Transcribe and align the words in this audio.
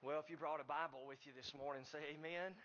Well, 0.00 0.16
if 0.16 0.32
you 0.32 0.40
brought 0.40 0.64
a 0.64 0.68
Bible 0.68 1.04
with 1.04 1.28
you 1.28 1.36
this 1.36 1.52
morning, 1.52 1.84
say 1.84 2.00
amen. 2.16 2.56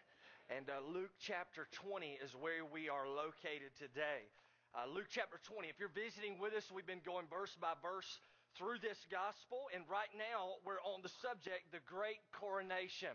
And 0.48 0.72
uh, 0.72 0.80
Luke 0.88 1.12
chapter 1.20 1.68
20 1.68 2.16
is 2.24 2.32
where 2.32 2.64
we 2.64 2.88
are 2.88 3.12
located 3.12 3.76
today. 3.76 4.32
Uh, 4.72 4.88
Luke 4.88 5.12
chapter 5.12 5.36
20. 5.44 5.68
If 5.68 5.76
you're 5.76 5.92
visiting 5.92 6.40
with 6.40 6.56
us, 6.56 6.72
we've 6.72 6.88
been 6.88 7.04
going 7.04 7.28
verse 7.28 7.52
by 7.60 7.76
verse 7.84 8.08
through 8.56 8.80
this 8.80 9.04
gospel, 9.12 9.68
and 9.76 9.84
right 9.92 10.08
now 10.16 10.64
we're 10.64 10.80
on 10.88 11.04
the 11.04 11.12
subject, 11.12 11.76
the 11.76 11.84
Great 11.84 12.24
Coronation. 12.32 13.12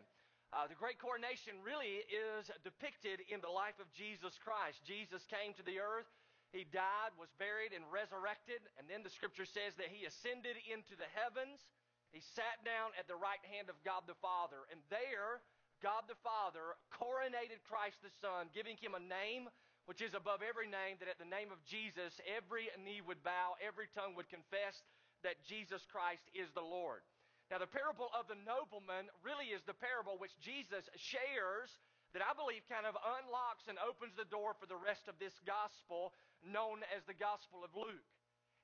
Uh, 0.52 0.68
the 0.68 0.76
Great 0.76 1.00
Coronation 1.00 1.56
really 1.64 2.04
is 2.04 2.52
depicted 2.60 3.24
in 3.32 3.40
the 3.40 3.48
life 3.48 3.80
of 3.80 3.88
Jesus 3.96 4.36
Christ. 4.36 4.84
Jesus 4.84 5.24
came 5.32 5.56
to 5.56 5.64
the 5.64 5.80
earth, 5.80 6.12
he 6.52 6.68
died, 6.68 7.16
was 7.16 7.32
buried, 7.40 7.72
and 7.72 7.88
resurrected, 7.88 8.60
and 8.76 8.84
then 8.84 9.00
the 9.00 9.08
scripture 9.08 9.48
says 9.48 9.80
that 9.80 9.88
he 9.88 10.04
ascended 10.04 10.60
into 10.68 10.92
the 10.92 11.08
heavens. 11.16 11.64
He 12.10 12.22
sat 12.34 12.58
down 12.66 12.90
at 12.98 13.06
the 13.06 13.18
right 13.18 13.42
hand 13.46 13.70
of 13.70 13.78
God 13.86 14.04
the 14.10 14.18
Father, 14.18 14.66
and 14.70 14.82
there, 14.90 15.42
God 15.78 16.10
the 16.10 16.18
Father 16.20 16.74
coronated 16.90 17.62
Christ 17.64 18.02
the 18.02 18.12
Son, 18.18 18.50
giving 18.50 18.74
him 18.78 18.98
a 18.98 19.02
name 19.02 19.48
which 19.88 20.02
is 20.02 20.14
above 20.14 20.42
every 20.44 20.66
name, 20.70 20.98
that 21.00 21.10
at 21.10 21.18
the 21.18 21.26
name 21.26 21.50
of 21.50 21.62
Jesus, 21.66 22.18
every 22.26 22.70
knee 22.78 23.02
would 23.02 23.22
bow, 23.26 23.58
every 23.58 23.90
tongue 23.90 24.14
would 24.14 24.30
confess 24.30 24.82
that 25.22 25.42
Jesus 25.42 25.82
Christ 25.90 26.22
is 26.34 26.50
the 26.54 26.62
Lord. 26.62 27.02
Now, 27.50 27.58
the 27.58 27.70
parable 27.70 28.06
of 28.14 28.30
the 28.30 28.38
nobleman 28.46 29.10
really 29.26 29.50
is 29.50 29.66
the 29.66 29.74
parable 29.74 30.14
which 30.18 30.34
Jesus 30.38 30.86
shares 30.94 31.74
that 32.14 32.22
I 32.22 32.34
believe 32.34 32.62
kind 32.70 32.86
of 32.86 32.98
unlocks 32.98 33.66
and 33.66 33.78
opens 33.82 34.14
the 34.14 34.26
door 34.26 34.54
for 34.58 34.66
the 34.66 34.78
rest 34.78 35.06
of 35.06 35.18
this 35.18 35.34
gospel 35.46 36.14
known 36.42 36.82
as 36.90 37.02
the 37.06 37.14
Gospel 37.14 37.62
of 37.62 37.74
Luke. 37.74 38.06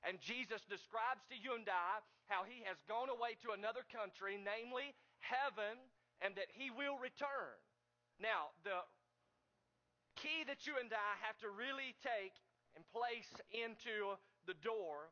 And 0.05 0.21
Jesus 0.21 0.61
describes 0.69 1.25
to 1.29 1.37
you 1.37 1.57
and 1.57 1.65
I 1.65 2.01
how 2.27 2.43
he 2.43 2.61
has 2.67 2.77
gone 2.85 3.09
away 3.09 3.39
to 3.41 3.55
another 3.55 3.87
country, 3.87 4.37
namely 4.37 4.93
heaven, 5.23 5.79
and 6.21 6.35
that 6.35 6.51
he 6.53 6.69
will 6.69 6.99
return. 6.99 7.57
Now, 8.19 8.53
the 8.61 8.83
key 10.17 10.43
that 10.49 10.65
you 10.65 10.75
and 10.77 10.89
I 10.91 11.13
have 11.23 11.37
to 11.45 11.49
really 11.49 11.93
take 12.01 12.33
and 12.75 12.83
place 12.93 13.29
into 13.53 14.17
the 14.45 14.57
door 14.61 15.09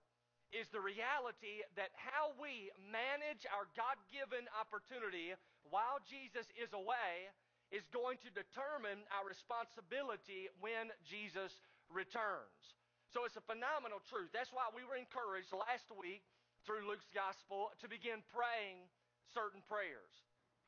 is 0.54 0.70
the 0.70 0.82
reality 0.82 1.66
that 1.76 1.94
how 1.98 2.32
we 2.38 2.70
manage 2.80 3.46
our 3.50 3.68
God 3.74 3.98
given 4.14 4.46
opportunity 4.54 5.34
while 5.70 6.00
Jesus 6.06 6.46
is 6.54 6.72
away 6.72 7.30
is 7.74 7.86
going 7.90 8.22
to 8.22 8.30
determine 8.30 9.02
our 9.10 9.26
responsibility 9.26 10.48
when 10.62 10.94
Jesus 11.02 11.52
returns. 11.90 12.78
So 13.16 13.24
it's 13.24 13.40
a 13.40 13.48
phenomenal 13.48 14.04
truth. 14.12 14.36
That's 14.36 14.52
why 14.52 14.68
we 14.76 14.84
were 14.84 15.00
encouraged 15.00 15.56
last 15.56 15.88
week 15.96 16.20
through 16.68 16.84
Luke's 16.84 17.08
gospel 17.16 17.72
to 17.80 17.88
begin 17.88 18.20
praying 18.36 18.92
certain 19.32 19.64
prayers. 19.72 20.12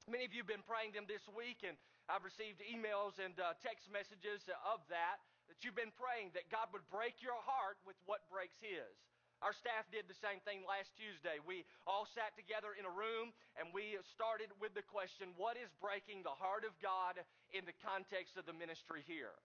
Many 0.08 0.23
of 0.23 0.31
you 0.31 0.48
have 0.48 0.52
been 0.56 0.64
praying 0.64 0.95
them 0.95 1.03
this 1.12 1.28
week, 1.28 1.68
and 1.68 1.75
I've 2.08 2.23
received 2.23 2.64
emails 2.64 3.20
and 3.20 3.36
uh, 3.36 3.59
text 3.59 3.92
messages 3.92 4.48
of 4.64 4.80
that, 4.88 5.20
that 5.52 5.59
you've 5.59 5.75
been 5.75 5.92
praying 6.00 6.31
that 6.40 6.48
God 6.48 6.72
would 6.72 6.88
break 6.88 7.20
your 7.20 7.36
heart 7.36 7.84
with 7.84 8.00
what 8.08 8.23
breaks 8.31 8.56
His. 8.64 8.95
Our 9.44 9.52
staff 9.52 9.84
did 9.92 10.08
the 10.08 10.16
same 10.16 10.40
thing 10.48 10.64
last 10.64 10.95
Tuesday. 10.95 11.44
We 11.44 11.68
all 11.84 12.08
sat 12.16 12.31
together 12.40 12.80
in 12.80 12.88
a 12.88 12.94
room 12.95 13.36
and 13.59 13.75
we 13.75 14.00
started 14.16 14.56
with 14.64 14.72
the 14.72 14.88
question 14.88 15.36
what 15.36 15.59
is 15.59 15.68
breaking 15.84 16.23
the 16.23 16.31
heart 16.31 16.64
of 16.64 16.72
God 16.80 17.20
in 17.52 17.68
the 17.68 17.75
context 17.84 18.40
of 18.40 18.48
the 18.48 18.56
ministry 18.56 19.03
here? 19.03 19.36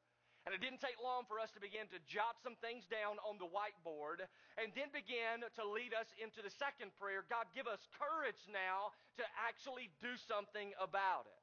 And 0.42 0.50
it 0.50 0.58
didn't 0.58 0.82
take 0.82 0.98
long 0.98 1.22
for 1.30 1.38
us 1.38 1.54
to 1.54 1.62
begin 1.62 1.86
to 1.94 2.02
jot 2.10 2.34
some 2.42 2.58
things 2.58 2.82
down 2.90 3.22
on 3.22 3.38
the 3.38 3.46
whiteboard 3.46 4.26
and 4.58 4.74
then 4.74 4.90
begin 4.90 5.46
to 5.46 5.62
lead 5.62 5.94
us 5.94 6.10
into 6.18 6.42
the 6.42 6.50
second 6.50 6.90
prayer 6.98 7.22
God, 7.30 7.46
give 7.54 7.70
us 7.70 7.78
courage 7.94 8.42
now 8.50 8.90
to 9.22 9.24
actually 9.38 9.94
do 10.02 10.18
something 10.26 10.74
about 10.82 11.30
it. 11.30 11.42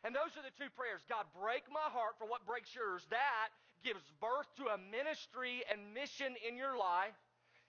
And 0.00 0.16
those 0.16 0.32
are 0.40 0.44
the 0.44 0.56
two 0.56 0.72
prayers 0.72 1.04
God, 1.04 1.28
break 1.36 1.68
my 1.68 1.84
heart 1.92 2.16
for 2.16 2.24
what 2.24 2.48
breaks 2.48 2.72
yours. 2.72 3.04
That 3.12 3.52
gives 3.84 4.00
birth 4.20 4.48
to 4.56 4.72
a 4.72 4.80
ministry 4.88 5.60
and 5.68 5.92
mission 5.92 6.32
in 6.40 6.56
your 6.56 6.80
life. 6.80 7.16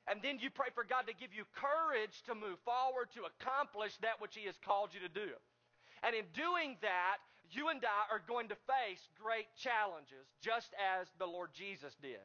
And 0.07 0.23
then 0.23 0.39
you 0.39 0.49
pray 0.49 0.71
for 0.73 0.87
God 0.87 1.05
to 1.11 1.15
give 1.15 1.35
you 1.35 1.43
courage 1.51 2.23
to 2.25 2.33
move 2.33 2.57
forward 2.63 3.11
to 3.13 3.27
accomplish 3.27 3.99
that 4.01 4.23
which 4.23 4.39
He 4.39 4.47
has 4.47 4.55
called 4.63 4.95
you 4.95 5.03
to 5.03 5.11
do. 5.11 5.35
And 6.03 6.15
in 6.15 6.25
doing 6.33 6.77
that, 6.81 7.17
you 7.51 7.69
and 7.69 7.81
I 7.83 8.13
are 8.13 8.21
going 8.27 8.47
to 8.49 8.55
face 8.55 9.03
great 9.21 9.47
challenges, 9.57 10.25
just 10.41 10.71
as 10.79 11.07
the 11.19 11.25
Lord 11.25 11.49
Jesus 11.53 11.95
did. 12.01 12.23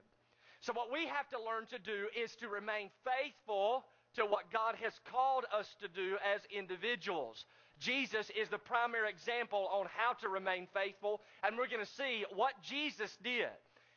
So, 0.61 0.73
what 0.73 0.93
we 0.93 1.07
have 1.07 1.29
to 1.31 1.39
learn 1.39 1.67
to 1.71 1.79
do 1.79 2.09
is 2.17 2.35
to 2.37 2.49
remain 2.49 2.91
faithful 3.05 3.85
to 4.15 4.25
what 4.25 4.51
God 4.51 4.77
has 4.83 4.95
called 5.11 5.45
us 5.53 5.77
to 5.81 5.89
do 5.89 6.17
as 6.25 6.41
individuals. 6.51 7.45
Jesus 7.79 8.31
is 8.33 8.49
the 8.49 8.59
primary 8.59 9.11
example 9.11 9.69
on 9.71 9.87
how 9.95 10.15
to 10.15 10.29
remain 10.29 10.67
faithful, 10.73 11.21
and 11.43 11.59
we're 11.59 11.69
going 11.69 11.85
to 11.85 11.93
see 11.93 12.25
what 12.35 12.55
Jesus 12.63 13.19
did. 13.23 13.53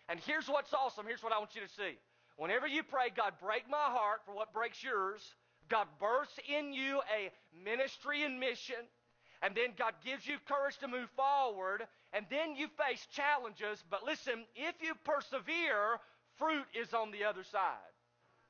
And 0.09 0.19
here's 0.19 0.49
what's 0.49 0.73
awesome. 0.73 1.05
Here's 1.07 1.23
what 1.23 1.31
I 1.31 1.39
want 1.39 1.55
you 1.55 1.61
to 1.61 1.69
see. 1.69 1.97
Whenever 2.35 2.67
you 2.67 2.83
pray, 2.83 3.07
God, 3.15 3.33
break 3.41 3.69
my 3.69 3.77
heart 3.77 4.21
for 4.25 4.33
what 4.33 4.53
breaks 4.53 4.83
yours, 4.83 5.21
God 5.69 5.87
births 5.99 6.37
in 6.49 6.73
you 6.73 6.99
a 7.15 7.31
ministry 7.63 8.23
and 8.23 8.39
mission 8.39 8.83
and 9.41 9.55
then 9.55 9.69
God 9.77 9.93
gives 10.03 10.27
you 10.27 10.35
courage 10.47 10.77
to 10.79 10.87
move 10.87 11.09
forward, 11.15 11.87
and 12.13 12.25
then 12.29 12.55
you 12.55 12.67
face 12.77 13.07
challenges. 13.11 13.83
But 13.89 14.03
listen, 14.05 14.43
if 14.55 14.75
you 14.81 14.93
persevere, 15.05 15.99
fruit 16.37 16.65
is 16.73 16.93
on 16.93 17.11
the 17.11 17.23
other 17.23 17.43
side. 17.43 17.93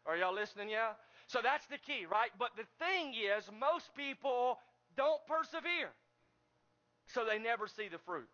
Are 0.06 0.18
y'all 0.18 0.34
listening? 0.34 0.70
Yeah? 0.70 0.94
So 1.28 1.40
that's 1.44 1.68
the 1.68 1.78
key, 1.78 2.06
right? 2.10 2.32
But 2.40 2.52
the 2.58 2.66
thing 2.84 3.14
is, 3.14 3.46
most 3.60 3.94
people 3.96 4.58
don't 4.98 5.22
persevere, 5.28 5.94
so 7.06 7.24
they 7.24 7.38
never 7.38 7.68
see 7.68 7.88
the 7.88 8.00
fruit. 8.00 8.30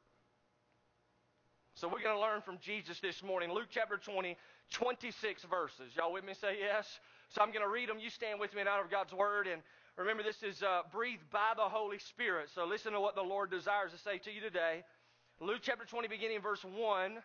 So 1.76 1.90
we're 1.90 2.02
going 2.02 2.16
to 2.16 2.22
learn 2.22 2.40
from 2.40 2.58
Jesus 2.62 3.02
this 3.02 3.22
morning. 3.22 3.52
Luke 3.52 3.68
chapter 3.70 3.98
20, 3.98 4.38
26 4.72 5.44
verses. 5.44 5.92
Y'all 5.98 6.14
with 6.14 6.24
me? 6.24 6.34
Say 6.34 6.56
yes. 6.62 6.88
So 7.28 7.42
I'm 7.42 7.50
going 7.52 7.66
to 7.66 7.70
read 7.70 7.90
them. 7.90 8.00
You 8.00 8.10
stand 8.10 8.40
with 8.40 8.56
me 8.56 8.62
out 8.62 8.82
of 8.82 8.90
God's 8.90 9.12
Word, 9.12 9.48
and 9.48 9.62
Remember, 9.98 10.24
this 10.24 10.44
is 10.44 10.62
uh, 10.62 10.82
breathed 10.92 11.30
by 11.32 11.54
the 11.56 11.64
Holy 11.64 12.00
Spirit. 12.00 12.50
So 12.54 12.66
listen 12.66 12.92
to 12.92 13.00
what 13.00 13.16
the 13.16 13.22
Lord 13.22 13.50
desires 13.50 13.94
to 13.94 13.98
say 13.98 14.18
to 14.18 14.32
you 14.32 14.42
today. 14.42 14.84
Luke 15.40 15.62
chapter 15.62 15.86
20, 15.86 16.10
beginning 16.10 16.38
in 16.38 16.42
verse 16.42 16.64
1. 16.64 17.18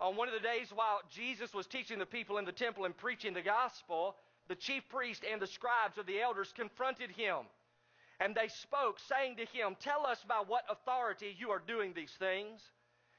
On 0.00 0.16
one 0.16 0.28
of 0.28 0.34
the 0.34 0.40
days 0.40 0.68
while 0.74 1.00
Jesus 1.10 1.52
was 1.52 1.66
teaching 1.66 1.98
the 1.98 2.06
people 2.06 2.38
in 2.38 2.46
the 2.46 2.52
temple 2.52 2.86
and 2.86 2.96
preaching 2.96 3.34
the 3.34 3.42
gospel, 3.42 4.16
the 4.48 4.54
chief 4.54 4.82
priest 4.88 5.24
and 5.30 5.40
the 5.40 5.46
scribes 5.46 5.98
of 5.98 6.06
the 6.06 6.20
elders 6.20 6.54
confronted 6.56 7.10
him. 7.10 7.44
And 8.18 8.34
they 8.34 8.48
spoke, 8.48 8.98
saying 8.98 9.36
to 9.36 9.44
him, 9.44 9.76
Tell 9.78 10.06
us 10.06 10.24
by 10.26 10.42
what 10.46 10.64
authority 10.70 11.36
you 11.38 11.50
are 11.50 11.62
doing 11.66 11.92
these 11.94 12.12
things, 12.18 12.62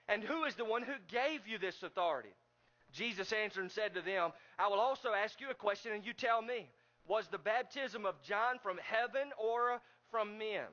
and 0.07 0.23
who 0.23 0.43
is 0.45 0.55
the 0.55 0.65
one 0.65 0.81
who 0.81 0.93
gave 1.07 1.47
you 1.47 1.59
this 1.59 1.83
authority? 1.83 2.33
Jesus 2.93 3.31
answered 3.31 3.61
and 3.61 3.71
said 3.71 3.93
to 3.93 4.01
them, 4.01 4.31
I 4.57 4.67
will 4.69 4.79
also 4.79 5.09
ask 5.09 5.39
you 5.39 5.49
a 5.51 5.55
question, 5.55 5.91
and 5.93 6.05
you 6.05 6.13
tell 6.13 6.41
me. 6.41 6.67
Was 7.07 7.27
the 7.27 7.37
baptism 7.37 8.05
of 8.05 8.21
John 8.21 8.59
from 8.61 8.77
heaven 8.83 9.29
or 9.37 9.81
from 10.11 10.37
men? 10.37 10.67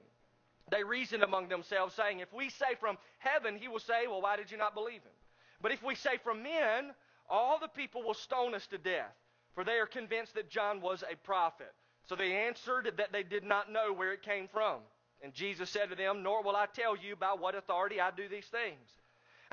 They 0.70 0.82
reasoned 0.82 1.22
among 1.22 1.48
themselves, 1.48 1.94
saying, 1.94 2.20
If 2.20 2.32
we 2.32 2.48
say 2.48 2.74
from 2.80 2.96
heaven, 3.18 3.56
he 3.56 3.68
will 3.68 3.80
say, 3.80 4.06
Well, 4.06 4.22
why 4.22 4.36
did 4.36 4.50
you 4.50 4.56
not 4.56 4.74
believe 4.74 5.02
him? 5.02 5.12
But 5.60 5.72
if 5.72 5.82
we 5.82 5.94
say 5.94 6.18
from 6.22 6.42
men, 6.42 6.92
all 7.28 7.58
the 7.58 7.68
people 7.68 8.02
will 8.02 8.14
stone 8.14 8.54
us 8.54 8.66
to 8.68 8.78
death, 8.78 9.14
for 9.54 9.64
they 9.64 9.78
are 9.78 9.86
convinced 9.86 10.34
that 10.34 10.50
John 10.50 10.80
was 10.80 11.02
a 11.02 11.16
prophet. 11.16 11.72
So 12.06 12.16
they 12.16 12.32
answered 12.32 12.92
that 12.96 13.12
they 13.12 13.22
did 13.22 13.44
not 13.44 13.72
know 13.72 13.92
where 13.92 14.12
it 14.12 14.22
came 14.22 14.48
from. 14.48 14.80
And 15.22 15.32
Jesus 15.32 15.70
said 15.70 15.90
to 15.90 15.96
them, 15.96 16.22
Nor 16.22 16.42
will 16.42 16.56
I 16.56 16.66
tell 16.66 16.96
you 16.96 17.16
by 17.16 17.34
what 17.38 17.54
authority 17.54 18.00
I 18.00 18.10
do 18.10 18.28
these 18.28 18.46
things. 18.46 18.90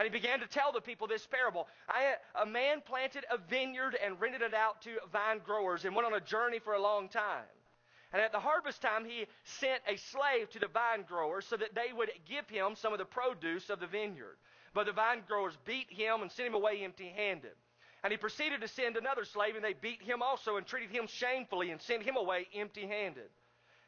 And 0.01 0.11
he 0.11 0.19
began 0.19 0.39
to 0.39 0.47
tell 0.47 0.71
the 0.71 0.81
people 0.81 1.05
this 1.05 1.27
parable. 1.27 1.67
I, 1.87 2.15
a 2.41 2.43
man 2.43 2.81
planted 2.83 3.23
a 3.29 3.37
vineyard 3.37 3.95
and 4.03 4.19
rented 4.19 4.41
it 4.41 4.51
out 4.51 4.81
to 4.81 4.97
vine 5.13 5.41
growers 5.45 5.85
and 5.85 5.95
went 5.95 6.07
on 6.07 6.15
a 6.15 6.19
journey 6.19 6.57
for 6.57 6.73
a 6.73 6.81
long 6.81 7.07
time. 7.07 7.45
And 8.11 8.19
at 8.19 8.31
the 8.31 8.39
harvest 8.39 8.81
time, 8.81 9.05
he 9.05 9.27
sent 9.43 9.79
a 9.87 9.97
slave 9.97 10.49
to 10.49 10.59
the 10.59 10.69
vine 10.69 11.03
growers 11.07 11.45
so 11.45 11.55
that 11.55 11.75
they 11.75 11.93
would 11.93 12.09
give 12.27 12.49
him 12.49 12.73
some 12.75 12.93
of 12.93 12.97
the 12.97 13.05
produce 13.05 13.69
of 13.69 13.79
the 13.79 13.85
vineyard. 13.85 14.37
But 14.73 14.87
the 14.87 14.91
vine 14.91 15.21
growers 15.27 15.53
beat 15.65 15.93
him 15.93 16.23
and 16.23 16.31
sent 16.31 16.47
him 16.47 16.55
away 16.55 16.83
empty 16.83 17.13
handed. 17.15 17.53
And 18.03 18.09
he 18.09 18.17
proceeded 18.17 18.61
to 18.61 18.67
send 18.67 18.97
another 18.97 19.23
slave, 19.23 19.55
and 19.55 19.63
they 19.63 19.73
beat 19.73 20.01
him 20.01 20.23
also 20.23 20.57
and 20.57 20.65
treated 20.65 20.89
him 20.89 21.05
shamefully 21.05 21.69
and 21.69 21.79
sent 21.79 22.01
him 22.01 22.17
away 22.17 22.47
empty 22.55 22.87
handed. 22.87 23.29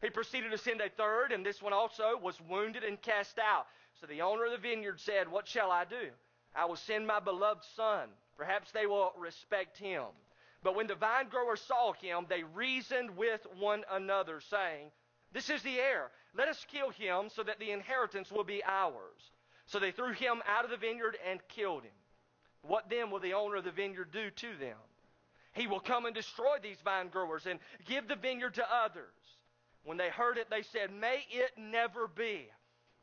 He 0.04 0.12
proceeded 0.12 0.52
to 0.52 0.60
send 0.60 0.80
a 0.80 0.90
third, 0.90 1.32
and 1.32 1.44
this 1.44 1.60
one 1.60 1.74
also 1.74 2.20
was 2.22 2.40
wounded 2.48 2.84
and 2.84 3.02
cast 3.02 3.40
out. 3.40 3.66
So 4.04 4.08
the 4.08 4.22
owner 4.22 4.44
of 4.44 4.52
the 4.52 4.58
vineyard 4.58 5.00
said, 5.00 5.32
What 5.32 5.48
shall 5.48 5.72
I 5.72 5.86
do? 5.86 6.10
I 6.54 6.66
will 6.66 6.76
send 6.76 7.08
my 7.08 7.22
beloved 7.22 7.64
son. 7.78 8.10
Perhaps 8.36 8.70
they 8.74 8.86
will 8.86 9.14
respect 9.18 9.78
him. 9.78 10.04
But 10.62 10.76
when 10.76 10.88
the 10.88 10.96
vine 10.96 11.30
growers 11.30 11.62
saw 11.62 11.94
him, 11.94 12.26
they 12.28 12.44
reasoned 12.44 13.16
with 13.16 13.40
one 13.58 13.84
another, 13.90 14.42
saying, 14.42 14.92
This 15.32 15.50
is 15.50 15.62
the 15.62 15.80
heir. 15.80 16.12
Let 16.36 16.50
us 16.50 16.66
kill 16.70 16.90
him 16.90 17.30
so 17.34 17.44
that 17.44 17.60
the 17.60 17.72
inheritance 17.72 18.30
will 18.30 18.44
be 18.44 18.62
ours. 18.66 19.32
So 19.68 19.80
they 19.80 19.92
threw 19.92 20.12
him 20.12 20.42
out 20.50 20.66
of 20.66 20.72
the 20.72 20.76
vineyard 20.76 21.18
and 21.26 21.40
killed 21.48 21.84
him. 21.84 21.92
What 22.64 22.90
then 22.90 23.10
will 23.10 23.22
the 23.22 23.36
owner 23.36 23.56
of 23.56 23.64
the 23.64 23.72
vineyard 23.72 24.12
do 24.12 24.30
to 24.30 24.58
them? 24.60 24.78
He 25.54 25.66
will 25.66 25.80
come 25.80 26.06
and 26.06 26.14
destroy 26.14 26.58
these 26.62 26.82
vine 26.84 27.08
growers 27.08 27.46
and 27.46 27.58
give 27.86 28.10
the 28.10 28.18
vineyard 28.18 28.56
to 28.56 28.66
others. 28.70 29.16
When 29.86 29.96
they 29.96 30.10
heard 30.10 30.38
it, 30.38 30.50
they 30.50 30.64
said, 30.64 30.92
May 30.92 31.24
it 31.30 31.52
never 31.58 32.10
be. 32.10 32.50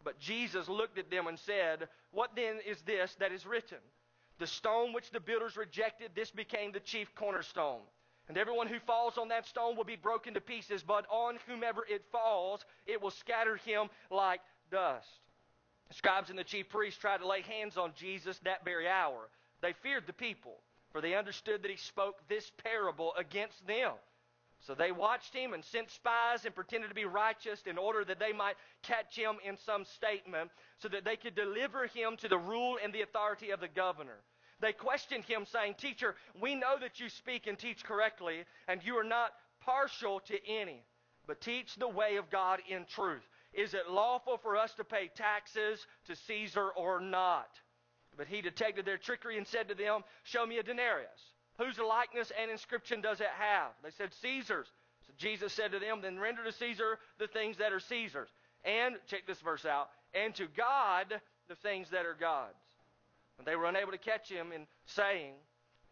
But 0.02 0.18
Jesus 0.18 0.68
looked 0.68 0.98
at 0.98 1.10
them 1.10 1.26
and 1.26 1.38
said, 1.38 1.88
What 2.12 2.34
then 2.34 2.58
is 2.66 2.80
this 2.82 3.14
that 3.18 3.32
is 3.32 3.46
written? 3.46 3.78
The 4.38 4.46
stone 4.46 4.92
which 4.92 5.10
the 5.10 5.20
builders 5.20 5.56
rejected, 5.56 6.12
this 6.14 6.30
became 6.30 6.72
the 6.72 6.80
chief 6.80 7.14
cornerstone. 7.14 7.82
And 8.28 8.38
everyone 8.38 8.68
who 8.68 8.78
falls 8.78 9.18
on 9.18 9.28
that 9.28 9.46
stone 9.46 9.76
will 9.76 9.84
be 9.84 9.96
broken 9.96 10.34
to 10.34 10.40
pieces, 10.40 10.82
but 10.82 11.04
on 11.10 11.38
whomever 11.46 11.84
it 11.88 12.04
falls, 12.12 12.64
it 12.86 13.02
will 13.02 13.10
scatter 13.10 13.56
him 13.56 13.88
like 14.10 14.40
dust. 14.70 15.08
The 15.88 15.94
scribes 15.94 16.30
and 16.30 16.38
the 16.38 16.44
chief 16.44 16.68
priests 16.68 17.00
tried 17.00 17.18
to 17.18 17.26
lay 17.26 17.42
hands 17.42 17.76
on 17.76 17.92
Jesus 17.96 18.38
that 18.44 18.64
very 18.64 18.86
hour. 18.88 19.28
They 19.60 19.72
feared 19.72 20.06
the 20.06 20.12
people, 20.12 20.58
for 20.92 21.00
they 21.00 21.16
understood 21.16 21.62
that 21.62 21.70
he 21.70 21.76
spoke 21.76 22.16
this 22.28 22.50
parable 22.62 23.12
against 23.18 23.66
them. 23.66 23.92
So 24.60 24.74
they 24.74 24.92
watched 24.92 25.34
him 25.34 25.54
and 25.54 25.64
sent 25.64 25.90
spies 25.90 26.44
and 26.44 26.54
pretended 26.54 26.88
to 26.88 26.94
be 26.94 27.06
righteous 27.06 27.62
in 27.66 27.78
order 27.78 28.04
that 28.04 28.18
they 28.18 28.32
might 28.32 28.56
catch 28.82 29.16
him 29.16 29.36
in 29.44 29.56
some 29.56 29.84
statement 29.84 30.50
so 30.78 30.88
that 30.88 31.04
they 31.04 31.16
could 31.16 31.34
deliver 31.34 31.86
him 31.86 32.16
to 32.18 32.28
the 32.28 32.38
rule 32.38 32.76
and 32.82 32.92
the 32.92 33.00
authority 33.00 33.50
of 33.50 33.60
the 33.60 33.68
governor. 33.68 34.18
They 34.60 34.72
questioned 34.74 35.24
him, 35.24 35.46
saying, 35.46 35.76
Teacher, 35.78 36.14
we 36.38 36.54
know 36.54 36.76
that 36.78 37.00
you 37.00 37.08
speak 37.08 37.46
and 37.46 37.58
teach 37.58 37.82
correctly, 37.82 38.44
and 38.68 38.84
you 38.84 38.96
are 38.98 39.04
not 39.04 39.32
partial 39.60 40.20
to 40.20 40.46
any, 40.46 40.84
but 41.26 41.40
teach 41.40 41.76
the 41.76 41.88
way 41.88 42.16
of 42.16 42.30
God 42.30 42.60
in 42.68 42.84
truth. 42.84 43.26
Is 43.54 43.72
it 43.72 43.90
lawful 43.90 44.36
for 44.36 44.58
us 44.58 44.74
to 44.74 44.84
pay 44.84 45.08
taxes 45.08 45.86
to 46.06 46.14
Caesar 46.14 46.68
or 46.68 47.00
not? 47.00 47.48
But 48.16 48.26
he 48.26 48.42
detected 48.42 48.84
their 48.84 48.98
trickery 48.98 49.38
and 49.38 49.46
said 49.46 49.68
to 49.68 49.74
them, 49.74 50.02
Show 50.24 50.44
me 50.44 50.58
a 50.58 50.62
denarius. 50.62 51.08
Whose 51.60 51.78
likeness 51.78 52.32
and 52.40 52.50
inscription 52.50 53.02
does 53.02 53.20
it 53.20 53.28
have? 53.38 53.72
They 53.84 53.90
said, 53.90 54.14
Caesar's. 54.22 54.68
So 55.06 55.12
Jesus 55.18 55.52
said 55.52 55.72
to 55.72 55.78
them, 55.78 56.00
Then 56.00 56.18
render 56.18 56.42
to 56.42 56.52
Caesar 56.52 56.98
the 57.18 57.26
things 57.26 57.58
that 57.58 57.72
are 57.72 57.80
Caesar's. 57.80 58.30
And, 58.64 58.96
check 59.06 59.26
this 59.26 59.40
verse 59.40 59.66
out, 59.66 59.90
and 60.14 60.34
to 60.36 60.46
God 60.56 61.20
the 61.48 61.54
things 61.56 61.90
that 61.90 62.06
are 62.06 62.16
God's. 62.18 62.54
And 63.38 63.46
they 63.46 63.56
were 63.56 63.66
unable 63.66 63.92
to 63.92 63.98
catch 63.98 64.30
him 64.30 64.52
in 64.52 64.66
saying, 64.86 65.34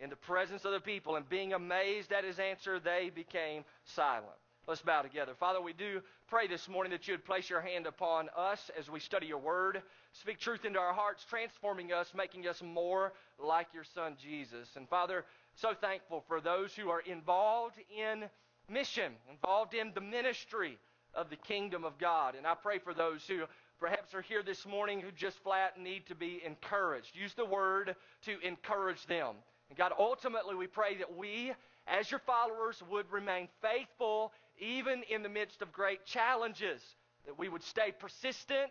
in 0.01 0.11
the 0.11 0.17
presence 0.17 0.65
of 0.65 0.73
the 0.73 0.81
people, 0.81 1.17
and 1.17 1.29
being 1.29 1.53
amazed 1.53 2.13
at 2.13 2.25
his 2.25 2.39
answer, 2.39 2.79
they 2.79 3.11
became 3.15 3.65
silent. 3.85 4.37
Let's 4.69 4.83
bow 4.83 5.01
together. 5.01 5.33
Father, 5.35 5.63
we 5.63 5.73
do 5.73 6.03
pray 6.29 6.47
this 6.47 6.69
morning 6.69 6.93
that 6.93 7.09
you 7.09 7.15
would 7.15 7.25
place 7.25 7.49
your 7.49 7.63
hand 7.63 7.87
upon 7.87 8.29
us 8.37 8.71
as 8.79 8.91
we 8.91 9.01
study 9.01 9.27
your 9.27 9.39
word. 9.39 9.81
Speak 10.13 10.39
truth 10.39 10.67
into 10.67 10.79
our 10.79 10.93
hearts, 10.93 11.25
transforming 11.25 11.93
us, 11.93 12.13
making 12.15 12.47
us 12.47 12.63
more 12.63 13.15
like 13.43 13.69
your 13.73 13.85
son 13.85 14.15
Jesus. 14.23 14.69
And 14.77 14.87
Father, 14.87 15.25
so 15.61 15.75
thankful 15.75 16.25
for 16.29 16.41
those 16.41 16.75
who 16.75 16.89
are 16.89 17.01
involved 17.01 17.77
in 17.97 18.25
mission, 18.69 19.13
involved 19.31 19.75
in 19.75 19.93
the 19.95 20.01
ministry 20.01 20.79
of 21.15 21.31
the 21.31 21.37
kingdom 21.37 21.85
of 21.85 21.99
God. 21.99 22.35
And 22.37 22.47
I 22.47 22.55
pray 22.55 22.79
for 22.79 22.95
those 22.95 23.27
who 23.27 23.43
perhaps 23.81 24.15
are 24.15 24.23
here 24.23 24.43
this 24.43 24.67
morning 24.67 25.01
who 25.01 25.11
just 25.11 25.39
flat 25.43 25.81
need 25.81 26.07
to 26.07 26.15
be 26.15 26.41
encouraged. 26.45 27.17
Use 27.17 27.35
the 27.35 27.45
word 27.45 27.97
to 28.23 28.41
encourage 28.47 29.05
them. 29.07 29.35
And 29.69 29.79
God, 29.79 29.93
ultimately, 29.99 30.55
we 30.55 30.67
pray 30.67 30.97
that 30.99 31.17
we, 31.17 31.53
as 31.87 32.11
your 32.11 32.21
followers, 32.21 32.83
would 32.91 33.11
remain 33.11 33.49
faithful 33.61 34.33
even 34.61 35.03
in 35.11 35.23
the 35.23 35.29
midst 35.29 35.63
of 35.63 35.73
great 35.73 36.05
challenges, 36.05 36.81
that 37.27 37.39
we 37.39 37.49
would 37.49 37.63
stay 37.63 37.93
persistent, 37.99 38.71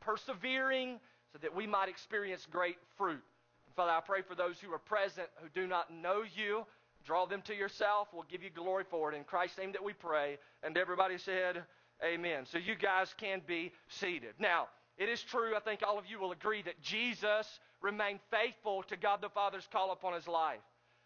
persevering, 0.00 0.98
so 1.32 1.38
that 1.42 1.54
we 1.54 1.66
might 1.66 1.88
experience 1.88 2.46
great 2.50 2.76
fruit. 2.96 3.22
Father, 3.78 3.92
I 3.92 4.00
pray 4.00 4.22
for 4.22 4.34
those 4.34 4.58
who 4.58 4.72
are 4.72 4.78
present 4.80 5.28
who 5.40 5.48
do 5.54 5.68
not 5.68 5.94
know 5.94 6.24
you. 6.34 6.66
Draw 7.04 7.26
them 7.26 7.42
to 7.42 7.54
yourself. 7.54 8.08
We'll 8.12 8.26
give 8.28 8.42
you 8.42 8.50
glory 8.50 8.82
for 8.90 9.12
it. 9.12 9.16
In 9.16 9.22
Christ's 9.22 9.56
name 9.56 9.70
that 9.70 9.84
we 9.84 9.92
pray. 9.92 10.38
And 10.64 10.76
everybody 10.76 11.16
said, 11.16 11.62
Amen. 12.04 12.44
So 12.44 12.58
you 12.58 12.74
guys 12.74 13.14
can 13.16 13.40
be 13.46 13.70
seated. 13.86 14.34
Now, 14.40 14.66
it 14.96 15.08
is 15.08 15.22
true, 15.22 15.54
I 15.54 15.60
think 15.60 15.84
all 15.86 15.96
of 15.96 16.06
you 16.08 16.18
will 16.18 16.32
agree, 16.32 16.60
that 16.62 16.82
Jesus 16.82 17.60
remained 17.80 18.18
faithful 18.32 18.82
to 18.88 18.96
God 18.96 19.20
the 19.22 19.28
Father's 19.28 19.68
call 19.70 19.92
upon 19.92 20.14
his 20.14 20.26
life. 20.26 20.58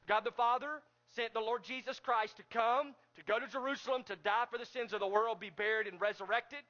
God 0.08 0.24
the 0.24 0.30
Father 0.30 0.80
sent 1.14 1.34
the 1.34 1.40
Lord 1.40 1.64
Jesus 1.64 2.00
Christ 2.00 2.38
to 2.38 2.42
come, 2.50 2.94
to 3.16 3.24
go 3.24 3.38
to 3.38 3.46
Jerusalem, 3.48 4.02
to 4.06 4.16
die 4.16 4.44
for 4.50 4.56
the 4.56 4.64
sins 4.64 4.94
of 4.94 5.00
the 5.00 5.06
world, 5.06 5.40
be 5.40 5.50
buried, 5.50 5.88
and 5.88 6.00
resurrected. 6.00 6.60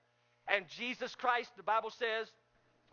And 0.49 0.67
Jesus 0.67 1.15
Christ, 1.15 1.53
the 1.57 1.63
Bible 1.63 1.91
says, 1.91 2.27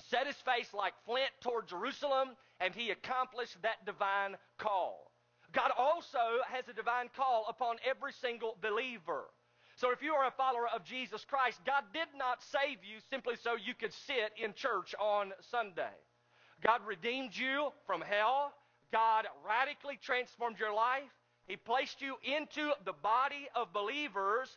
set 0.10 0.28
his 0.28 0.36
face 0.38 0.74
like 0.74 0.94
flint 1.06 1.32
toward 1.42 1.68
Jerusalem, 1.68 2.30
and 2.60 2.74
he 2.74 2.92
accomplished 2.92 3.58
that 3.62 3.86
divine 3.86 4.36
call. 4.58 5.12
God 5.52 5.72
also 5.78 6.44
has 6.48 6.68
a 6.68 6.74
divine 6.74 7.10
call 7.16 7.46
upon 7.50 7.78
every 7.88 8.14
single 8.14 8.58
believer. 8.62 9.26
So 9.76 9.92
if 9.92 10.02
you 10.02 10.14
are 10.14 10.28
a 10.28 10.32
follower 10.32 10.68
of 10.76 10.84
Jesus 10.84 11.26
Christ, 11.26 11.60
God 11.66 11.84
did 11.94 12.10
not 12.18 12.44
save 12.44 12.84
you 12.84 13.00
simply 13.10 13.36
so 13.42 13.56
you 13.56 13.74
could 13.74 13.94
sit 13.94 14.32
in 14.38 14.54
church 14.54 14.94
on 15.00 15.32
Sunday. 15.50 15.96
God 16.62 16.82
redeemed 16.86 17.36
you 17.36 17.70
from 17.88 18.02
hell. 18.02 18.54
God 18.92 19.26
radically 19.48 19.98
transformed 20.04 20.60
your 20.60 20.74
life. 20.74 21.10
He 21.48 21.56
placed 21.56 22.02
you 22.02 22.16
into 22.24 22.72
the 22.86 22.94
body 23.02 23.48
of 23.56 23.72
believers, 23.74 24.50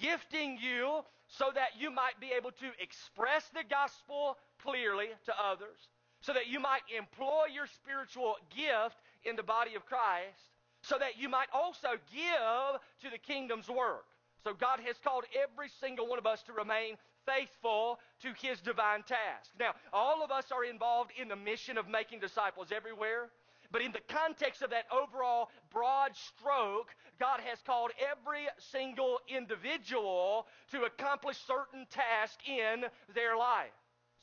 gifting 0.00 0.58
you 0.60 1.00
so 1.28 1.46
that 1.54 1.70
you 1.78 1.90
might 1.90 2.20
be 2.20 2.32
able 2.36 2.50
to 2.52 2.70
express 2.78 3.48
the 3.48 3.64
gospel 3.68 4.36
clearly 4.62 5.06
to 5.26 5.32
others, 5.40 5.88
so 6.20 6.32
that 6.32 6.48
you 6.48 6.60
might 6.60 6.82
employ 6.96 7.46
your 7.52 7.66
spiritual 7.66 8.36
gift 8.54 8.96
in 9.24 9.36
the 9.36 9.42
body 9.42 9.74
of 9.74 9.86
Christ, 9.86 10.52
so 10.82 10.96
that 10.98 11.18
you 11.18 11.28
might 11.28 11.48
also 11.52 11.88
give 12.12 12.80
to 13.02 13.10
the 13.10 13.18
kingdom's 13.18 13.68
work. 13.68 14.06
So 14.44 14.54
God 14.54 14.80
has 14.86 14.96
called 15.02 15.24
every 15.34 15.68
single 15.80 16.06
one 16.06 16.18
of 16.18 16.26
us 16.26 16.42
to 16.44 16.52
remain 16.52 16.96
faithful 17.26 17.98
to 18.22 18.32
his 18.40 18.60
divine 18.60 19.02
task. 19.02 19.50
Now, 19.58 19.74
all 19.92 20.22
of 20.22 20.30
us 20.30 20.46
are 20.52 20.64
involved 20.64 21.10
in 21.20 21.28
the 21.28 21.36
mission 21.36 21.76
of 21.76 21.88
making 21.88 22.20
disciples 22.20 22.68
everywhere. 22.74 23.30
But 23.70 23.82
in 23.82 23.92
the 23.92 24.00
context 24.08 24.62
of 24.62 24.70
that 24.70 24.86
overall 24.90 25.50
broad 25.70 26.12
stroke, 26.16 26.88
God 27.20 27.40
has 27.44 27.58
called 27.66 27.90
every 28.00 28.46
single 28.72 29.18
individual 29.28 30.46
to 30.70 30.84
accomplish 30.84 31.36
certain 31.46 31.86
tasks 31.90 32.42
in 32.46 32.84
their 33.14 33.36
life. 33.36 33.74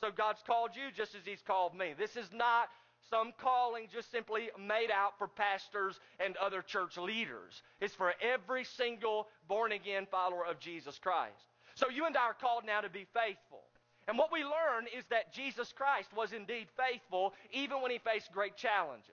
So 0.05 0.11
God's 0.11 0.43
called 0.45 0.75
you 0.75 0.91
just 0.95 1.15
as 1.15 1.21
He's 1.25 1.41
called 1.41 1.75
me. 1.75 1.95
This 1.97 2.15
is 2.15 2.29
not 2.31 2.69
some 3.09 3.33
calling 3.39 3.87
just 3.91 4.11
simply 4.11 4.51
made 4.59 4.91
out 4.93 5.17
for 5.17 5.27
pastors 5.27 5.99
and 6.19 6.37
other 6.37 6.61
church 6.61 6.95
leaders. 6.95 7.63
It's 7.81 7.95
for 7.95 8.13
every 8.21 8.65
single 8.65 9.27
born 9.47 9.71
again 9.71 10.05
follower 10.11 10.45
of 10.45 10.59
Jesus 10.59 10.99
Christ. 10.99 11.49
So 11.73 11.89
you 11.89 12.05
and 12.05 12.15
I 12.15 12.21
are 12.21 12.35
called 12.35 12.65
now 12.67 12.81
to 12.81 12.89
be 12.89 13.07
faithful. 13.15 13.63
And 14.07 14.15
what 14.15 14.31
we 14.31 14.43
learn 14.43 14.85
is 14.95 15.05
that 15.09 15.33
Jesus 15.33 15.73
Christ 15.75 16.09
was 16.15 16.33
indeed 16.33 16.67
faithful 16.77 17.33
even 17.51 17.81
when 17.81 17.89
he 17.89 17.97
faced 17.97 18.31
great 18.31 18.57
challenges. 18.57 19.09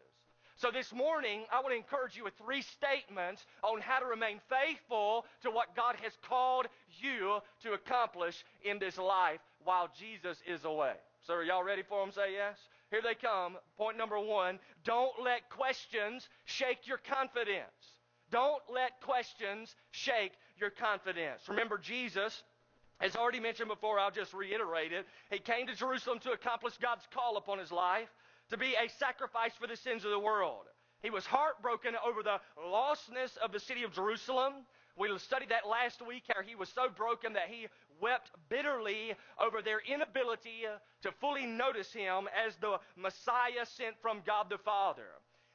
So 0.56 0.70
this 0.70 0.92
morning, 0.92 1.44
I 1.50 1.60
want 1.60 1.72
to 1.72 1.76
encourage 1.76 2.16
you 2.16 2.24
with 2.24 2.34
three 2.34 2.60
statements 2.60 3.46
on 3.62 3.80
how 3.80 4.00
to 4.00 4.06
remain 4.06 4.40
faithful 4.50 5.24
to 5.42 5.50
what 5.50 5.74
God 5.74 5.96
has 6.02 6.12
called 6.28 6.66
you 7.00 7.38
to 7.62 7.72
accomplish 7.72 8.44
in 8.62 8.78
this 8.78 8.98
life 8.98 9.40
while 9.64 9.88
Jesus 9.98 10.38
is 10.46 10.64
away. 10.64 10.94
So 11.26 11.34
are 11.34 11.42
y'all 11.42 11.64
ready 11.64 11.82
for 11.82 12.04
them? 12.04 12.12
Say 12.12 12.34
yes. 12.34 12.58
Here 12.90 13.00
they 13.02 13.14
come. 13.14 13.56
Point 13.76 13.96
number 13.96 14.18
one 14.18 14.58
don't 14.84 15.12
let 15.22 15.48
questions 15.50 16.28
shake 16.44 16.86
your 16.86 16.98
confidence. 16.98 17.96
Don't 18.30 18.62
let 18.72 19.00
questions 19.02 19.74
shake 19.90 20.32
your 20.58 20.70
confidence. 20.70 21.42
Remember, 21.48 21.76
Jesus, 21.76 22.42
as 23.00 23.14
already 23.14 23.40
mentioned 23.40 23.68
before, 23.68 23.98
I'll 23.98 24.10
just 24.10 24.32
reiterate 24.32 24.92
it. 24.92 25.06
He 25.30 25.38
came 25.38 25.66
to 25.66 25.74
Jerusalem 25.74 26.18
to 26.20 26.32
accomplish 26.32 26.74
God's 26.78 27.06
call 27.12 27.36
upon 27.36 27.58
his 27.58 27.70
life 27.70 28.08
to 28.50 28.56
be 28.56 28.74
a 28.74 28.88
sacrifice 28.98 29.52
for 29.60 29.66
the 29.66 29.76
sins 29.76 30.04
of 30.04 30.10
the 30.10 30.18
world. 30.18 30.64
He 31.02 31.10
was 31.10 31.26
heartbroken 31.26 31.94
over 32.06 32.22
the 32.22 32.38
lostness 32.56 33.36
of 33.38 33.52
the 33.52 33.60
city 33.60 33.82
of 33.82 33.92
Jerusalem. 33.92 34.52
We 34.96 35.08
studied 35.18 35.48
that 35.48 35.68
last 35.68 36.06
week, 36.06 36.24
how 36.28 36.42
he 36.42 36.54
was 36.54 36.68
so 36.68 36.88
broken 36.88 37.32
that 37.32 37.48
he 37.48 37.66
wept 38.02 38.30
bitterly 38.48 39.14
over 39.40 39.62
their 39.62 39.80
inability 39.80 40.64
to 41.02 41.12
fully 41.12 41.46
notice 41.46 41.92
him 41.92 42.28
as 42.46 42.56
the 42.56 42.78
Messiah 42.96 43.64
sent 43.64 43.94
from 44.02 44.20
God 44.26 44.50
the 44.50 44.58
Father. 44.58 45.06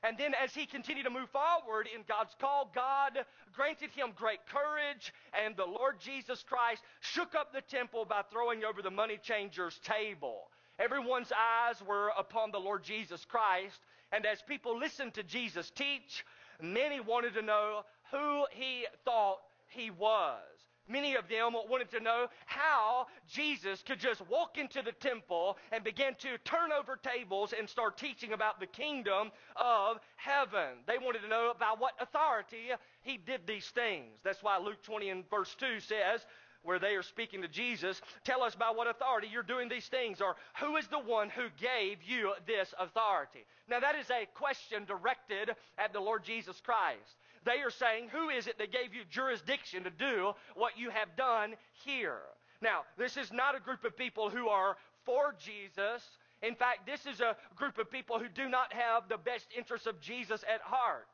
And 0.04 0.18
then, 0.18 0.34
as 0.42 0.54
he 0.54 0.66
continued 0.66 1.04
to 1.04 1.10
move 1.10 1.30
forward 1.30 1.88
in 1.94 2.04
God's 2.08 2.36
call, 2.40 2.72
God 2.74 3.20
granted 3.54 3.90
him 3.92 4.10
great 4.16 4.40
courage, 4.48 5.12
and 5.44 5.56
the 5.56 5.66
Lord 5.66 6.00
Jesus 6.00 6.44
Christ 6.44 6.84
shook 7.02 7.36
up 7.36 7.52
the 7.52 7.62
temple 7.62 8.06
by 8.06 8.22
throwing 8.32 8.64
over 8.64 8.82
the 8.82 8.92
money 8.92 9.20
changer's 9.22 9.80
table. 9.80 10.50
Everyone's 10.80 11.32
eyes 11.32 11.82
were 11.82 12.12
upon 12.18 12.52
the 12.52 12.60
Lord 12.60 12.84
Jesus 12.84 13.26
Christ. 13.26 13.80
And 14.12 14.26
as 14.26 14.42
people 14.44 14.78
listened 14.78 15.16
to 15.16 15.24
Jesus 15.24 15.72
teach, 15.72 16.24
many 16.62 17.00
wanted 17.00 17.34
to 17.34 17.42
know 17.42 17.82
who 18.12 18.46
he 18.52 18.86
thought 19.04 19.40
he 19.68 19.90
was. 19.90 20.42
Many 20.88 21.16
of 21.16 21.28
them 21.28 21.54
wanted 21.70 21.92
to 21.92 22.00
know 22.00 22.28
how 22.46 23.08
Jesus 23.30 23.84
could 23.86 24.00
just 24.00 24.22
walk 24.30 24.58
into 24.58 24.82
the 24.82 24.94
temple 24.94 25.58
and 25.72 25.84
begin 25.84 26.16
to 26.20 26.38
turn 26.46 26.72
over 26.72 26.96
tables 26.96 27.54
and 27.58 27.68
start 27.70 27.98
teaching 27.98 28.34
about 28.34 28.60
the 28.60 28.68
kingdom 28.68 29.32
of 29.56 30.00
heaven. 30.16 30.80
They 30.86 30.98
wanted 30.98 31.24
to 31.24 31.28
know 31.28 31.54
by 31.60 31.74
what 31.78 31.94
authority 32.00 32.72
he 33.02 33.18
did 33.18 33.42
these 33.46 33.68
things. 33.68 34.20
That's 34.24 34.42
why 34.42 34.58
Luke 34.58 34.82
20 34.84 35.10
and 35.10 35.30
verse 35.30 35.56
2 35.60 35.80
says, 35.80 36.26
where 36.64 36.80
they 36.80 36.96
are 36.96 37.04
speaking 37.04 37.42
to 37.42 37.48
Jesus, 37.48 38.02
tell 38.26 38.44
us 38.44 38.56
by 38.56 38.72
what 38.72 38.90
authority 38.90 39.30
you're 39.32 39.42
doing 39.44 39.70
these 39.70 39.88
things, 39.88 40.20
or 40.20 40.36
who 40.60 40.76
is 40.76 40.88
the 40.88 41.00
one 41.00 41.30
who 41.30 41.48
gave 41.62 42.04
you 42.04 42.34
this 42.46 42.74
authority? 42.78 43.46
Now, 43.70 43.80
that 43.80 43.96
is 43.96 44.10
a 44.10 44.28
question 44.34 44.84
directed 44.86 45.52
at 45.78 45.94
the 45.94 46.02
Lord 46.02 46.26
Jesus 46.26 46.60
Christ. 46.60 47.16
They 47.46 47.62
are 47.62 47.72
saying, 47.72 48.10
Who 48.12 48.30
is 48.30 48.48
it 48.48 48.58
that 48.58 48.72
gave 48.72 48.94
you 48.94 49.02
jurisdiction 49.10 49.84
to 49.84 49.90
do 49.90 50.34
what 50.56 50.78
you 50.78 50.90
have 50.90 51.16
done 51.16 51.56
here? 51.86 52.20
Now, 52.62 52.82
this 52.98 53.18
is 53.18 53.32
not 53.32 53.56
a 53.56 53.60
group 53.60 53.84
of 53.84 53.96
people 53.96 54.30
who 54.30 54.48
are 54.48 54.78
for 55.06 55.36
Jesus. 55.40 56.04
In 56.42 56.56
fact, 56.56 56.86
this 56.86 57.06
is 57.06 57.22
a 57.22 57.36
group 57.56 57.78
of 57.78 57.92
people 57.92 58.20
who 58.20 58.28
do 58.30 58.50
not 58.50 58.74
have 58.74 59.10
the 59.10 59.18
best 59.18 59.48
interests 59.56 59.88
of 59.88 60.00
Jesus 60.00 60.44
at 60.52 60.62
heart. 60.62 61.08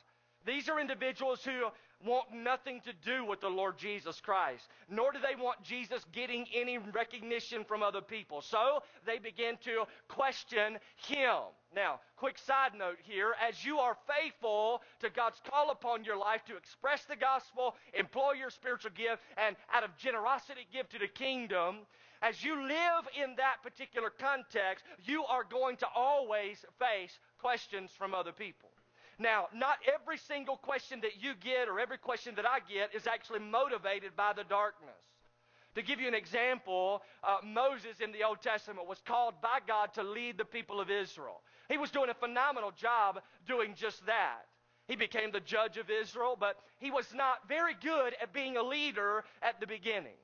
These 0.46 0.68
are 0.68 0.80
individuals 0.80 1.44
who 1.44 1.68
want 2.06 2.34
nothing 2.34 2.82
to 2.82 2.94
do 3.06 3.24
with 3.25 3.39
the 3.39 3.50
Lord 3.50 3.77
Jesus 3.77 4.20
Christ, 4.20 4.68
nor 4.89 5.12
do 5.12 5.20
they 5.20 5.42
want 5.42 5.63
Jesus 5.63 6.06
getting 6.12 6.46
any 6.53 6.77
recognition 6.77 7.63
from 7.63 7.82
other 7.82 8.01
people. 8.01 8.42
So 8.42 8.84
they 9.06 9.20
begin 9.20 9.56
to 9.63 9.86
question 10.10 10.77
him. 11.08 11.38
Now, 11.75 12.00
quick 12.18 12.38
side 12.38 12.74
note 12.77 12.98
here 13.01 13.34
as 13.48 13.65
you 13.65 13.80
are 13.80 13.98
faithful 14.08 14.82
to 15.00 15.10
God's 15.10 15.42
call 15.50 15.72
upon 15.72 16.03
your 16.03 16.18
life 16.18 16.46
to 16.46 16.56
express 16.56 17.03
the 17.06 17.15
gospel, 17.15 17.75
employ 17.94 18.34
your 18.34 18.51
spiritual 18.51 18.92
gift, 18.96 19.24
and 19.38 19.56
out 19.74 19.84
of 19.84 19.98
generosity 19.98 20.68
give 20.72 20.88
to 20.89 21.00
the 21.00 21.08
kingdom, 21.08 21.77
as 22.22 22.44
you 22.44 22.56
live 22.56 23.08
in 23.22 23.36
that 23.38 23.58
particular 23.63 24.10
context, 24.10 24.86
you 25.03 25.25
are 25.25 25.44
going 25.44 25.75
to 25.77 25.88
always 25.96 26.63
face 26.80 27.20
questions 27.39 27.92
from 27.98 28.13
other 28.13 28.32
people. 28.32 28.70
Now, 29.20 29.48
not 29.53 29.77
every 29.94 30.18
single 30.18 30.58
question 30.58 31.01
that 31.01 31.22
you 31.22 31.34
get 31.36 31.68
or 31.68 31.80
every 31.80 31.98
question 31.98 32.36
that 32.36 32.46
I 32.46 32.60
get 32.72 32.96
is 32.96 33.08
actually 33.08 33.39
motivated 33.39 34.15
by 34.15 34.34
the 34.34 34.44
darkness. 34.44 34.96
To 35.75 35.82
give 35.82 36.00
you 36.00 36.08
an 36.08 36.13
example, 36.13 37.01
uh, 37.24 37.38
Moses 37.44 38.00
in 38.00 38.12
the 38.12 38.24
Old 38.24 38.42
Testament 38.42 38.88
was 38.88 39.01
called 39.06 39.34
by 39.42 39.60
God 39.68 39.94
to 39.96 40.03
lead 40.03 40.38
the 40.38 40.46
people 40.46 40.80
of 40.80 40.92
Israel. 40.92 41.42
He 41.70 41.77
was 41.77 41.91
doing 41.91 42.10
a 42.10 42.13
phenomenal 42.13 42.72
job 42.72 43.22
doing 43.48 43.74
just 43.75 44.05
that. 44.05 44.46
He 44.88 44.96
became 44.96 45.32
the 45.32 45.39
judge 45.39 45.77
of 45.77 45.89
Israel, 45.89 46.36
but 46.38 46.58
he 46.79 46.91
was 46.91 47.13
not 47.13 47.48
very 47.48 47.74
good 47.82 48.13
at 48.22 48.34
being 48.34 48.58
a 48.58 48.63
leader 48.63 49.24
at 49.41 49.60
the 49.60 49.67
beginning. 49.67 50.17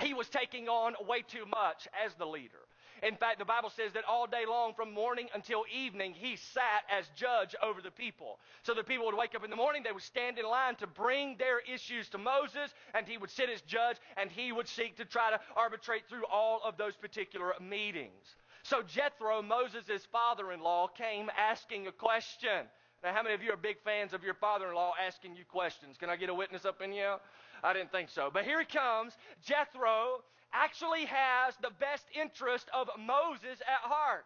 He 0.00 0.12
was 0.12 0.28
taking 0.28 0.68
on 0.68 0.94
way 1.08 1.22
too 1.22 1.46
much 1.46 1.88
as 2.04 2.14
the 2.14 2.26
leader. 2.26 2.66
In 3.02 3.16
fact, 3.16 3.38
the 3.38 3.44
Bible 3.44 3.70
says 3.70 3.92
that 3.92 4.04
all 4.04 4.26
day 4.26 4.44
long, 4.48 4.72
from 4.74 4.92
morning 4.92 5.28
until 5.34 5.64
evening, 5.74 6.14
he 6.14 6.36
sat 6.36 6.84
as 6.90 7.08
judge 7.14 7.54
over 7.62 7.82
the 7.82 7.90
people. 7.90 8.38
So 8.62 8.72
the 8.74 8.84
people 8.84 9.06
would 9.06 9.16
wake 9.16 9.34
up 9.34 9.44
in 9.44 9.50
the 9.50 9.56
morning, 9.56 9.82
they 9.82 9.92
would 9.92 10.02
stand 10.02 10.38
in 10.38 10.46
line 10.46 10.76
to 10.76 10.86
bring 10.86 11.36
their 11.36 11.60
issues 11.60 12.08
to 12.10 12.18
Moses, 12.18 12.72
and 12.94 13.06
he 13.06 13.18
would 13.18 13.30
sit 13.30 13.50
as 13.50 13.60
judge, 13.62 13.96
and 14.16 14.30
he 14.30 14.50
would 14.50 14.68
seek 14.68 14.96
to 14.96 15.04
try 15.04 15.30
to 15.30 15.40
arbitrate 15.56 16.08
through 16.08 16.24
all 16.26 16.60
of 16.64 16.76
those 16.78 16.96
particular 16.96 17.52
meetings. 17.60 18.36
So 18.68 18.82
Jethro, 18.82 19.42
Moses' 19.42 20.04
father 20.10 20.50
in 20.50 20.60
law, 20.60 20.88
came 20.88 21.30
asking 21.38 21.86
a 21.86 21.92
question. 21.92 22.66
Now, 23.04 23.12
how 23.12 23.22
many 23.22 23.34
of 23.36 23.42
you 23.42 23.52
are 23.52 23.56
big 23.56 23.76
fans 23.84 24.12
of 24.12 24.24
your 24.24 24.34
father 24.34 24.66
in 24.68 24.74
law 24.74 24.92
asking 25.00 25.36
you 25.36 25.44
questions? 25.44 25.96
Can 25.96 26.10
I 26.10 26.16
get 26.16 26.30
a 26.30 26.34
witness 26.34 26.64
up 26.64 26.82
in 26.82 26.90
here? 26.90 27.18
I 27.62 27.72
didn't 27.72 27.92
think 27.92 28.08
so. 28.08 28.28
But 28.32 28.44
here 28.44 28.58
he 28.58 28.66
comes. 28.66 29.12
Jethro 29.40 30.24
actually 30.52 31.04
has 31.04 31.54
the 31.62 31.70
best 31.78 32.06
interest 32.20 32.68
of 32.74 32.88
Moses 32.98 33.60
at 33.60 33.82
heart. 33.82 34.24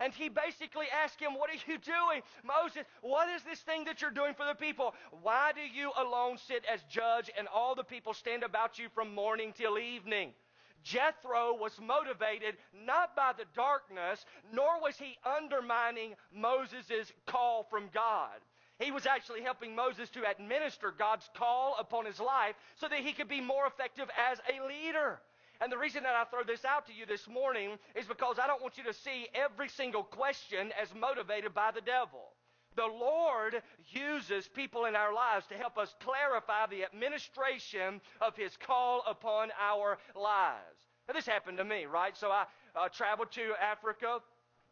And 0.00 0.12
he 0.12 0.28
basically 0.28 0.86
asked 1.04 1.20
him, 1.20 1.34
What 1.34 1.50
are 1.50 1.70
you 1.70 1.78
doing? 1.78 2.22
Moses, 2.42 2.82
what 3.02 3.28
is 3.28 3.42
this 3.44 3.60
thing 3.60 3.84
that 3.84 4.02
you're 4.02 4.10
doing 4.10 4.34
for 4.34 4.46
the 4.46 4.54
people? 4.54 4.94
Why 5.22 5.52
do 5.54 5.60
you 5.60 5.92
alone 5.96 6.36
sit 6.48 6.64
as 6.72 6.80
judge 6.90 7.30
and 7.38 7.46
all 7.46 7.76
the 7.76 7.84
people 7.84 8.12
stand 8.12 8.42
about 8.42 8.78
you 8.78 8.88
from 8.92 9.14
morning 9.14 9.52
till 9.56 9.78
evening? 9.78 10.32
Jethro 10.82 11.54
was 11.54 11.78
motivated 11.80 12.56
not 12.86 13.14
by 13.16 13.32
the 13.36 13.44
darkness, 13.54 14.24
nor 14.52 14.80
was 14.80 14.96
he 14.96 15.18
undermining 15.24 16.14
Moses' 16.32 17.12
call 17.26 17.66
from 17.70 17.90
God. 17.92 18.38
He 18.78 18.92
was 18.92 19.06
actually 19.06 19.42
helping 19.42 19.74
Moses 19.74 20.08
to 20.10 20.28
administer 20.30 20.94
God's 20.96 21.28
call 21.34 21.76
upon 21.80 22.06
his 22.06 22.20
life 22.20 22.54
so 22.76 22.88
that 22.88 23.00
he 23.00 23.12
could 23.12 23.28
be 23.28 23.40
more 23.40 23.66
effective 23.66 24.08
as 24.30 24.38
a 24.48 24.66
leader. 24.66 25.20
And 25.60 25.72
the 25.72 25.78
reason 25.78 26.04
that 26.04 26.14
I 26.14 26.24
throw 26.24 26.44
this 26.44 26.64
out 26.64 26.86
to 26.86 26.92
you 26.92 27.04
this 27.04 27.26
morning 27.26 27.70
is 27.96 28.06
because 28.06 28.38
I 28.38 28.46
don't 28.46 28.62
want 28.62 28.78
you 28.78 28.84
to 28.84 28.92
see 28.92 29.26
every 29.34 29.68
single 29.68 30.04
question 30.04 30.70
as 30.80 30.94
motivated 30.94 31.52
by 31.52 31.72
the 31.72 31.80
devil. 31.80 32.30
The 32.78 32.86
Lord 32.86 33.60
uses 33.88 34.46
people 34.46 34.84
in 34.84 34.94
our 34.94 35.12
lives 35.12 35.48
to 35.48 35.56
help 35.56 35.76
us 35.78 35.96
clarify 35.98 36.66
the 36.66 36.84
administration 36.84 38.00
of 38.20 38.36
His 38.36 38.56
call 38.56 39.02
upon 39.04 39.48
our 39.60 39.98
lives. 40.14 40.86
Now, 41.08 41.14
this 41.14 41.26
happened 41.26 41.58
to 41.58 41.64
me, 41.64 41.86
right? 41.86 42.16
So 42.16 42.30
I 42.30 42.44
uh, 42.76 42.88
traveled 42.88 43.32
to 43.32 43.54
Africa 43.60 44.20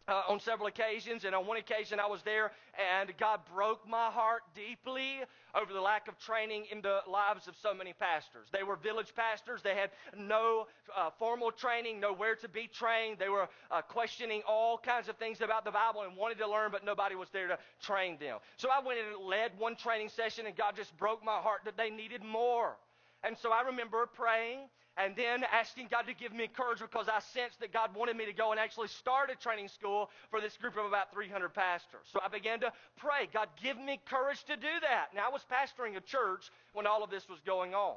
uh, 0.09 0.23
on 0.29 0.39
several 0.41 0.69
occasions, 0.69 1.25
and 1.25 1.35
on 1.35 1.47
one 1.47 1.57
occasion 1.57 1.99
I 1.99 2.07
was 2.07 2.23
there, 2.23 2.53
and 2.99 3.13
God 3.19 3.41
broke 3.53 3.89
my 3.89 4.11
heart 4.11 4.43
deeply 4.55 5.21
over 5.55 5.73
the 5.73 5.81
lack 5.81 6.07
of 6.07 6.19
training 6.19 6.65
in 6.71 6.81
the 6.81 7.01
lives 7.11 7.49
of 7.49 7.57
so 7.61 7.75
many 7.75 7.93
pastors. 7.93 8.47
They 8.53 8.63
were 8.63 8.77
village 8.77 9.15
pastors. 9.17 9.63
They 9.63 9.75
had 9.75 9.91
no 10.17 10.67
uh, 10.97 11.11
formal 11.19 11.51
training, 11.51 11.99
nowhere 11.99 12.37
to 12.37 12.49
be 12.49 12.69
trained. 12.73 13.19
They 13.19 13.29
were 13.29 13.49
uh, 13.71 13.83
questioning 13.83 14.43
all 14.47 14.79
kinds 14.79 15.09
of 15.09 15.17
things 15.17 15.41
about 15.41 15.65
the 15.65 15.73
Bible 15.73 16.03
and 16.03 16.17
wanted 16.17 16.39
to 16.39 16.49
learn, 16.49 16.71
but 16.71 16.85
nobody 16.85 17.15
was 17.15 17.29
there 17.31 17.49
to 17.49 17.59
train 17.81 18.17
them. 18.21 18.39
So 18.57 18.69
I 18.71 18.85
went 18.85 19.01
and 19.01 19.25
led 19.25 19.53
one 19.59 19.75
training 19.75 20.11
session, 20.11 20.47
and 20.47 20.55
God 20.55 20.77
just 20.77 20.97
broke 20.99 21.25
my 21.25 21.39
heart 21.39 21.63
that 21.65 21.77
they 21.77 21.91
needed 21.91 22.23
more. 22.23 22.77
And 23.25 23.37
so 23.37 23.51
I 23.51 23.63
remember 23.63 24.07
praying 24.07 24.69
and 24.97 25.15
then 25.15 25.45
asking 25.53 25.89
God 25.91 26.07
to 26.07 26.15
give 26.15 26.33
me 26.33 26.49
courage 26.49 26.81
because 26.81 27.09
I 27.09 27.21
sensed 27.21 27.61
that 27.61 27.73
God 27.73 27.95
wanted 27.95 28.17
me 28.17 28.25
to 28.27 28.33
go 28.33 28.51
and 28.51 28.61
actually 28.61 28.89
start 28.89 29.31
a 29.31 29.37
training 29.37 29.69
school 29.69 30.11
for 30.31 30.41
this 30.41 30.57
group 30.57 30.77
of 30.77 30.87
about 30.87 31.13
300 31.13 31.53
pastors. 31.53 32.07
So 32.13 32.21
I 32.25 32.29
began 32.29 32.61
to 32.61 32.73
pray, 32.97 33.29
God, 33.33 33.49
give 33.63 33.77
me 33.79 34.01
courage 34.09 34.43
to 34.45 34.57
do 34.57 34.81
that. 34.83 35.09
Now, 35.15 35.29
I 35.29 35.33
was 35.33 35.43
pastoring 35.51 35.97
a 35.97 36.01
church 36.01 36.51
when 36.73 36.87
all 36.87 37.05
of 37.05 37.11
this 37.11 37.29
was 37.29 37.41
going 37.45 37.75
on. 37.75 37.97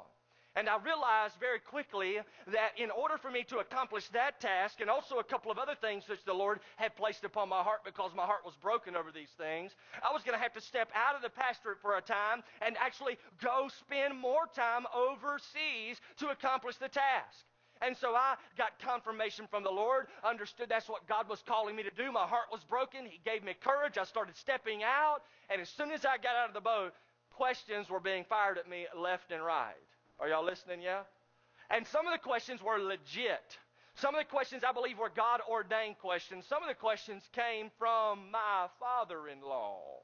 And 0.56 0.68
I 0.68 0.78
realized 0.78 1.36
very 1.40 1.60
quickly 1.60 2.18
that 2.48 2.72
in 2.78 2.90
order 2.92 3.18
for 3.18 3.30
me 3.30 3.44
to 3.46 3.60
accomplish 3.60 4.10
that 4.10 4.42
task 4.42 4.82
and 4.82 4.90
also 4.90 5.20
a 5.20 5.24
couple 5.24 5.52
of 5.52 5.60
other 5.60 5.76
things 5.80 6.10
which 6.10 6.26
the 6.26 6.34
Lord 6.34 6.60
had 6.76 6.96
placed 6.96 7.24
upon 7.24 7.50
my 7.50 7.62
heart 7.62 7.82
because 7.86 8.12
my 8.16 8.26
heart 8.26 8.44
was 8.44 8.56
broken 8.56 8.96
over 8.96 9.12
these 9.12 9.30
things, 9.38 9.76
I 10.04 10.12
was 10.12 10.24
going 10.24 10.38
to 10.38 10.42
have 10.42 10.54
to 10.54 10.62
step 10.62 10.90
out 10.96 11.16
of 11.16 11.22
the 11.22 11.30
pastorate 11.30 11.80
for 11.82 11.98
a 11.98 12.02
time 12.02 12.44
and 12.62 12.76
actually 12.78 13.18
go 13.42 13.70
spend 13.80 14.18
more 14.18 14.48
time 14.54 14.86
overseas 14.94 16.02
to 16.18 16.30
accomplish 16.30 16.78
the 16.78 16.90
task. 16.90 17.46
And 17.82 17.96
so 17.96 18.14
I 18.14 18.36
got 18.58 18.78
confirmation 18.80 19.48
from 19.50 19.64
the 19.64 19.72
Lord, 19.72 20.08
understood 20.24 20.68
that's 20.68 20.90
what 20.90 21.08
God 21.08 21.30
was 21.30 21.42
calling 21.48 21.76
me 21.76 21.84
to 21.84 21.92
do. 21.96 22.12
My 22.12 22.28
heart 22.28 22.48
was 22.52 22.64
broken. 22.64 23.06
He 23.06 23.22
gave 23.24 23.44
me 23.44 23.54
courage. 23.54 23.98
I 23.98 24.04
started 24.04 24.36
stepping 24.36 24.84
out. 24.84 25.20
And 25.50 25.62
as 25.62 25.70
soon 25.70 25.92
as 25.92 26.04
I 26.04 26.18
got 26.18 26.36
out 26.36 26.50
of 26.50 26.54
the 26.54 26.60
boat, 26.60 26.92
questions 27.32 27.90
were 27.90 28.02
being 28.02 28.26
fired 28.28 28.58
at 28.58 28.70
me 28.70 28.86
left 28.98 29.32
and 29.32 29.44
right. 29.44 29.76
Are 30.20 30.28
y'all 30.28 30.46
listening? 30.46 30.82
Yeah? 30.82 31.02
And 31.70 31.86
some 31.88 32.08
of 32.08 32.14
the 32.14 32.20
questions 32.20 32.62
were 32.62 32.78
legit. 32.80 33.58
Some 33.96 34.16
of 34.16 34.22
the 34.22 34.30
questions 34.30 34.64
I 34.68 34.72
believe 34.72 34.98
were 34.98 35.12
God 35.14 35.42
ordained 35.50 35.98
questions. 36.00 36.46
Some 36.48 36.64
of 36.64 36.70
the 36.70 36.76
questions 36.76 37.24
came 37.34 37.70
from 37.78 38.32
my 38.32 38.68
father 38.80 39.28
in 39.28 39.42
law. 39.42 40.00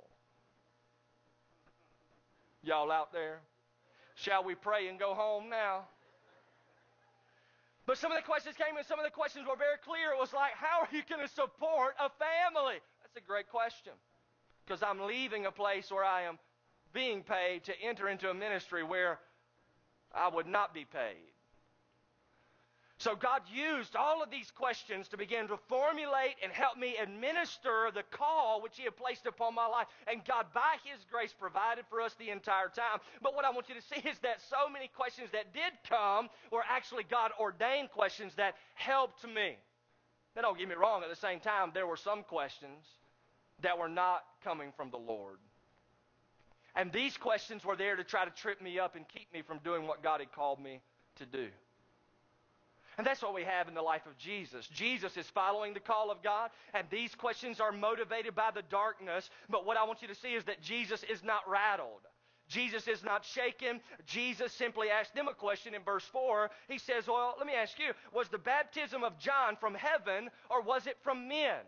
Y'all 2.61 2.91
out 2.91 3.13
there? 3.13 3.39
Shall 4.15 4.43
we 4.43 4.55
pray 4.55 4.87
and 4.87 4.99
go 4.99 5.13
home 5.13 5.49
now? 5.49 5.85
But 7.85 7.97
some 7.97 8.11
of 8.11 8.17
the 8.17 8.23
questions 8.23 8.55
came 8.57 8.75
and 8.77 8.85
some 8.85 8.99
of 8.99 9.05
the 9.05 9.11
questions 9.11 9.45
were 9.47 9.55
very 9.55 9.77
clear. 9.85 10.11
It 10.11 10.19
was 10.19 10.33
like, 10.33 10.53
how 10.55 10.81
are 10.81 10.89
you 10.91 11.03
going 11.07 11.21
to 11.21 11.31
support 11.31 11.95
a 11.99 12.09
family? 12.09 12.79
That's 13.03 13.15
a 13.17 13.27
great 13.27 13.49
question. 13.49 13.93
Because 14.65 14.81
I'm 14.81 15.01
leaving 15.01 15.45
a 15.45 15.51
place 15.51 15.91
where 15.91 16.03
I 16.03 16.23
am 16.23 16.39
being 16.93 17.21
paid 17.21 17.63
to 17.65 17.73
enter 17.81 18.09
into 18.09 18.29
a 18.29 18.33
ministry 18.33 18.83
where 18.83 19.19
I 20.15 20.29
would 20.29 20.47
not 20.47 20.73
be 20.73 20.85
paid. 20.85 21.31
So 22.97 23.13
God 23.13 23.41
used 23.53 23.95
all 23.97 24.23
of 24.23 24.31
these 24.31 24.49
questions 24.51 25.09
to 25.09 25.17
begin 25.17 25.49
to 25.49 25.57
formulate 25.67 26.35
and 26.41 26.51
help 26.51 26.77
me 26.77 26.95
administer 26.95 27.91
the 27.93 28.03
call 28.09 28.61
which 28.61 28.77
He 28.77 28.83
had 28.83 28.95
placed 28.95 29.25
upon 29.25 29.53
my 29.53 29.67
life. 29.67 29.87
And 30.07 30.23
God, 30.23 30.45
by 30.53 30.77
His 30.85 31.03
grace, 31.11 31.33
provided 31.37 31.83
for 31.89 31.99
us 31.99 32.15
the 32.17 32.29
entire 32.29 32.69
time. 32.69 32.99
But 33.21 33.35
what 33.35 33.43
I 33.43 33.51
want 33.51 33.67
you 33.67 33.75
to 33.75 33.81
see 33.81 34.07
is 34.07 34.17
that 34.19 34.41
so 34.49 34.69
many 34.71 34.87
questions 34.87 35.29
that 35.33 35.53
did 35.53 35.73
come 35.89 36.29
were 36.51 36.63
actually 36.69 37.03
God 37.03 37.31
ordained 37.37 37.91
questions 37.91 38.33
that 38.35 38.55
helped 38.75 39.27
me. 39.27 39.57
Now, 40.35 40.43
don't 40.43 40.57
get 40.57 40.69
me 40.69 40.75
wrong, 40.75 41.03
at 41.03 41.09
the 41.09 41.15
same 41.15 41.41
time, 41.41 41.71
there 41.73 41.87
were 41.87 41.97
some 41.97 42.23
questions 42.23 42.85
that 43.61 43.77
were 43.77 43.89
not 43.89 44.23
coming 44.43 44.71
from 44.75 44.89
the 44.89 44.97
Lord. 44.97 45.37
And 46.75 46.91
these 46.91 47.15
questions 47.17 47.63
were 47.63 47.75
there 47.75 47.95
to 47.95 48.03
try 48.03 48.25
to 48.25 48.31
trip 48.31 48.61
me 48.61 48.79
up 48.79 48.95
and 48.95 49.07
keep 49.07 49.31
me 49.33 49.41
from 49.41 49.59
doing 49.59 49.87
what 49.87 50.03
God 50.03 50.19
had 50.19 50.31
called 50.31 50.61
me 50.61 50.81
to 51.17 51.25
do. 51.25 51.47
And 52.97 53.05
that's 53.05 53.21
what 53.21 53.33
we 53.33 53.43
have 53.43 53.67
in 53.67 53.73
the 53.73 53.81
life 53.81 54.05
of 54.05 54.17
Jesus. 54.17 54.67
Jesus 54.67 55.17
is 55.17 55.27
following 55.27 55.73
the 55.73 55.79
call 55.81 56.11
of 56.11 56.23
God, 56.23 56.49
and 56.73 56.87
these 56.89 57.13
questions 57.13 57.59
are 57.59 57.71
motivated 57.71 58.35
by 58.35 58.51
the 58.53 58.61
darkness. 58.69 59.29
But 59.49 59.65
what 59.65 59.77
I 59.77 59.83
want 59.83 60.01
you 60.01 60.07
to 60.07 60.15
see 60.15 60.33
is 60.33 60.45
that 60.45 60.61
Jesus 60.61 61.03
is 61.03 61.23
not 61.23 61.49
rattled. 61.49 62.01
Jesus 62.47 62.87
is 62.87 63.03
not 63.03 63.25
shaken. 63.25 63.81
Jesus 64.05 64.53
simply 64.53 64.89
asked 64.89 65.15
them 65.15 65.27
a 65.27 65.33
question 65.33 65.73
in 65.73 65.81
verse 65.81 66.05
4. 66.05 66.49
He 66.69 66.77
says, 66.77 67.07
Well, 67.07 67.35
let 67.37 67.47
me 67.47 67.53
ask 67.53 67.77
you, 67.79 67.91
was 68.13 68.29
the 68.29 68.37
baptism 68.37 69.03
of 69.03 69.17
John 69.17 69.57
from 69.59 69.73
heaven 69.73 70.29
or 70.49 70.61
was 70.61 70.87
it 70.87 70.97
from 71.01 71.27
men? 71.27 71.61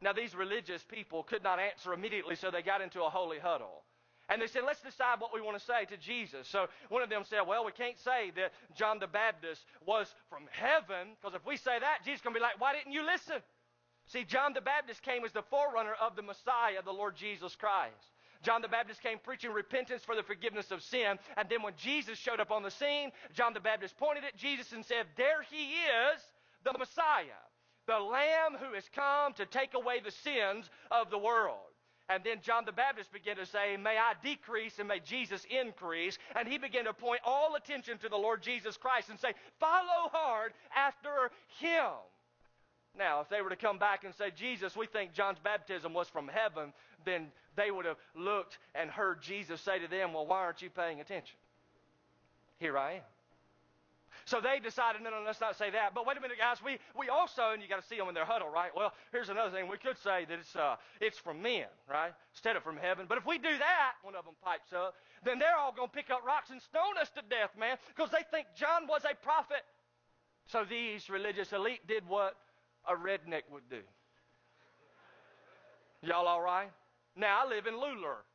Now, 0.00 0.12
these 0.12 0.34
religious 0.34 0.82
people 0.82 1.22
could 1.22 1.42
not 1.42 1.58
answer 1.58 1.92
immediately, 1.92 2.34
so 2.34 2.50
they 2.50 2.62
got 2.62 2.80
into 2.80 3.02
a 3.02 3.10
holy 3.10 3.38
huddle. 3.38 3.82
And 4.28 4.42
they 4.42 4.48
said, 4.48 4.62
let's 4.66 4.80
decide 4.80 5.20
what 5.20 5.32
we 5.32 5.40
want 5.40 5.56
to 5.58 5.64
say 5.64 5.84
to 5.84 5.96
Jesus. 5.96 6.48
So 6.48 6.66
one 6.88 7.02
of 7.02 7.08
them 7.08 7.22
said, 7.24 7.42
well, 7.46 7.64
we 7.64 7.70
can't 7.70 7.98
say 7.98 8.32
that 8.34 8.52
John 8.74 8.98
the 8.98 9.06
Baptist 9.06 9.64
was 9.86 10.12
from 10.28 10.42
heaven, 10.50 11.14
because 11.20 11.36
if 11.36 11.46
we 11.46 11.56
say 11.56 11.78
that, 11.78 11.98
Jesus 12.04 12.18
is 12.18 12.22
going 12.22 12.34
to 12.34 12.40
be 12.40 12.42
like, 12.42 12.60
why 12.60 12.74
didn't 12.74 12.92
you 12.92 13.06
listen? 13.06 13.38
See, 14.06 14.24
John 14.24 14.52
the 14.52 14.60
Baptist 14.60 15.02
came 15.02 15.24
as 15.24 15.32
the 15.32 15.42
forerunner 15.42 15.94
of 16.00 16.16
the 16.16 16.22
Messiah, 16.22 16.82
the 16.84 16.92
Lord 16.92 17.16
Jesus 17.16 17.54
Christ. 17.54 18.10
John 18.42 18.62
the 18.62 18.68
Baptist 18.68 19.02
came 19.02 19.18
preaching 19.18 19.52
repentance 19.52 20.02
for 20.04 20.14
the 20.14 20.22
forgiveness 20.22 20.70
of 20.70 20.82
sin. 20.82 21.18
And 21.36 21.48
then 21.48 21.62
when 21.62 21.72
Jesus 21.76 22.18
showed 22.18 22.40
up 22.40 22.50
on 22.50 22.62
the 22.62 22.70
scene, 22.70 23.10
John 23.32 23.54
the 23.54 23.60
Baptist 23.60 23.96
pointed 23.96 24.24
at 24.24 24.36
Jesus 24.36 24.72
and 24.72 24.84
said, 24.84 25.06
There 25.16 25.42
he 25.50 25.72
is, 26.14 26.20
the 26.64 26.76
Messiah, 26.78 27.42
the 27.86 27.98
Lamb 27.98 28.56
who 28.58 28.74
has 28.74 28.88
come 28.94 29.32
to 29.34 29.46
take 29.46 29.74
away 29.74 30.00
the 30.00 30.10
sins 30.10 30.68
of 30.90 31.10
the 31.10 31.18
world. 31.18 31.75
And 32.08 32.22
then 32.22 32.38
John 32.40 32.64
the 32.64 32.72
Baptist 32.72 33.12
began 33.12 33.36
to 33.36 33.46
say, 33.46 33.76
May 33.76 33.96
I 33.98 34.12
decrease 34.22 34.78
and 34.78 34.86
may 34.88 35.00
Jesus 35.00 35.44
increase. 35.50 36.18
And 36.36 36.46
he 36.46 36.56
began 36.58 36.84
to 36.84 36.92
point 36.92 37.20
all 37.24 37.56
attention 37.56 37.98
to 37.98 38.08
the 38.08 38.16
Lord 38.16 38.42
Jesus 38.42 38.76
Christ 38.76 39.10
and 39.10 39.18
say, 39.18 39.32
Follow 39.58 40.08
hard 40.12 40.52
after 40.74 41.30
him. 41.58 41.90
Now, 42.96 43.20
if 43.20 43.28
they 43.28 43.42
were 43.42 43.50
to 43.50 43.56
come 43.56 43.78
back 43.78 44.04
and 44.04 44.14
say, 44.14 44.30
Jesus, 44.30 44.76
we 44.76 44.86
think 44.86 45.12
John's 45.12 45.38
baptism 45.42 45.92
was 45.92 46.08
from 46.08 46.28
heaven, 46.28 46.72
then 47.04 47.26
they 47.56 47.70
would 47.70 47.84
have 47.84 47.98
looked 48.14 48.58
and 48.74 48.88
heard 48.88 49.20
Jesus 49.20 49.60
say 49.60 49.78
to 49.78 49.88
them, 49.88 50.12
Well, 50.12 50.26
why 50.26 50.38
aren't 50.38 50.62
you 50.62 50.70
paying 50.70 51.00
attention? 51.00 51.36
Here 52.58 52.78
I 52.78 52.94
am. 52.94 53.02
So 54.26 54.40
they 54.40 54.58
decided, 54.58 55.02
no, 55.02 55.10
no, 55.10 55.22
let's 55.24 55.40
not 55.40 55.54
say 55.56 55.70
that. 55.70 55.94
But 55.94 56.04
wait 56.04 56.18
a 56.18 56.20
minute, 56.20 56.36
guys. 56.36 56.58
We, 56.58 56.78
we 56.98 57.08
also, 57.08 57.54
and 57.54 57.62
you 57.62 57.68
got 57.68 57.80
to 57.80 57.86
see 57.86 57.96
them 57.96 58.08
in 58.08 58.14
their 58.14 58.24
huddle, 58.24 58.50
right? 58.50 58.74
Well, 58.74 58.92
here's 59.12 59.28
another 59.28 59.54
thing. 59.54 59.70
We 59.70 59.78
could 59.78 59.96
say 60.02 60.26
that 60.28 60.38
it's, 60.40 60.56
uh, 60.56 60.74
it's 61.00 61.16
from 61.16 61.40
men, 61.42 61.70
right? 61.88 62.10
Instead 62.34 62.56
of 62.56 62.64
from 62.64 62.76
heaven. 62.76 63.06
But 63.08 63.18
if 63.18 63.24
we 63.24 63.38
do 63.38 63.56
that, 63.56 63.92
one 64.02 64.16
of 64.16 64.24
them 64.24 64.34
pipes 64.42 64.72
up, 64.72 64.96
then 65.24 65.38
they're 65.38 65.56
all 65.56 65.70
going 65.70 65.88
to 65.90 65.94
pick 65.94 66.10
up 66.10 66.26
rocks 66.26 66.50
and 66.50 66.60
stone 66.60 66.98
us 67.00 67.08
to 67.10 67.22
death, 67.30 67.54
man, 67.56 67.76
because 67.94 68.10
they 68.10 68.26
think 68.32 68.48
John 68.58 68.88
was 68.88 69.02
a 69.04 69.14
prophet. 69.14 69.62
So 70.46 70.64
these 70.68 71.08
religious 71.08 71.52
elite 71.52 71.86
did 71.86 72.02
what 72.08 72.34
a 72.88 72.94
redneck 72.94 73.46
would 73.52 73.70
do. 73.70 73.82
Y'all 76.02 76.26
all 76.26 76.42
right? 76.42 76.70
Now, 77.14 77.44
I 77.44 77.48
live 77.48 77.66
in 77.66 77.74
Lular, 77.74 78.26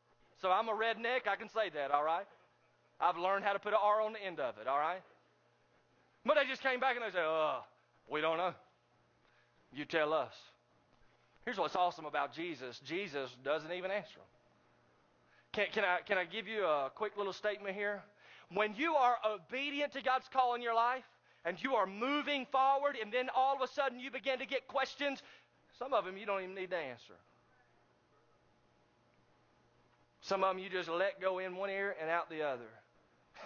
so 0.41 0.51
I'm 0.51 0.69
a 0.69 0.73
redneck. 0.73 1.27
I 1.27 1.35
can 1.35 1.49
say 1.49 1.69
that, 1.75 1.91
all 1.91 2.03
right? 2.03 2.25
I've 2.97 3.17
learned 3.17 3.43
how 3.43 3.51
to 3.51 3.59
put 3.59 3.73
an 3.73 3.79
R 3.83 4.01
on 4.01 4.13
the 4.13 4.23
end 4.23 4.39
of 4.39 4.57
it, 4.57 4.67
all 4.67 4.79
right? 4.79 5.01
But 6.25 6.35
they 6.35 6.45
just 6.45 6.61
came 6.61 6.79
back 6.79 6.95
and 6.95 7.05
they 7.05 7.11
said, 7.11 7.23
"Oh, 7.25 7.63
we 8.09 8.21
don't 8.21 8.37
know. 8.37 8.53
You 9.73 9.85
tell 9.85 10.13
us." 10.13 10.33
Here's 11.45 11.57
what's 11.57 11.75
awesome 11.75 12.05
about 12.05 12.33
Jesus. 12.33 12.79
Jesus 12.85 13.35
doesn't 13.43 13.71
even 13.71 13.89
answer 13.89 14.15
them. 14.15 14.25
Can, 15.53 15.65
can, 15.73 15.83
I, 15.83 15.99
can 16.05 16.17
I 16.17 16.25
give 16.25 16.47
you 16.47 16.65
a 16.65 16.91
quick 16.93 17.17
little 17.17 17.33
statement 17.33 17.75
here? 17.75 18.01
When 18.53 18.75
you 18.75 18.95
are 18.95 19.17
obedient 19.25 19.93
to 19.93 20.01
God's 20.01 20.27
call 20.31 20.55
in 20.55 20.61
your 20.61 20.75
life 20.75 21.03
and 21.43 21.61
you 21.61 21.75
are 21.75 21.87
moving 21.87 22.45
forward, 22.51 22.95
and 23.01 23.11
then 23.11 23.29
all 23.35 23.55
of 23.55 23.61
a 23.61 23.67
sudden 23.67 23.99
you 23.99 24.11
begin 24.11 24.39
to 24.39 24.45
get 24.45 24.67
questions, 24.67 25.23
some 25.79 25.93
of 25.93 26.05
them 26.05 26.17
you 26.17 26.25
don't 26.25 26.43
even 26.43 26.55
need 26.55 26.69
to 26.69 26.77
answer. 26.77 27.15
Some 30.21 30.43
of 30.43 30.55
them 30.55 30.63
you 30.63 30.69
just 30.69 30.89
let 30.89 31.19
go 31.19 31.39
in 31.39 31.55
one 31.55 31.69
ear 31.69 31.95
and 31.99 32.09
out 32.09 32.29
the 32.29 32.43
other. 32.43 32.69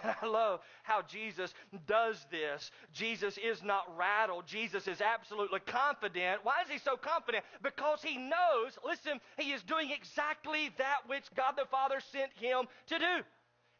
I 0.22 0.26
love 0.26 0.60
how 0.82 1.02
Jesus 1.02 1.54
does 1.86 2.26
this. 2.30 2.70
Jesus 2.92 3.38
is 3.38 3.62
not 3.62 3.84
rattled. 3.96 4.46
Jesus 4.46 4.88
is 4.88 5.00
absolutely 5.00 5.60
confident. 5.60 6.40
Why 6.42 6.62
is 6.64 6.70
he 6.70 6.78
so 6.78 6.96
confident? 6.96 7.44
Because 7.62 8.02
he 8.02 8.16
knows, 8.16 8.78
listen, 8.84 9.20
he 9.38 9.52
is 9.52 9.62
doing 9.62 9.90
exactly 9.90 10.70
that 10.78 11.00
which 11.06 11.24
God 11.36 11.54
the 11.56 11.66
Father 11.70 12.00
sent 12.12 12.32
him 12.34 12.66
to 12.88 12.98
do. 12.98 13.24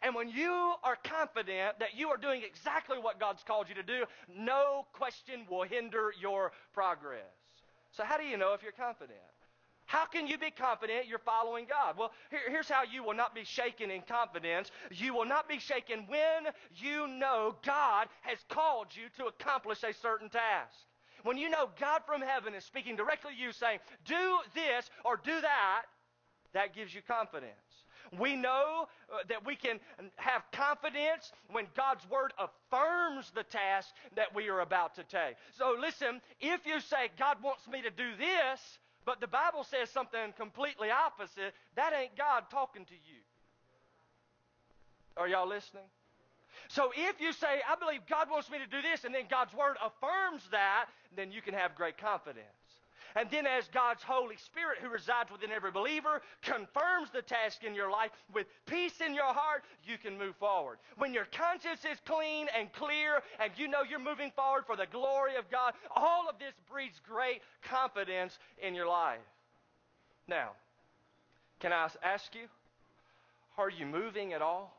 And 0.02 0.14
when 0.14 0.28
you 0.28 0.74
are 0.84 0.96
confident 1.04 1.78
that 1.78 1.96
you 1.96 2.08
are 2.08 2.18
doing 2.18 2.42
exactly 2.46 2.98
what 2.98 3.18
God's 3.18 3.42
called 3.42 3.68
you 3.68 3.74
to 3.76 3.82
do, 3.82 4.04
no 4.28 4.86
question 4.92 5.46
will 5.50 5.62
hinder 5.62 6.12
your 6.20 6.52
progress. 6.74 7.22
So, 7.92 8.04
how 8.04 8.18
do 8.18 8.24
you 8.24 8.36
know 8.36 8.52
if 8.52 8.62
you're 8.62 8.72
confident? 8.72 9.18
How 9.86 10.04
can 10.04 10.26
you 10.26 10.36
be 10.36 10.50
confident 10.50 11.06
you're 11.06 11.18
following 11.18 11.66
God? 11.68 11.96
Well, 11.96 12.10
here, 12.30 12.40
here's 12.48 12.68
how 12.68 12.82
you 12.82 13.04
will 13.04 13.14
not 13.14 13.34
be 13.34 13.44
shaken 13.44 13.90
in 13.90 14.02
confidence. 14.02 14.70
You 14.90 15.14
will 15.14 15.24
not 15.24 15.48
be 15.48 15.60
shaken 15.60 16.06
when 16.08 16.52
you 16.74 17.06
know 17.06 17.56
God 17.64 18.08
has 18.22 18.38
called 18.48 18.88
you 18.90 19.04
to 19.16 19.26
accomplish 19.26 19.84
a 19.84 19.94
certain 19.94 20.28
task. 20.28 20.74
When 21.22 21.38
you 21.38 21.48
know 21.48 21.70
God 21.80 22.02
from 22.04 22.20
heaven 22.20 22.54
is 22.54 22.64
speaking 22.64 22.96
directly 22.96 23.34
to 23.34 23.40
you 23.40 23.52
saying, 23.52 23.78
do 24.04 24.38
this 24.54 24.90
or 25.04 25.20
do 25.24 25.40
that, 25.40 25.82
that 26.52 26.74
gives 26.74 26.94
you 26.94 27.00
confidence. 27.02 27.52
We 28.18 28.36
know 28.36 28.86
uh, 29.12 29.18
that 29.28 29.44
we 29.44 29.56
can 29.56 29.80
have 30.16 30.42
confidence 30.52 31.32
when 31.50 31.66
God's 31.76 32.08
word 32.08 32.32
affirms 32.38 33.30
the 33.34 33.42
task 33.42 33.88
that 34.14 34.34
we 34.34 34.48
are 34.48 34.60
about 34.60 34.94
to 34.96 35.04
take. 35.04 35.36
So 35.58 35.76
listen, 35.78 36.20
if 36.40 36.64
you 36.66 36.80
say, 36.80 37.10
God 37.18 37.38
wants 37.42 37.66
me 37.68 37.82
to 37.82 37.90
do 37.90 38.16
this, 38.16 38.78
but 39.06 39.20
the 39.20 39.28
Bible 39.28 39.62
says 39.64 39.88
something 39.88 40.34
completely 40.36 40.90
opposite. 40.90 41.54
That 41.76 41.92
ain't 41.94 42.16
God 42.16 42.50
talking 42.50 42.84
to 42.84 42.94
you. 42.94 43.22
Are 45.16 45.28
y'all 45.28 45.48
listening? 45.48 45.84
So 46.68 46.90
if 46.94 47.20
you 47.20 47.32
say, 47.32 47.62
I 47.68 47.76
believe 47.76 48.00
God 48.10 48.28
wants 48.28 48.50
me 48.50 48.58
to 48.58 48.66
do 48.66 48.82
this, 48.82 49.04
and 49.04 49.14
then 49.14 49.24
God's 49.30 49.54
Word 49.54 49.76
affirms 49.84 50.42
that, 50.50 50.86
then 51.14 51.30
you 51.30 51.40
can 51.40 51.54
have 51.54 51.74
great 51.74 51.96
confidence. 51.96 52.55
And 53.16 53.30
then, 53.30 53.46
as 53.46 53.66
God's 53.68 54.02
Holy 54.02 54.36
Spirit, 54.36 54.78
who 54.82 54.90
resides 54.90 55.30
within 55.32 55.50
every 55.50 55.70
believer, 55.70 56.20
confirms 56.42 57.10
the 57.10 57.22
task 57.22 57.64
in 57.64 57.74
your 57.74 57.90
life 57.90 58.10
with 58.34 58.46
peace 58.66 59.00
in 59.00 59.14
your 59.14 59.32
heart, 59.32 59.64
you 59.84 59.96
can 59.96 60.18
move 60.18 60.36
forward. 60.36 60.76
When 60.98 61.14
your 61.14 61.24
conscience 61.32 61.80
is 61.90 61.98
clean 62.04 62.48
and 62.56 62.70
clear, 62.74 63.22
and 63.40 63.52
you 63.56 63.68
know 63.68 63.82
you're 63.88 63.98
moving 63.98 64.32
forward 64.36 64.64
for 64.66 64.76
the 64.76 64.84
glory 64.92 65.36
of 65.36 65.50
God, 65.50 65.72
all 65.94 66.28
of 66.28 66.38
this 66.38 66.52
breeds 66.70 67.00
great 67.08 67.40
confidence 67.62 68.38
in 68.62 68.74
your 68.74 68.86
life. 68.86 69.20
Now, 70.28 70.50
can 71.58 71.72
I 71.72 71.88
ask 72.02 72.34
you, 72.34 72.48
are 73.56 73.70
you 73.70 73.86
moving 73.86 74.34
at 74.34 74.42
all? 74.42 74.76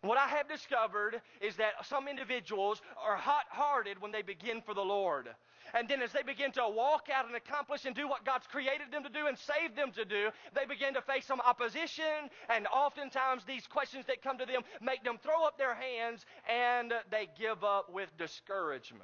What 0.00 0.16
I 0.16 0.28
have 0.28 0.48
discovered 0.48 1.20
is 1.40 1.56
that 1.56 1.84
some 1.84 2.08
individuals 2.08 2.80
are 2.96 3.16
hot 3.16 3.44
hearted 3.50 4.00
when 4.00 4.12
they 4.12 4.22
begin 4.22 4.62
for 4.62 4.72
the 4.72 4.80
Lord. 4.80 5.28
And 5.74 5.88
then 5.88 6.02
as 6.02 6.12
they 6.12 6.22
begin 6.22 6.52
to 6.52 6.62
walk 6.68 7.08
out 7.12 7.26
and 7.26 7.36
accomplish 7.36 7.84
and 7.84 7.94
do 7.94 8.08
what 8.08 8.24
God's 8.24 8.46
created 8.46 8.90
them 8.90 9.02
to 9.02 9.08
do 9.10 9.26
and 9.26 9.36
saved 9.38 9.76
them 9.76 9.92
to 9.92 10.04
do, 10.04 10.30
they 10.54 10.64
begin 10.64 10.94
to 10.94 11.02
face 11.02 11.26
some 11.26 11.40
opposition. 11.40 12.30
And 12.48 12.66
oftentimes 12.66 13.44
these 13.44 13.66
questions 13.66 14.06
that 14.06 14.22
come 14.22 14.38
to 14.38 14.46
them 14.46 14.62
make 14.80 15.04
them 15.04 15.18
throw 15.22 15.44
up 15.46 15.58
their 15.58 15.74
hands 15.74 16.24
and 16.48 16.92
they 17.10 17.28
give 17.38 17.64
up 17.64 17.92
with 17.92 18.08
discouragement. 18.16 19.02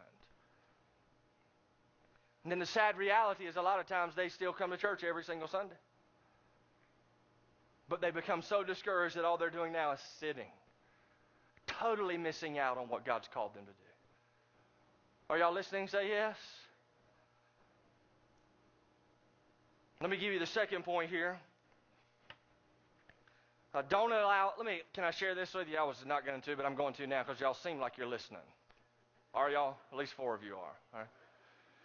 And 2.45 2.51
then 2.51 2.59
the 2.59 2.67
sad 2.67 2.97
reality 2.99 3.45
is 3.47 3.57
a 3.57 3.63
lot 3.63 3.81
of 3.81 3.87
times 3.87 4.15
they 4.15 4.29
still 4.29 4.53
come 4.53 4.71
to 4.71 4.77
church 4.77 5.03
every 5.03 5.25
single 5.25 5.49
Sunday. 5.49 5.77
But 7.89 8.01
they 8.01 8.11
become 8.11 8.43
so 8.43 8.63
discouraged 8.63 9.17
that 9.17 9.25
all 9.25 9.37
they're 9.37 9.51
doing 9.51 9.73
now 9.73 9.93
is 9.93 10.01
sitting, 10.19 10.49
totally 11.67 12.17
missing 12.17 12.59
out 12.59 12.79
on 12.79 12.89
what 12.89 13.05
God's 13.05 13.29
called 13.29 13.55
them 13.55 13.65
to 13.65 13.73
do. 13.73 13.84
Are 15.35 15.39
y'all 15.39 15.53
listening? 15.53 15.89
Say 15.89 16.11
yes. 16.11 16.37
Let 20.01 20.09
me 20.09 20.17
give 20.17 20.33
you 20.33 20.39
the 20.39 20.47
second 20.47 20.85
point 20.85 21.11
here. 21.11 21.37
Uh, 23.75 23.83
don't 23.89 24.13
allow. 24.13 24.53
Let 24.57 24.65
me. 24.65 24.83
Can 24.93 25.03
I 25.03 25.11
share 25.11 25.35
this 25.35 25.53
with 25.53 25.67
you? 25.69 25.77
I 25.77 25.83
was 25.83 25.97
not 26.07 26.25
going 26.25 26.41
to, 26.41 26.55
but 26.55 26.65
I'm 26.65 26.77
going 26.77 26.95
to 26.95 27.07
now 27.09 27.25
because 27.25 27.41
y'all 27.41 27.53
seem 27.53 27.81
like 27.81 27.99
you're 27.99 28.07
listening. 28.07 28.47
Are 29.35 29.51
y'all? 29.51 29.77
At 29.91 29.99
least 29.99 30.13
four 30.13 30.37
of 30.37 30.45
you 30.45 30.53
are. 30.53 30.77
All 30.93 31.01
right. 31.01 31.09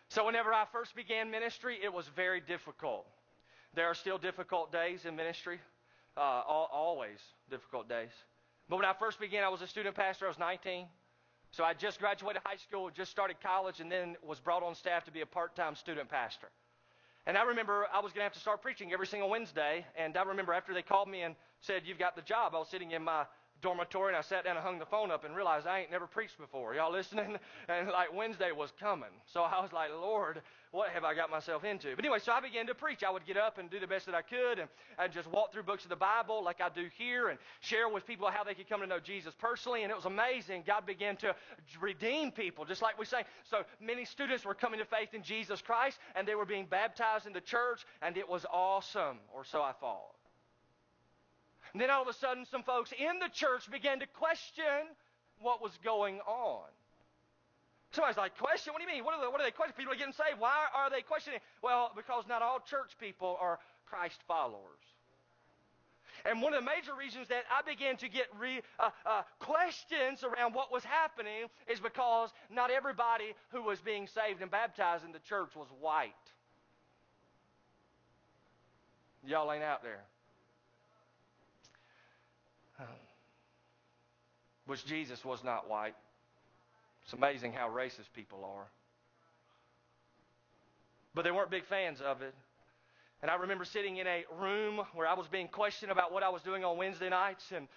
So 0.10 0.28
whenever 0.28 0.54
I 0.54 0.66
first 0.72 0.96
began 0.96 1.32
ministry, 1.32 1.80
it 1.84 1.92
was 1.92 2.08
very 2.16 2.42
difficult. 2.42 3.08
There 3.74 3.88
are 3.88 3.96
still 3.96 4.20
difficult 4.20 4.72
days 4.72 5.06
in 5.06 5.16
ministry. 5.16 5.60
Uh, 6.16 6.20
all, 6.20 6.70
always 6.72 7.18
difficult 7.50 7.90
days. 7.90 8.12
But 8.70 8.76
when 8.76 8.86
I 8.86 8.94
first 8.94 9.20
began, 9.20 9.44
I 9.44 9.50
was 9.50 9.64
a 9.64 9.68
student 9.68 9.96
pastor. 9.96 10.26
I 10.26 10.28
was 10.28 10.38
19. 10.38 10.86
So 11.52 11.64
I 11.64 11.74
just 11.74 12.00
graduated 12.00 12.42
high 12.46 12.58
school, 12.58 12.90
just 12.90 13.12
started 13.12 13.38
college, 13.42 13.80
and 13.80 13.92
then 13.92 14.16
was 14.26 14.40
brought 14.40 14.64
on 14.64 14.76
staff 14.76 15.06
to 15.06 15.12
be 15.12 15.22
a 15.22 15.26
part 15.26 15.56
time 15.56 15.76
student 15.76 16.10
pastor. 16.10 16.48
And 17.26 17.38
I 17.38 17.44
remember 17.44 17.86
I 17.94 18.00
was 18.00 18.12
going 18.12 18.22
to 18.22 18.24
have 18.24 18.34
to 18.34 18.40
start 18.40 18.62
preaching 18.62 18.94
every 18.94 19.08
single 19.08 19.30
Wednesday. 19.30 19.86
And 19.98 20.16
I 20.16 20.24
remember 20.24 20.54
after 20.54 20.74
they 20.74 20.82
called 20.82 21.08
me 21.08 21.22
and 21.22 21.36
said, 21.60 21.84
You've 21.86 22.00
got 22.00 22.16
the 22.16 22.22
job, 22.22 22.54
I 22.56 22.60
was 22.60 22.70
sitting 22.70 22.92
in 22.92 23.04
my 23.04 23.26
dormitory 23.62 24.10
and 24.10 24.18
I 24.18 24.22
sat 24.22 24.44
down 24.44 24.56
and 24.56 24.66
hung 24.66 24.80
the 24.80 24.86
phone 24.86 25.12
up 25.12 25.24
and 25.24 25.36
realized 25.36 25.68
I 25.68 25.80
ain't 25.80 25.92
never 25.92 26.08
preached 26.08 26.38
before. 26.38 26.74
Y'all 26.74 26.92
listening? 26.92 27.38
And 27.68 27.90
like 27.90 28.14
Wednesday 28.14 28.52
was 28.52 28.74
coming. 28.80 29.10
So 29.26 29.42
I 29.42 29.62
was 29.62 29.72
like, 29.72 29.92
Lord, 29.92 30.42
what 30.72 30.90
have 30.90 31.04
I 31.04 31.14
got 31.14 31.30
myself 31.30 31.64
into? 31.64 31.96
But 31.96 32.04
anyway, 32.04 32.20
so 32.20 32.32
I 32.32 32.40
began 32.40 32.66
to 32.68 32.74
preach. 32.74 33.04
I 33.04 33.12
would 33.12 33.26
get 33.26 33.38
up 33.38 33.58
and 33.58 33.70
do 33.70 33.80
the 33.80 33.88
best 33.88 34.06
that 34.08 34.16
I 34.16 34.22
could 34.22 34.60
and 34.60 34.70
I'd 34.98 35.12
just 35.12 35.28
walk 35.28 35.52
through 35.54 35.64
books 35.64 35.84
of 35.84 35.90
the 35.90 35.96
Bible 35.96 36.44
like 36.44 36.62
I 36.62 36.70
do 36.70 36.88
here 36.98 37.30
and 37.30 37.38
share 37.60 37.90
with 37.90 38.08
people 38.08 38.30
how 38.32 38.44
they 38.44 38.54
could 38.54 38.68
come 38.70 38.82
to 38.82 38.88
know 38.88 39.00
Jesus 39.00 39.34
personally. 39.38 39.84
And 39.84 39.92
it 39.92 39.96
was 39.96 40.06
amazing. 40.06 40.64
God 40.66 40.86
began 40.86 41.16
to 41.18 41.36
redeem 41.80 42.32
people, 42.32 42.66
just 42.66 42.82
like 42.82 42.98
we 42.98 43.06
say. 43.06 43.24
So 43.44 43.64
many 43.80 44.06
students 44.06 44.46
were 44.46 44.56
coming 44.56 44.80
to 44.80 44.86
faith 44.86 45.14
in 45.14 45.22
Jesus 45.22 45.62
Christ 45.62 46.00
and 46.16 46.28
they 46.28 46.36
were 46.36 46.46
being 46.46 46.66
baptized 46.66 47.28
in 47.28 47.34
the 47.34 47.42
church 47.42 47.86
and 48.02 48.18
it 48.18 48.28
was 48.28 48.46
awesome, 48.52 49.18
or 49.34 49.44
so 49.46 49.62
I 49.62 49.74
thought. 49.74 50.19
And 51.74 51.82
then 51.82 51.90
all 51.90 52.02
of 52.02 52.08
a 52.08 52.14
sudden, 52.14 52.46
some 52.46 52.64
folks 52.64 52.92
in 52.92 53.20
the 53.20 53.30
church 53.34 53.70
began 53.72 54.00
to 54.00 54.08
question 54.08 54.90
what 55.40 55.62
was 55.62 55.72
going 55.84 56.20
on. 56.22 56.66
Somebody's 57.92 58.18
like, 58.18 58.38
question? 58.38 58.74
What 58.74 58.82
do 58.82 58.88
you 58.88 58.94
mean? 58.94 59.04
What 59.04 59.16
are, 59.16 59.22
they, 59.22 59.28
what 59.28 59.42
are 59.42 59.44
they 59.44 59.52
questioning? 59.52 59.78
People 59.78 59.94
are 59.94 59.98
getting 59.98 60.14
saved. 60.14 60.40
Why 60.40 60.66
are 60.76 60.90
they 60.90 61.02
questioning? 61.02 61.40
Well, 61.64 61.92
because 61.96 62.26
not 62.28 62.42
all 62.42 62.60
church 62.60 62.94
people 63.00 63.38
are 63.42 63.58
Christ 63.86 64.20
followers. 64.28 64.86
And 66.26 66.42
one 66.42 66.54
of 66.54 66.64
the 66.64 66.70
major 66.70 66.94
reasons 66.98 67.30
that 67.30 67.44
I 67.50 67.68
began 67.68 67.98
to 67.98 68.10
get 68.10 68.28
re, 68.38 68.62
uh, 68.80 68.90
uh, 69.06 69.22
questions 69.40 70.24
around 70.24 70.54
what 70.54 70.72
was 70.72 70.84
happening 70.84 71.48
is 71.72 71.80
because 71.80 72.30
not 72.52 72.72
everybody 72.72 73.34
who 73.52 73.64
was 73.64 73.80
being 73.80 74.06
saved 74.06 74.42
and 74.42 74.52
baptized 74.52 75.06
in 75.06 75.12
the 75.12 75.20
church 75.20 75.56
was 75.56 75.68
white. 75.80 76.14
Y'all 79.26 79.52
ain't 79.52 79.64
out 79.64 79.82
there. 79.82 80.04
Which 84.66 84.86
Jesus 84.86 85.26
was 85.26 85.44
not 85.44 85.70
white. 85.70 85.96
It's 87.04 87.14
amazing 87.14 87.54
how 87.54 87.70
racist 87.70 88.14
people 88.16 88.46
are. 88.46 88.68
But 91.16 91.24
they 91.24 91.32
weren't 91.32 91.50
big 91.50 91.66
fans 91.66 92.02
of 92.02 92.22
it. 92.22 92.36
And 93.22 93.30
I 93.30 93.36
remember 93.36 93.66
sitting 93.66 93.98
in 93.98 94.08
a 94.08 94.24
room 94.40 94.82
where 94.94 95.08
I 95.08 95.14
was 95.14 95.28
being 95.28 95.48
questioned 95.48 95.92
about 95.92 96.14
what 96.14 96.24
I 96.24 96.30
was 96.30 96.42
doing 96.42 96.64
on 96.64 96.78
Wednesday 96.78 97.10
nights. 97.10 97.52
And, 97.54 97.68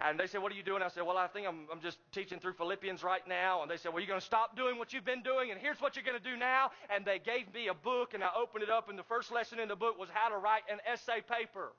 and 0.00 0.18
they 0.18 0.26
said, 0.26 0.42
What 0.42 0.52
are 0.52 0.56
you 0.56 0.62
doing? 0.62 0.82
I 0.82 0.88
said, 0.88 1.04
Well, 1.04 1.16
I 1.16 1.26
think 1.26 1.46
I'm, 1.46 1.66
I'm 1.72 1.80
just 1.80 1.98
teaching 2.12 2.38
through 2.38 2.54
Philippians 2.54 3.02
right 3.02 3.26
now. 3.26 3.62
And 3.62 3.70
they 3.70 3.76
said, 3.76 3.92
Well, 3.92 4.00
you're 4.00 4.08
going 4.08 4.20
to 4.20 4.26
stop 4.26 4.56
doing 4.56 4.76
what 4.76 4.92
you've 4.92 5.04
been 5.04 5.22
doing, 5.22 5.50
and 5.50 5.60
here's 5.60 5.80
what 5.80 5.96
you're 5.96 6.04
going 6.04 6.18
to 6.18 6.30
do 6.30 6.36
now. 6.36 6.72
And 6.94 7.04
they 7.04 7.18
gave 7.18 7.52
me 7.54 7.68
a 7.68 7.74
book, 7.74 8.12
and 8.12 8.22
I 8.22 8.28
opened 8.36 8.62
it 8.62 8.70
up, 8.70 8.90
and 8.90 8.98
the 8.98 9.04
first 9.04 9.32
lesson 9.32 9.58
in 9.58 9.68
the 9.68 9.76
book 9.76 9.98
was 9.98 10.10
how 10.12 10.28
to 10.28 10.36
write 10.36 10.62
an 10.70 10.78
essay 10.84 11.22
paper. 11.22 11.72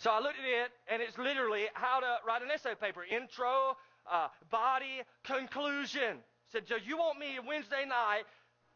So 0.00 0.10
I 0.10 0.18
looked 0.18 0.38
at 0.38 0.48
it, 0.48 0.72
and 0.88 1.02
it's 1.02 1.18
literally 1.18 1.66
how 1.74 2.00
to 2.00 2.16
write 2.26 2.40
an 2.40 2.48
essay 2.50 2.72
paper 2.74 3.04
intro, 3.04 3.76
uh, 4.10 4.28
body, 4.50 5.04
conclusion. 5.24 6.16
Said, 6.48 6.64
Joe, 6.64 6.78
you 6.82 6.96
want 6.96 7.18
me 7.18 7.38
Wednesday 7.46 7.84
night 7.86 8.24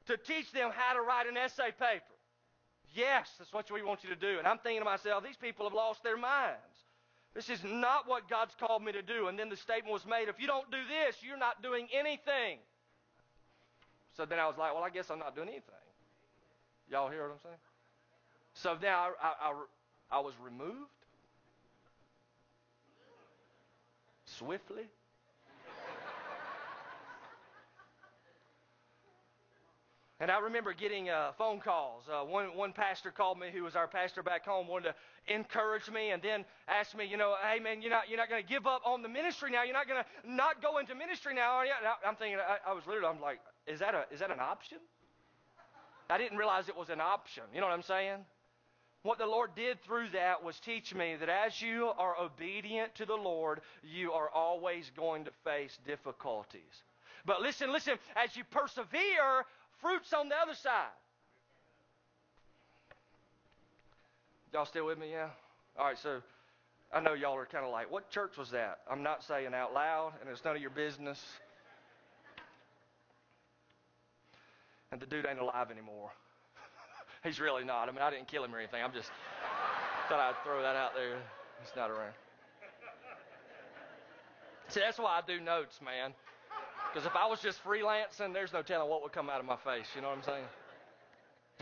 to 0.04 0.18
teach 0.18 0.52
them 0.52 0.70
how 0.74 0.92
to 0.92 1.00
write 1.00 1.26
an 1.26 1.38
essay 1.38 1.72
paper? 1.80 2.04
Yes, 2.94 3.30
that's 3.38 3.54
what 3.54 3.70
we 3.72 3.82
want 3.82 4.04
you 4.04 4.10
to 4.10 4.16
do. 4.16 4.38
And 4.38 4.46
I'm 4.46 4.58
thinking 4.58 4.82
to 4.82 4.84
myself, 4.84 5.24
these 5.24 5.38
people 5.38 5.64
have 5.64 5.72
lost 5.72 6.04
their 6.04 6.18
minds. 6.18 6.60
This 7.32 7.48
is 7.48 7.64
not 7.64 8.06
what 8.06 8.28
God's 8.28 8.54
called 8.60 8.84
me 8.84 8.92
to 8.92 9.02
do. 9.02 9.28
And 9.28 9.38
then 9.38 9.48
the 9.48 9.56
statement 9.56 9.94
was 9.94 10.04
made 10.04 10.28
if 10.28 10.38
you 10.38 10.46
don't 10.46 10.70
do 10.70 10.76
this, 10.76 11.16
you're 11.22 11.38
not 11.38 11.62
doing 11.62 11.88
anything. 11.90 12.58
So 14.14 14.26
then 14.26 14.38
I 14.38 14.46
was 14.46 14.58
like, 14.58 14.74
well, 14.74 14.84
I 14.84 14.90
guess 14.90 15.10
I'm 15.10 15.18
not 15.18 15.34
doing 15.34 15.48
anything. 15.48 15.74
Y'all 16.90 17.08
hear 17.08 17.22
what 17.22 17.32
I'm 17.32 17.40
saying? 17.42 17.56
So 18.52 18.76
now 18.82 19.08
I, 19.20 19.26
I, 19.26 19.50
I, 19.50 20.18
I 20.18 20.20
was 20.20 20.34
removed 20.38 20.90
swiftly 24.38 24.84
And 30.20 30.30
I 30.30 30.38
remember 30.38 30.72
getting 30.72 31.10
uh, 31.10 31.32
phone 31.36 31.60
calls. 31.60 32.04
Uh, 32.08 32.24
one, 32.24 32.56
one 32.56 32.72
pastor 32.72 33.10
called 33.10 33.38
me, 33.38 33.48
who 33.52 33.64
was 33.64 33.74
our 33.74 33.88
pastor 33.88 34.22
back 34.22 34.46
home, 34.46 34.68
wanted 34.68 34.94
to 34.94 35.34
encourage 35.34 35.90
me, 35.90 36.12
and 36.12 36.22
then 36.22 36.46
asked 36.68 36.96
me, 36.96 37.04
you 37.04 37.16
know, 37.16 37.34
hey 37.42 37.58
man, 37.58 37.82
you're 37.82 37.90
not, 37.90 38.08
you're 38.08 38.16
not 38.16 38.30
going 38.30 38.42
to 38.42 38.48
give 38.48 38.66
up 38.66 38.80
on 38.86 39.02
the 39.02 39.08
ministry 39.08 39.50
now. 39.50 39.64
You're 39.64 39.74
not 39.74 39.88
going 39.88 40.02
to 40.02 40.30
not 40.30 40.62
go 40.62 40.78
into 40.78 40.94
ministry 40.94 41.34
now? 41.34 41.60
And 41.60 41.68
I, 41.68 42.08
am 42.08 42.14
thinking, 42.14 42.38
I, 42.38 42.70
I 42.70 42.72
was 42.72 42.86
literally, 42.86 43.08
I'm 43.08 43.20
like, 43.20 43.40
is 43.66 43.80
that 43.80 43.94
a, 43.94 44.04
is 44.10 44.20
that 44.20 44.30
an 44.30 44.40
option? 44.40 44.78
I 46.08 46.16
didn't 46.16 46.38
realize 46.38 46.68
it 46.68 46.76
was 46.76 46.90
an 46.90 47.00
option. 47.00 47.42
You 47.52 47.60
know 47.60 47.66
what 47.66 47.74
I'm 47.74 47.82
saying? 47.82 48.20
What 49.04 49.18
the 49.18 49.26
Lord 49.26 49.50
did 49.54 49.82
through 49.82 50.08
that 50.14 50.42
was 50.42 50.58
teach 50.60 50.94
me 50.94 51.14
that 51.20 51.28
as 51.28 51.60
you 51.60 51.90
are 51.98 52.16
obedient 52.18 52.94
to 52.94 53.04
the 53.04 53.14
Lord, 53.14 53.60
you 53.82 54.12
are 54.12 54.30
always 54.30 54.90
going 54.96 55.26
to 55.26 55.30
face 55.44 55.78
difficulties. 55.86 56.62
But 57.26 57.42
listen, 57.42 57.70
listen, 57.70 57.98
as 58.16 58.34
you 58.34 58.44
persevere, 58.50 59.44
fruit's 59.82 60.10
on 60.14 60.30
the 60.30 60.36
other 60.36 60.54
side. 60.54 60.88
Y'all 64.54 64.64
still 64.64 64.86
with 64.86 64.98
me? 64.98 65.10
Yeah? 65.10 65.28
All 65.78 65.84
right, 65.84 65.98
so 65.98 66.22
I 66.90 67.00
know 67.00 67.12
y'all 67.12 67.36
are 67.36 67.44
kind 67.44 67.66
of 67.66 67.72
like, 67.72 67.92
what 67.92 68.10
church 68.10 68.38
was 68.38 68.52
that? 68.52 68.78
I'm 68.90 69.02
not 69.02 69.22
saying 69.22 69.52
out 69.52 69.74
loud, 69.74 70.14
and 70.22 70.30
it's 70.30 70.46
none 70.46 70.56
of 70.56 70.62
your 70.62 70.70
business. 70.70 71.22
And 74.90 74.98
the 74.98 75.06
dude 75.06 75.26
ain't 75.28 75.40
alive 75.40 75.70
anymore. 75.70 76.10
He's 77.24 77.40
really 77.40 77.64
not. 77.64 77.88
I 77.88 77.92
mean, 77.92 78.02
I 78.02 78.10
didn't 78.10 78.28
kill 78.28 78.44
him 78.44 78.54
or 78.54 78.58
anything. 78.58 78.84
I'm 78.84 78.92
just 78.92 79.10
thought 80.08 80.20
I'd 80.20 80.36
throw 80.44 80.60
that 80.60 80.76
out 80.76 80.94
there. 80.94 81.16
He's 81.62 81.72
not 81.74 81.90
around. 81.90 82.12
See, 84.68 84.80
that's 84.80 84.98
why 84.98 85.18
I 85.18 85.26
do 85.26 85.40
notes, 85.40 85.80
man. 85.82 86.12
Because 86.92 87.06
if 87.06 87.16
I 87.16 87.26
was 87.26 87.40
just 87.40 87.64
freelancing, 87.64 88.34
there's 88.34 88.52
no 88.52 88.62
telling 88.62 88.88
what 88.90 89.02
would 89.02 89.12
come 89.12 89.30
out 89.30 89.40
of 89.40 89.46
my 89.46 89.56
face. 89.56 89.86
You 89.96 90.02
know 90.02 90.08
what 90.08 90.18
I'm 90.18 90.22
saying? 90.24 90.44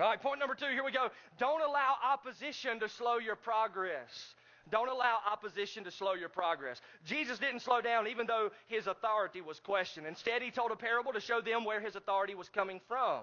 All 0.00 0.06
right, 0.06 0.20
point 0.20 0.40
number 0.40 0.54
two, 0.54 0.66
here 0.66 0.84
we 0.84 0.90
go. 0.90 1.08
Don't 1.38 1.62
allow 1.62 1.94
opposition 2.02 2.80
to 2.80 2.88
slow 2.88 3.18
your 3.18 3.36
progress. 3.36 4.34
Don't 4.70 4.88
allow 4.88 5.18
opposition 5.30 5.84
to 5.84 5.90
slow 5.90 6.14
your 6.14 6.28
progress. 6.28 6.80
Jesus 7.04 7.38
didn't 7.38 7.60
slow 7.60 7.80
down 7.80 8.08
even 8.08 8.26
though 8.26 8.50
his 8.66 8.86
authority 8.86 9.40
was 9.40 9.60
questioned. 9.60 10.06
Instead, 10.06 10.42
he 10.42 10.50
told 10.50 10.70
a 10.70 10.76
parable 10.76 11.12
to 11.12 11.20
show 11.20 11.40
them 11.40 11.64
where 11.64 11.80
his 11.80 11.94
authority 11.94 12.34
was 12.34 12.48
coming 12.48 12.80
from. 12.88 13.22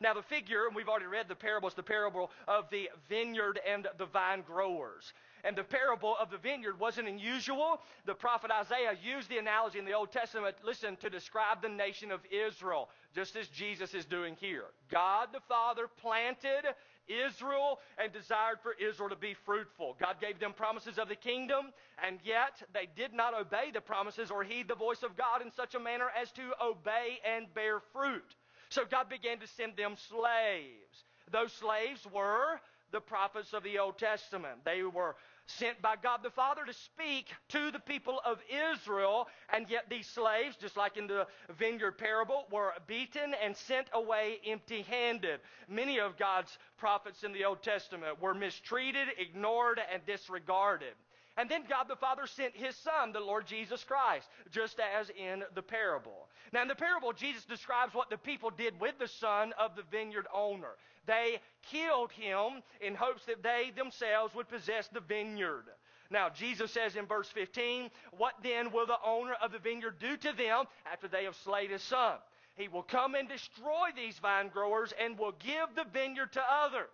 Now, 0.00 0.14
the 0.14 0.22
figure, 0.22 0.66
and 0.66 0.76
we've 0.76 0.88
already 0.88 1.06
read 1.06 1.28
the 1.28 1.34
parable, 1.34 1.68
is 1.68 1.74
the 1.74 1.82
parable 1.82 2.30
of 2.46 2.68
the 2.70 2.90
vineyard 3.08 3.60
and 3.68 3.86
the 3.98 4.06
vine 4.06 4.42
growers. 4.42 5.12
And 5.44 5.56
the 5.56 5.64
parable 5.64 6.16
of 6.20 6.30
the 6.30 6.38
vineyard 6.38 6.78
wasn't 6.80 7.08
unusual. 7.08 7.80
The 8.04 8.14
prophet 8.14 8.50
Isaiah 8.50 8.96
used 9.02 9.28
the 9.28 9.38
analogy 9.38 9.78
in 9.78 9.84
the 9.84 9.92
Old 9.92 10.10
Testament, 10.10 10.56
listen, 10.64 10.96
to 10.96 11.08
describe 11.08 11.62
the 11.62 11.68
nation 11.68 12.10
of 12.10 12.20
Israel, 12.30 12.88
just 13.14 13.36
as 13.36 13.46
Jesus 13.48 13.94
is 13.94 14.04
doing 14.04 14.36
here. 14.40 14.64
God 14.90 15.28
the 15.32 15.40
Father 15.48 15.88
planted 16.00 16.74
Israel 17.08 17.78
and 17.98 18.12
desired 18.12 18.58
for 18.60 18.74
Israel 18.74 19.08
to 19.08 19.16
be 19.16 19.34
fruitful. 19.34 19.96
God 20.00 20.16
gave 20.20 20.40
them 20.40 20.52
promises 20.52 20.98
of 20.98 21.08
the 21.08 21.14
kingdom, 21.14 21.66
and 22.04 22.18
yet 22.24 22.62
they 22.74 22.88
did 22.96 23.12
not 23.12 23.32
obey 23.32 23.70
the 23.72 23.80
promises 23.80 24.30
or 24.30 24.42
heed 24.42 24.66
the 24.66 24.74
voice 24.74 25.02
of 25.02 25.16
God 25.16 25.42
in 25.42 25.52
such 25.52 25.74
a 25.74 25.80
manner 25.80 26.08
as 26.20 26.32
to 26.32 26.42
obey 26.60 27.18
and 27.24 27.52
bear 27.54 27.80
fruit. 27.92 28.34
So 28.68 28.84
God 28.84 29.08
began 29.08 29.38
to 29.38 29.46
send 29.46 29.76
them 29.76 29.96
slaves. 29.96 31.04
Those 31.30 31.52
slaves 31.52 32.06
were 32.12 32.60
the 32.92 33.00
prophets 33.00 33.52
of 33.52 33.62
the 33.62 33.78
Old 33.78 33.98
Testament. 33.98 34.64
They 34.64 34.82
were 34.82 35.16
sent 35.46 35.80
by 35.80 35.94
God 36.02 36.20
the 36.22 36.30
Father 36.30 36.64
to 36.64 36.72
speak 36.72 37.28
to 37.50 37.70
the 37.70 37.78
people 37.78 38.20
of 38.24 38.38
Israel, 38.72 39.28
and 39.52 39.68
yet 39.68 39.88
these 39.88 40.06
slaves, 40.06 40.56
just 40.56 40.76
like 40.76 40.96
in 40.96 41.06
the 41.06 41.26
vineyard 41.56 41.98
parable, 41.98 42.46
were 42.50 42.72
beaten 42.86 43.34
and 43.42 43.56
sent 43.56 43.88
away 43.92 44.38
empty 44.46 44.82
handed. 44.82 45.40
Many 45.68 46.00
of 46.00 46.16
God's 46.16 46.58
prophets 46.78 47.22
in 47.22 47.32
the 47.32 47.44
Old 47.44 47.62
Testament 47.62 48.20
were 48.20 48.34
mistreated, 48.34 49.08
ignored, 49.18 49.80
and 49.92 50.04
disregarded. 50.04 50.94
And 51.36 51.50
then 51.50 51.64
God 51.68 51.84
the 51.88 51.96
Father 51.96 52.26
sent 52.26 52.56
his 52.56 52.74
Son, 52.76 53.12
the 53.12 53.20
Lord 53.20 53.46
Jesus 53.46 53.84
Christ, 53.84 54.28
just 54.50 54.80
as 54.80 55.10
in 55.10 55.44
the 55.54 55.62
parable. 55.62 56.28
Now, 56.52 56.62
in 56.62 56.68
the 56.68 56.74
parable, 56.74 57.12
Jesus 57.12 57.44
describes 57.44 57.94
what 57.94 58.08
the 58.08 58.16
people 58.16 58.50
did 58.50 58.80
with 58.80 58.98
the 58.98 59.08
son 59.08 59.52
of 59.58 59.76
the 59.76 59.82
vineyard 59.90 60.26
owner. 60.32 60.76
They 61.06 61.40
killed 61.70 62.12
him 62.12 62.62
in 62.80 62.94
hopes 62.94 63.24
that 63.26 63.42
they 63.42 63.72
themselves 63.76 64.34
would 64.34 64.48
possess 64.48 64.88
the 64.88 65.00
vineyard. 65.00 65.64
Now, 66.10 66.28
Jesus 66.28 66.70
says 66.70 66.96
in 66.96 67.06
verse 67.06 67.28
15, 67.28 67.90
What 68.16 68.34
then 68.42 68.72
will 68.72 68.86
the 68.86 68.98
owner 69.04 69.34
of 69.42 69.52
the 69.52 69.58
vineyard 69.58 69.98
do 69.98 70.16
to 70.16 70.32
them 70.32 70.64
after 70.90 71.08
they 71.08 71.24
have 71.24 71.36
slayed 71.36 71.70
his 71.70 71.82
son? 71.82 72.16
He 72.54 72.68
will 72.68 72.82
come 72.82 73.14
and 73.14 73.28
destroy 73.28 73.88
these 73.94 74.18
vine 74.18 74.48
growers 74.48 74.94
and 74.98 75.18
will 75.18 75.32
give 75.32 75.74
the 75.74 75.84
vineyard 75.92 76.32
to 76.32 76.42
others. 76.64 76.88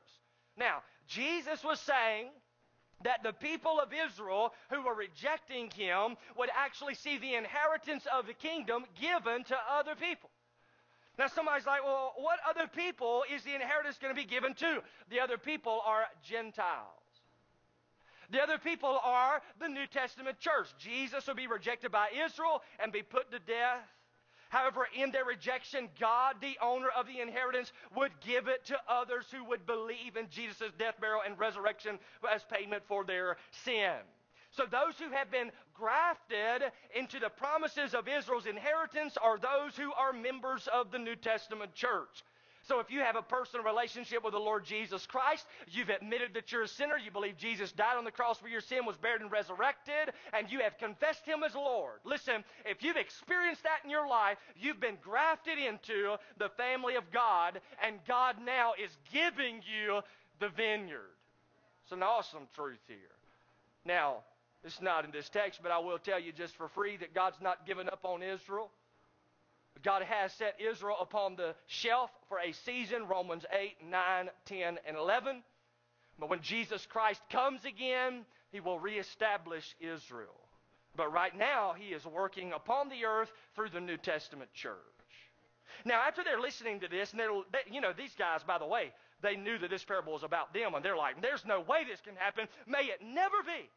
Now, 0.57 0.83
Jesus 1.07 1.63
was 1.63 1.79
saying 1.81 2.29
that 3.05 3.23
the 3.23 3.33
people 3.33 3.81
of 3.81 3.89
Israel 3.93 4.53
who 4.71 4.83
were 4.83 4.95
rejecting 4.95 5.71
him 5.71 6.17
would 6.37 6.51
actually 6.57 6.95
see 6.95 7.19
the 7.19 7.35
inheritance 7.35 8.07
of 8.13 8.27
the 8.27 8.35
kingdom 8.35 8.85
given 9.01 9.45
to 9.45 9.57
other 9.71 9.95
people. 9.95 10.31
Now, 11.19 11.27
somebody's 11.27 11.67
like, 11.67 11.85
well, 11.85 12.15
what 12.17 12.39
other 12.49 12.67
people 12.67 13.25
is 13.33 13.43
the 13.43 13.55
inheritance 13.55 13.99
going 14.01 14.15
to 14.15 14.21
be 14.21 14.27
given 14.27 14.55
to? 14.55 14.83
The 15.11 15.21
other 15.21 15.37
people 15.37 15.83
are 15.85 16.07
Gentiles. 16.23 16.87
The 18.31 18.43
other 18.43 18.57
people 18.57 18.99
are 19.05 19.43
the 19.61 19.69
New 19.69 19.87
Testament 19.87 20.39
church. 20.39 20.69
Jesus 20.79 21.27
will 21.27 21.35
be 21.35 21.47
rejected 21.47 21.93
by 21.93 22.09
Israel 22.25 22.63
and 22.83 22.91
be 22.91 23.03
put 23.03 23.31
to 23.31 23.39
death. 23.39 23.85
However, 24.53 24.87
in 24.95 25.11
their 25.13 25.25
rejection, 25.25 25.89
God, 25.99 26.37
the 26.43 26.59
owner 26.61 26.91
of 26.95 27.07
the 27.07 27.21
inheritance, 27.21 27.73
would 27.97 28.13
give 28.21 28.49
it 28.49 28.67
to 28.67 28.79
others 28.87 29.25
who 29.33 29.43
would 29.45 29.65
believe 29.65 30.19
in 30.19 30.29
Jesus' 30.29 30.71
death, 30.79 31.01
burial, 31.01 31.23
and 31.25 31.39
resurrection 31.39 31.99
as 32.31 32.45
payment 32.45 32.83
for 32.87 33.03
their 33.03 33.39
sin. 33.65 33.97
So 34.51 34.65
those 34.71 34.99
who 34.99 35.11
have 35.11 35.31
been 35.31 35.51
grafted 35.73 36.71
into 36.95 37.19
the 37.19 37.31
promises 37.31 37.95
of 37.95 38.07
Israel's 38.07 38.45
inheritance 38.45 39.17
are 39.17 39.39
those 39.39 39.75
who 39.75 39.91
are 39.95 40.13
members 40.13 40.69
of 40.71 40.91
the 40.91 40.99
New 40.99 41.17
Testament 41.17 41.73
church. 41.73 42.23
So 42.63 42.79
if 42.79 42.91
you 42.91 43.01
have 43.01 43.17
a 43.17 43.23
personal 43.23 43.65
relationship 43.65 44.23
with 44.23 44.35
the 44.35 44.39
Lord 44.39 44.65
Jesus 44.65 45.05
Christ, 45.07 45.47
you've 45.69 45.89
admitted 45.89 46.35
that 46.35 46.53
you're 46.53 46.63
a 46.63 46.69
sinner, 46.69 46.97
you 46.97 47.11
believe 47.11 47.37
Jesus 47.37 47.73
died 47.73 47.97
on 47.97 48.05
the 48.05 48.11
cross 48.11 48.39
for 48.39 48.49
your 48.49 48.61
sin, 48.61 48.87
was 48.87 48.97
buried 48.97 49.21
and 49.21 49.33
resurrected, 49.33 50.15
and 50.33 50.51
you 50.51 50.61
have 50.61 50.79
confessed 50.79 51.27
him 51.27 51.43
as 51.43 51.55
Lord. 51.55 51.99
Listen, 52.05 52.45
if 52.65 52.83
you've 52.83 52.97
experienced 52.97 53.65
that 53.65 53.81
in 53.83 53.91
your 53.91 54.07
life, 54.07 54.39
you've 54.57 54.81
been 54.81 54.99
grafted 55.03 55.59
into 55.59 56.17
the 56.39 56.51
family 56.51 56.95
of 56.95 57.11
God, 57.11 57.61
and 57.85 57.97
God 58.07 58.37
now 58.45 58.73
is 58.83 58.97
giving 59.13 59.57
you 59.57 60.01
the 60.39 60.49
vineyard. 60.51 61.11
It's 61.83 61.93
an 61.93 62.03
awesome 62.03 62.47
truth 62.55 62.79
here. 62.87 62.97
Now, 63.85 64.19
it's 64.65 64.81
not 64.81 65.05
in 65.05 65.11
this 65.11 65.29
text, 65.29 65.61
but 65.63 65.73
I 65.73 65.79
will 65.79 65.99
tell 65.99 66.21
you 66.21 66.31
just 66.31 66.55
for 66.55 66.69
free 66.69 66.97
that 66.99 67.13
God's 67.15 67.41
not 67.41 67.67
given 67.67 67.89
up 67.89 68.05
on 68.05 68.23
Israel. 68.23 68.71
God 69.83 70.03
has 70.03 70.33
set 70.33 70.61
Israel 70.61 70.97
upon 71.01 71.37
the 71.37 71.55
shelf 71.67 72.11
for 72.29 72.39
a 72.39 72.53
season, 72.53 73.07
Romans 73.07 73.45
8, 73.53 73.77
9, 73.89 74.31
10, 74.47 74.79
and 74.87 74.97
11. 74.97 75.43
But 76.19 76.31
when 76.31 76.41
Jesus 76.41 76.87
Christ 76.87 77.21
comes 77.31 77.65
again, 77.65 78.25
he 78.53 78.61
will 78.61 78.79
reestablish 78.79 79.75
Israel. 79.81 80.37
But 80.95 81.13
right 81.13 81.37
now, 81.37 81.75
he 81.77 81.95
is 81.95 82.05
working 82.05 82.53
upon 82.53 82.89
the 82.89 83.07
earth 83.07 83.33
through 83.55 83.71
the 83.71 83.81
New 83.81 83.97
Testament 83.97 84.53
church. 84.53 84.77
Now, 85.85 86.03
after 86.07 86.23
they're 86.23 86.41
listening 86.41 86.81
to 86.81 86.89
this, 86.89 87.11
and 87.13 87.19
they're, 87.19 87.33
they, 87.51 87.75
you 87.75 87.81
know, 87.81 87.93
these 87.97 88.15
guys, 88.17 88.43
by 88.47 88.59
the 88.59 88.67
way, 88.67 88.93
they 89.23 89.37
knew 89.37 89.59
that 89.59 89.71
this 89.71 89.85
parable 89.85 90.13
was 90.13 90.23
about 90.23 90.53
them, 90.53 90.75
and 90.75 90.85
they're 90.85 90.97
like, 90.97 91.23
there's 91.23 91.45
no 91.47 91.61
way 91.61 91.85
this 91.89 92.01
can 92.01 92.15
happen. 92.17 92.47
May 92.67 92.85
it 92.85 93.01
never 93.03 93.43
be. 93.45 93.71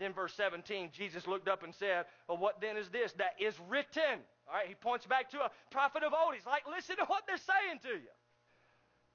Then, 0.00 0.14
verse 0.14 0.32
17, 0.34 0.90
Jesus 0.96 1.26
looked 1.26 1.46
up 1.46 1.62
and 1.62 1.74
said, 1.74 2.06
Well, 2.26 2.38
what 2.38 2.60
then 2.60 2.78
is 2.78 2.88
this? 2.88 3.12
That 3.18 3.34
is 3.38 3.54
written. 3.68 4.20
All 4.50 4.56
right, 4.56 4.66
he 4.66 4.74
points 4.74 5.06
back 5.06 5.30
to 5.30 5.38
a 5.38 5.50
prophet 5.70 6.02
of 6.02 6.12
old. 6.12 6.34
He's 6.34 6.46
like, 6.46 6.62
listen 6.68 6.96
to 6.96 7.04
what 7.04 7.22
they're 7.26 7.36
saying 7.36 7.78
to 7.82 7.88
you. 7.88 8.10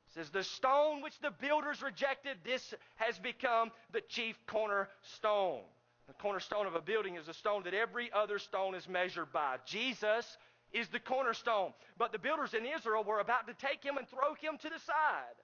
He 0.08 0.14
says, 0.14 0.30
The 0.30 0.44
stone 0.44 1.02
which 1.02 1.20
the 1.20 1.32
builders 1.32 1.82
rejected, 1.82 2.38
this 2.46 2.74
has 2.96 3.20
become 3.20 3.72
the 3.92 4.02
chief 4.02 4.38
cornerstone. 4.48 5.62
The 6.08 6.14
cornerstone 6.14 6.68
of 6.68 6.76
a 6.76 6.82
building 6.82 7.16
is 7.16 7.28
a 7.28 7.34
stone 7.34 7.64
that 7.64 7.74
every 7.74 8.12
other 8.14 8.40
stone 8.40 8.76
is 8.76 8.88
measured 8.88 9.34
by. 9.34 9.58
Jesus 9.66 10.38
is 10.72 10.88
the 10.90 11.00
cornerstone. 11.00 11.74
But 11.98 12.12
the 12.12 12.20
builders 12.20 12.54
in 12.54 12.66
Israel 12.66 13.04
were 13.04 13.20
about 13.20 13.48
to 13.48 13.54
take 13.54 13.84
him 13.84 13.98
and 13.98 14.08
throw 14.08 14.36
him 14.36 14.58
to 14.62 14.70
the 14.70 14.80
side. 14.80 15.36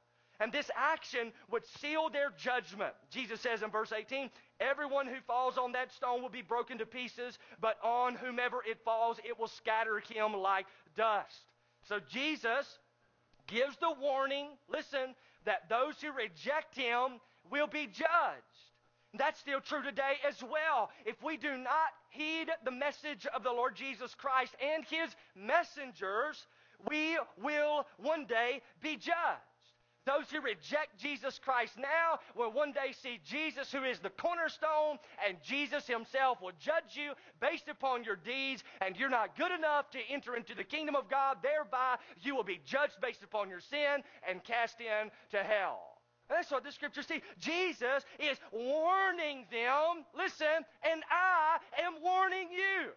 And 0.41 0.51
this 0.51 0.71
action 0.75 1.31
would 1.51 1.63
seal 1.79 2.09
their 2.09 2.31
judgment. 2.35 2.93
Jesus 3.11 3.39
says 3.39 3.61
in 3.61 3.69
verse 3.69 3.93
18, 3.95 4.31
Everyone 4.59 5.05
who 5.05 5.21
falls 5.27 5.57
on 5.57 5.71
that 5.73 5.93
stone 5.93 6.23
will 6.23 6.29
be 6.29 6.41
broken 6.41 6.79
to 6.79 6.85
pieces, 6.85 7.37
but 7.61 7.77
on 7.83 8.15
whomever 8.15 8.57
it 8.67 8.79
falls, 8.83 9.19
it 9.23 9.39
will 9.39 9.47
scatter 9.47 9.99
him 9.99 10.33
like 10.33 10.65
dust. 10.97 11.45
So 11.87 11.99
Jesus 12.09 12.79
gives 13.45 13.77
the 13.77 13.93
warning 14.01 14.47
listen, 14.67 15.13
that 15.45 15.69
those 15.69 16.01
who 16.01 16.11
reject 16.11 16.75
him 16.75 17.19
will 17.51 17.67
be 17.67 17.85
judged. 17.85 18.09
That's 19.13 19.39
still 19.39 19.59
true 19.59 19.83
today 19.83 20.13
as 20.27 20.41
well. 20.41 20.89
If 21.05 21.21
we 21.23 21.37
do 21.37 21.57
not 21.57 21.91
heed 22.09 22.47
the 22.63 22.71
message 22.71 23.27
of 23.35 23.43
the 23.43 23.51
Lord 23.51 23.75
Jesus 23.75 24.15
Christ 24.15 24.55
and 24.73 24.85
his 24.85 25.15
messengers, 25.35 26.47
we 26.87 27.19
will 27.41 27.85
one 27.97 28.25
day 28.25 28.61
be 28.81 28.95
judged. 28.95 29.50
Those 30.05 30.31
who 30.31 30.41
reject 30.41 30.97
Jesus 30.97 31.39
Christ 31.39 31.77
now 31.77 32.19
will 32.35 32.51
one 32.51 32.71
day 32.71 32.91
see 33.03 33.19
Jesus, 33.23 33.71
who 33.71 33.83
is 33.83 33.99
the 33.99 34.09
cornerstone, 34.09 34.97
and 35.27 35.37
Jesus 35.43 35.85
himself 35.85 36.41
will 36.41 36.53
judge 36.59 36.95
you 36.95 37.13
based 37.39 37.67
upon 37.67 38.03
your 38.03 38.15
deeds, 38.15 38.63
and 38.81 38.97
you're 38.97 39.09
not 39.09 39.37
good 39.37 39.51
enough 39.51 39.91
to 39.91 39.99
enter 40.09 40.35
into 40.35 40.55
the 40.55 40.63
kingdom 40.63 40.95
of 40.95 41.07
God. 41.07 41.37
Thereby, 41.43 41.97
you 42.21 42.35
will 42.35 42.43
be 42.43 42.61
judged 42.65 42.99
based 42.99 43.23
upon 43.23 43.49
your 43.49 43.59
sin 43.59 44.01
and 44.27 44.43
cast 44.43 44.77
into 44.79 45.43
hell. 45.43 45.79
That's 46.29 46.49
what 46.49 46.63
the 46.63 46.71
scripture 46.71 47.03
says. 47.03 47.21
Jesus 47.37 48.05
is 48.17 48.37
warning 48.51 49.45
them. 49.51 50.05
Listen, 50.17 50.65
and 50.89 51.03
I 51.11 51.57
am 51.85 52.01
warning 52.01 52.47
you. 52.51 52.91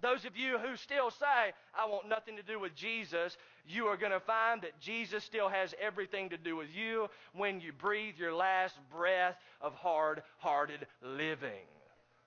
Those 0.00 0.24
of 0.24 0.36
you 0.36 0.58
who 0.58 0.76
still 0.76 1.10
say, 1.10 1.52
I 1.74 1.86
want 1.88 2.08
nothing 2.08 2.36
to 2.36 2.42
do 2.42 2.60
with 2.60 2.74
Jesus, 2.76 3.36
you 3.68 3.86
are 3.86 3.96
going 3.96 4.12
to 4.12 4.20
find 4.20 4.62
that 4.62 4.80
Jesus 4.80 5.24
still 5.24 5.48
has 5.48 5.74
everything 5.80 6.30
to 6.30 6.36
do 6.36 6.56
with 6.56 6.68
you 6.74 7.08
when 7.34 7.60
you 7.60 7.72
breathe 7.72 8.14
your 8.16 8.34
last 8.34 8.74
breath 8.90 9.36
of 9.60 9.74
hard 9.74 10.22
hearted 10.38 10.86
living. 11.02 11.66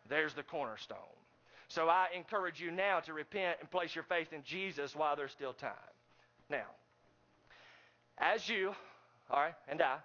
There's 0.10 0.34
the 0.34 0.44
cornerstone. 0.44 0.98
So 1.68 1.88
I 1.88 2.08
encourage 2.16 2.60
you 2.60 2.70
now 2.70 3.00
to 3.02 3.14
repent 3.14 3.58
and 3.62 3.72
place 3.72 3.96
your 3.96 4.04
faith 4.04 4.34
in 4.34 4.44
Jesus 4.44 4.96
while 4.96 5.16
there's 5.16 5.32
still 5.32 5.54
time. 5.54 5.72
Now, 6.50 6.68
as 8.18 8.48
you, 8.50 8.76
all 9.30 9.40
right, 9.40 9.54
and 9.70 9.82
I, 9.82 9.98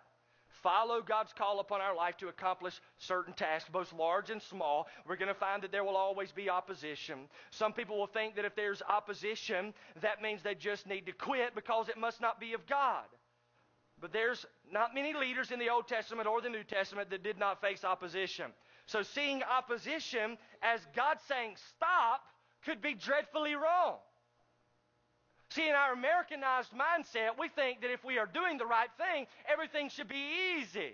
follow 0.66 1.00
God's 1.00 1.32
call 1.32 1.60
upon 1.60 1.80
our 1.80 1.94
life 1.94 2.16
to 2.16 2.26
accomplish 2.26 2.80
certain 2.98 3.32
tasks, 3.32 3.70
both 3.72 3.92
large 3.92 4.30
and 4.30 4.42
small, 4.42 4.88
we're 5.06 5.14
going 5.14 5.28
to 5.28 5.34
find 5.34 5.62
that 5.62 5.70
there 5.70 5.84
will 5.84 5.96
always 5.96 6.32
be 6.32 6.50
opposition. 6.50 7.28
Some 7.52 7.72
people 7.72 7.96
will 7.96 8.08
think 8.08 8.34
that 8.34 8.44
if 8.44 8.56
there's 8.56 8.82
opposition, 8.82 9.72
that 10.02 10.20
means 10.20 10.42
they 10.42 10.56
just 10.56 10.88
need 10.88 11.06
to 11.06 11.12
quit 11.12 11.54
because 11.54 11.88
it 11.88 11.96
must 11.96 12.20
not 12.20 12.40
be 12.40 12.52
of 12.52 12.66
God. 12.66 13.04
But 14.00 14.12
there's 14.12 14.44
not 14.72 14.92
many 14.92 15.14
leaders 15.14 15.52
in 15.52 15.60
the 15.60 15.70
Old 15.70 15.86
Testament 15.86 16.26
or 16.26 16.40
the 16.40 16.50
New 16.50 16.64
Testament 16.64 17.10
that 17.10 17.22
did 17.22 17.38
not 17.38 17.60
face 17.60 17.84
opposition. 17.84 18.46
So 18.86 19.02
seeing 19.02 19.44
opposition 19.44 20.36
as 20.62 20.80
God 20.96 21.18
saying 21.28 21.54
stop 21.76 22.22
could 22.64 22.82
be 22.82 22.94
dreadfully 22.94 23.54
wrong. 23.54 23.98
See, 25.56 25.70
in 25.70 25.74
our 25.74 25.94
Americanized 25.94 26.68
mindset, 26.76 27.40
we 27.40 27.48
think 27.48 27.80
that 27.80 27.90
if 27.90 28.04
we 28.04 28.18
are 28.18 28.26
doing 28.26 28.58
the 28.58 28.66
right 28.66 28.90
thing, 28.98 29.26
everything 29.50 29.88
should 29.88 30.06
be 30.06 30.60
easy. 30.60 30.92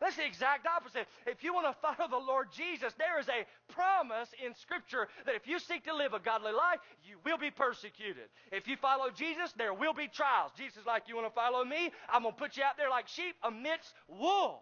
That's 0.00 0.16
the 0.16 0.26
exact 0.26 0.66
opposite. 0.66 1.08
If 1.26 1.42
you 1.42 1.54
want 1.54 1.68
to 1.68 1.76
follow 1.80 2.10
the 2.10 2.18
Lord 2.18 2.48
Jesus, 2.52 2.92
there 2.98 3.18
is 3.18 3.26
a 3.30 3.46
promise 3.72 4.28
in 4.44 4.54
Scripture 4.54 5.08
that 5.24 5.34
if 5.34 5.46
you 5.46 5.58
seek 5.58 5.82
to 5.84 5.96
live 5.96 6.12
a 6.12 6.18
godly 6.18 6.52
life, 6.52 6.80
you 7.08 7.16
will 7.24 7.38
be 7.38 7.50
persecuted. 7.50 8.28
If 8.52 8.68
you 8.68 8.76
follow 8.76 9.08
Jesus, 9.08 9.54
there 9.56 9.72
will 9.72 9.94
be 9.94 10.08
trials. 10.08 10.52
Jesus 10.58 10.82
is 10.82 10.86
like, 10.86 11.04
You 11.08 11.16
want 11.16 11.28
to 11.28 11.34
follow 11.34 11.64
me? 11.64 11.90
I'm 12.12 12.24
going 12.24 12.34
to 12.34 12.38
put 12.38 12.58
you 12.58 12.64
out 12.64 12.76
there 12.76 12.90
like 12.90 13.08
sheep 13.08 13.34
amidst 13.42 13.94
wolves. 14.08 14.60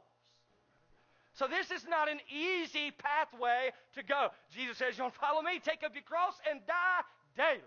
So 1.35 1.49
this 1.49 1.73
is 1.73 1.89
not 1.89 2.09
an 2.09 2.21
easy 2.31 2.93
pathway 2.93 3.73
to 3.97 4.05
go. 4.05 4.29
Jesus 4.55 4.79
says, 4.79 4.97
You 4.97 5.03
want 5.03 5.15
to 5.15 5.21
follow 5.21 5.43
me? 5.43 5.59
Take 5.59 5.83
up 5.83 5.91
your 5.93 6.05
cross 6.05 6.39
and 6.49 6.61
die 6.69 7.03
daily 7.37 7.67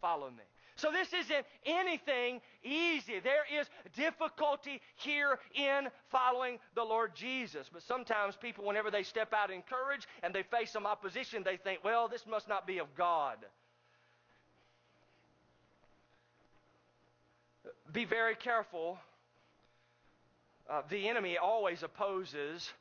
follow 0.00 0.30
me. 0.30 0.44
So 0.76 0.90
this 0.90 1.12
isn't 1.12 1.44
anything 1.66 2.40
easy. 2.64 3.20
There 3.20 3.44
is 3.60 3.68
difficulty 3.94 4.80
here 4.96 5.38
in 5.54 5.88
following 6.10 6.58
the 6.74 6.82
Lord 6.82 7.14
Jesus. 7.14 7.68
But 7.70 7.82
sometimes 7.82 8.34
people, 8.36 8.64
whenever 8.64 8.90
they 8.90 9.02
step 9.02 9.34
out 9.34 9.50
in 9.50 9.60
courage 9.62 10.08
and 10.22 10.34
they 10.34 10.42
face 10.42 10.70
some 10.70 10.86
opposition, 10.86 11.42
they 11.42 11.58
think, 11.58 11.84
well, 11.84 12.08
this 12.08 12.26
must 12.26 12.48
not 12.48 12.66
be 12.66 12.78
of 12.78 12.94
God. 12.96 13.36
Be 17.92 18.06
very 18.06 18.34
careful. 18.34 18.98
Uh, 20.68 20.82
the 20.88 21.08
enemy 21.08 21.36
always 21.36 21.82
opposes 21.82 22.72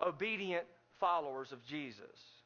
obedient 0.00 0.66
followers 1.00 1.50
of 1.50 1.64
Jesus. 1.64 2.41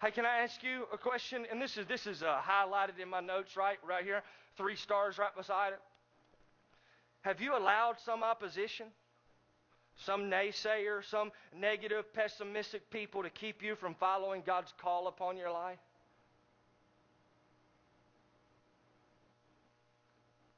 Hey, 0.00 0.12
can 0.12 0.24
I 0.24 0.38
ask 0.42 0.62
you 0.62 0.86
a 0.92 0.98
question? 0.98 1.44
And 1.50 1.60
this 1.60 1.76
is 1.76 1.84
this 1.86 2.06
is 2.06 2.22
uh, 2.22 2.38
highlighted 2.40 3.00
in 3.02 3.08
my 3.08 3.18
notes, 3.18 3.56
right, 3.56 3.78
right 3.86 4.04
here, 4.04 4.22
three 4.56 4.76
stars 4.76 5.18
right 5.18 5.34
beside 5.36 5.72
it. 5.72 5.80
Have 7.22 7.40
you 7.40 7.56
allowed 7.56 7.98
some 7.98 8.22
opposition, 8.22 8.86
some 9.96 10.30
naysayer, 10.30 11.04
some 11.04 11.32
negative, 11.52 12.12
pessimistic 12.14 12.88
people 12.90 13.24
to 13.24 13.30
keep 13.30 13.60
you 13.60 13.74
from 13.74 13.96
following 13.96 14.42
God's 14.46 14.72
call 14.80 15.08
upon 15.08 15.36
your 15.36 15.50
life? 15.50 15.80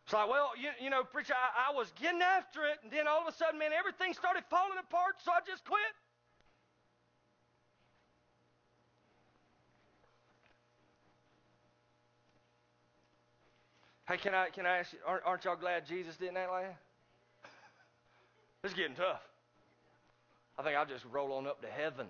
It's 0.04 0.12
like, 0.12 0.28
well, 0.28 0.50
you, 0.60 0.68
you 0.84 0.90
know, 0.90 1.02
preacher, 1.02 1.32
I, 1.32 1.70
I 1.70 1.74
was 1.74 1.90
getting 1.98 2.20
after 2.20 2.66
it, 2.66 2.78
and 2.82 2.92
then 2.92 3.06
all 3.08 3.22
of 3.22 3.32
a 3.32 3.36
sudden, 3.36 3.58
man, 3.58 3.70
everything 3.72 4.12
started 4.12 4.42
falling 4.50 4.76
apart, 4.78 5.14
so 5.24 5.30
I 5.32 5.38
just 5.46 5.64
quit. 5.64 5.80
Hey, 14.10 14.16
can 14.16 14.34
I, 14.34 14.48
can 14.48 14.66
I 14.66 14.78
ask 14.78 14.92
you, 14.92 14.98
aren't, 15.06 15.24
aren't 15.24 15.44
y'all 15.44 15.54
glad 15.54 15.86
Jesus 15.86 16.16
didn't 16.16 16.36
act 16.36 16.50
like 16.50 16.64
that? 16.64 18.68
Is 18.68 18.74
getting 18.74 18.96
tough. 18.96 19.22
I 20.58 20.64
think 20.64 20.76
I'll 20.76 20.84
just 20.84 21.04
roll 21.12 21.32
on 21.34 21.46
up 21.46 21.62
to 21.62 21.68
heaven. 21.68 22.08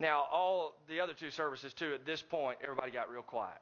Now, 0.00 0.24
all 0.32 0.74
the 0.88 0.98
other 0.98 1.12
two 1.12 1.30
services, 1.30 1.72
too, 1.72 1.94
at 1.94 2.04
this 2.04 2.20
point, 2.20 2.58
everybody 2.60 2.90
got 2.90 3.08
real 3.08 3.22
quiet. 3.22 3.54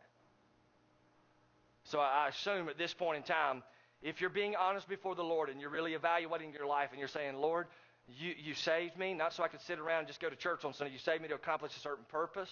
So 1.85 2.01
I 2.01 2.29
assume 2.29 2.71
at 2.71 2.79
this 2.79 2.95
point 2.95 3.19
in 3.19 3.23
time, 3.25 3.63
if 4.03 4.23
you're 4.23 4.31
being 4.31 4.57
honest 4.57 4.89
before 4.89 5.15
the 5.15 5.23
Lord 5.23 5.51
and 5.51 5.61
you're 5.61 5.69
really 5.69 5.93
evaluating 5.93 6.55
your 6.55 6.67
life 6.67 6.89
and 6.93 6.99
you're 6.99 7.09
saying, 7.09 7.37
Lord, 7.37 7.67
you, 8.09 8.33
you 8.43 8.55
saved 8.55 8.97
me, 8.97 9.13
not 9.13 9.35
so 9.35 9.43
I 9.43 9.49
could 9.49 9.61
sit 9.61 9.79
around 9.79 9.99
and 9.99 10.09
just 10.09 10.19
go 10.19 10.31
to 10.31 10.37
church 10.37 10.65
on 10.65 10.73
Sunday. 10.73 10.95
You 10.95 10.99
saved 10.99 11.21
me 11.21 11.29
to 11.29 11.35
accomplish 11.35 11.77
a 11.77 11.81
certain 11.81 12.07
purpose. 12.09 12.49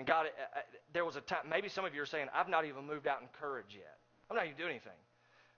And 0.00 0.06
God, 0.06 0.24
uh, 0.24 0.30
uh, 0.56 0.62
there 0.94 1.04
was 1.04 1.16
a 1.16 1.20
time, 1.20 1.44
maybe 1.46 1.68
some 1.68 1.84
of 1.84 1.94
you 1.94 2.00
are 2.00 2.06
saying, 2.06 2.28
I've 2.34 2.48
not 2.48 2.64
even 2.64 2.86
moved 2.86 3.06
out 3.06 3.20
in 3.20 3.28
courage 3.38 3.76
yet. 3.76 3.98
I'm 4.30 4.34
not 4.34 4.46
even 4.46 4.56
doing 4.56 4.70
anything. 4.70 4.96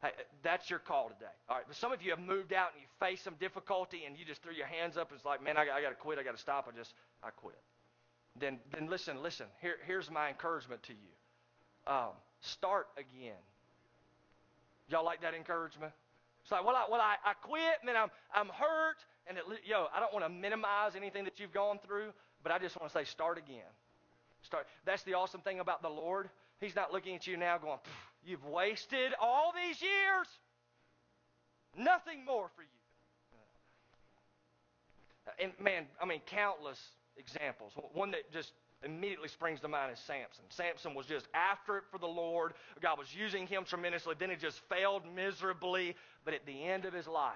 Hey, 0.02 0.10
that's 0.42 0.68
your 0.68 0.80
call 0.80 1.10
today. 1.10 1.30
All 1.48 1.54
right, 1.54 1.64
but 1.64 1.76
some 1.76 1.92
of 1.92 2.02
you 2.02 2.10
have 2.10 2.18
moved 2.18 2.52
out 2.52 2.70
and 2.72 2.82
you 2.82 2.88
face 2.98 3.22
some 3.22 3.36
difficulty 3.38 4.02
and 4.04 4.18
you 4.18 4.24
just 4.24 4.42
threw 4.42 4.52
your 4.52 4.66
hands 4.66 4.96
up. 4.96 5.12
It's 5.14 5.24
like, 5.24 5.44
man, 5.44 5.56
I, 5.56 5.62
I 5.70 5.80
got 5.80 5.90
to 5.90 5.94
quit. 5.94 6.18
I 6.18 6.24
got 6.24 6.34
to 6.34 6.42
stop. 6.42 6.66
I 6.68 6.76
just, 6.76 6.92
I 7.22 7.30
quit. 7.30 7.54
Then, 8.34 8.58
then 8.74 8.90
listen, 8.90 9.22
listen. 9.22 9.46
Here, 9.60 9.76
here's 9.86 10.10
my 10.10 10.28
encouragement 10.28 10.82
to 10.90 10.92
you. 10.92 11.12
Um, 11.86 12.18
start 12.40 12.88
again. 12.96 13.38
Y'all 14.88 15.04
like 15.04 15.22
that 15.22 15.34
encouragement? 15.34 15.92
It's 16.42 16.50
like, 16.50 16.66
well, 16.66 16.74
I, 16.74 16.86
well, 16.90 17.00
I, 17.00 17.14
I 17.24 17.34
quit, 17.34 17.86
man. 17.86 17.94
I'm, 17.94 18.10
I'm 18.34 18.48
hurt, 18.48 18.98
and 19.28 19.38
it, 19.38 19.44
yo, 19.64 19.86
I 19.94 20.00
don't 20.00 20.12
want 20.12 20.24
to 20.24 20.28
minimize 20.28 20.96
anything 20.96 21.22
that 21.22 21.38
you've 21.38 21.52
gone 21.54 21.78
through, 21.86 22.10
but 22.42 22.50
I 22.50 22.58
just 22.58 22.80
want 22.80 22.92
to 22.92 22.98
say, 22.98 23.04
start 23.04 23.38
again. 23.38 23.70
Start. 24.42 24.66
That's 24.84 25.02
the 25.02 25.14
awesome 25.14 25.40
thing 25.40 25.60
about 25.60 25.82
the 25.82 25.88
Lord. 25.88 26.28
He's 26.60 26.76
not 26.76 26.92
looking 26.92 27.14
at 27.14 27.26
you 27.26 27.36
now 27.36 27.58
going, 27.58 27.78
you've 28.24 28.44
wasted 28.44 29.12
all 29.20 29.52
these 29.54 29.80
years. 29.80 30.28
Nothing 31.76 32.24
more 32.24 32.48
for 32.54 32.62
you. 32.62 32.68
Uh, 35.26 35.44
and 35.44 35.52
man, 35.62 35.86
I 36.00 36.04
mean, 36.04 36.20
countless 36.26 36.80
examples. 37.16 37.72
One 37.92 38.10
that 38.12 38.30
just 38.32 38.52
immediately 38.84 39.28
springs 39.28 39.60
to 39.60 39.68
mind 39.68 39.92
is 39.92 39.98
Samson. 40.00 40.44
Samson 40.48 40.94
was 40.94 41.06
just 41.06 41.28
after 41.34 41.78
it 41.78 41.84
for 41.90 41.98
the 41.98 42.06
Lord. 42.06 42.54
God 42.80 42.98
was 42.98 43.14
using 43.14 43.46
him 43.46 43.64
tremendously. 43.64 44.14
Then 44.18 44.30
he 44.30 44.36
just 44.36 44.60
failed 44.68 45.02
miserably. 45.14 45.96
But 46.24 46.34
at 46.34 46.46
the 46.46 46.64
end 46.64 46.84
of 46.84 46.92
his 46.92 47.06
life, 47.06 47.34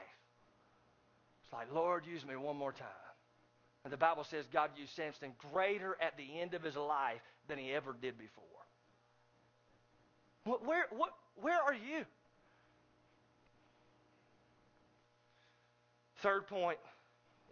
it's 1.44 1.52
like, 1.52 1.72
Lord, 1.72 2.04
use 2.06 2.26
me 2.26 2.36
one 2.36 2.56
more 2.56 2.72
time. 2.72 3.05
And 3.86 3.92
the 3.92 3.96
Bible 3.96 4.24
says 4.24 4.44
God 4.52 4.70
used 4.76 4.96
Samson 4.96 5.30
greater 5.52 5.96
at 6.02 6.16
the 6.16 6.40
end 6.40 6.54
of 6.54 6.64
his 6.64 6.74
life 6.74 7.20
than 7.46 7.56
he 7.56 7.72
ever 7.72 7.94
did 8.02 8.18
before. 8.18 8.42
Where, 10.66 10.86
what, 10.90 11.10
where 11.36 11.62
are 11.62 11.72
you? 11.72 12.04
Third 16.16 16.48
point 16.48 16.78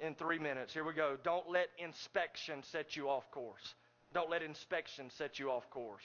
in 0.01 0.17
three 0.17 0.41
minutes. 0.41 0.75
Here 0.75 0.83
we 0.83 0.93
go. 0.93 1.17
Don't 1.23 1.49
let 1.49 1.69
inspection 1.79 2.65
set 2.65 2.97
you 2.97 3.09
off 3.09 3.31
course. 3.31 3.77
Don't 4.13 4.29
let 4.29 4.43
inspection 4.43 5.11
set 5.11 5.39
you 5.39 5.53
off 5.53 5.71
course. 5.71 6.03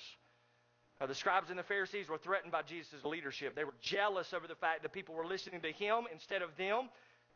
The 1.07 1.15
scribes 1.15 1.49
and 1.49 1.57
the 1.57 1.63
Pharisees 1.63 2.07
were 2.07 2.19
threatened 2.19 2.51
by 2.51 2.61
Jesus' 2.61 3.03
leadership. 3.03 3.55
They 3.55 3.63
were 3.63 3.73
jealous 3.81 4.31
over 4.35 4.45
the 4.45 4.53
fact 4.53 4.83
that 4.83 4.93
people 4.93 5.15
were 5.15 5.25
listening 5.25 5.61
to 5.61 5.71
him 5.71 6.03
instead 6.13 6.43
of 6.43 6.55
them. 6.55 6.89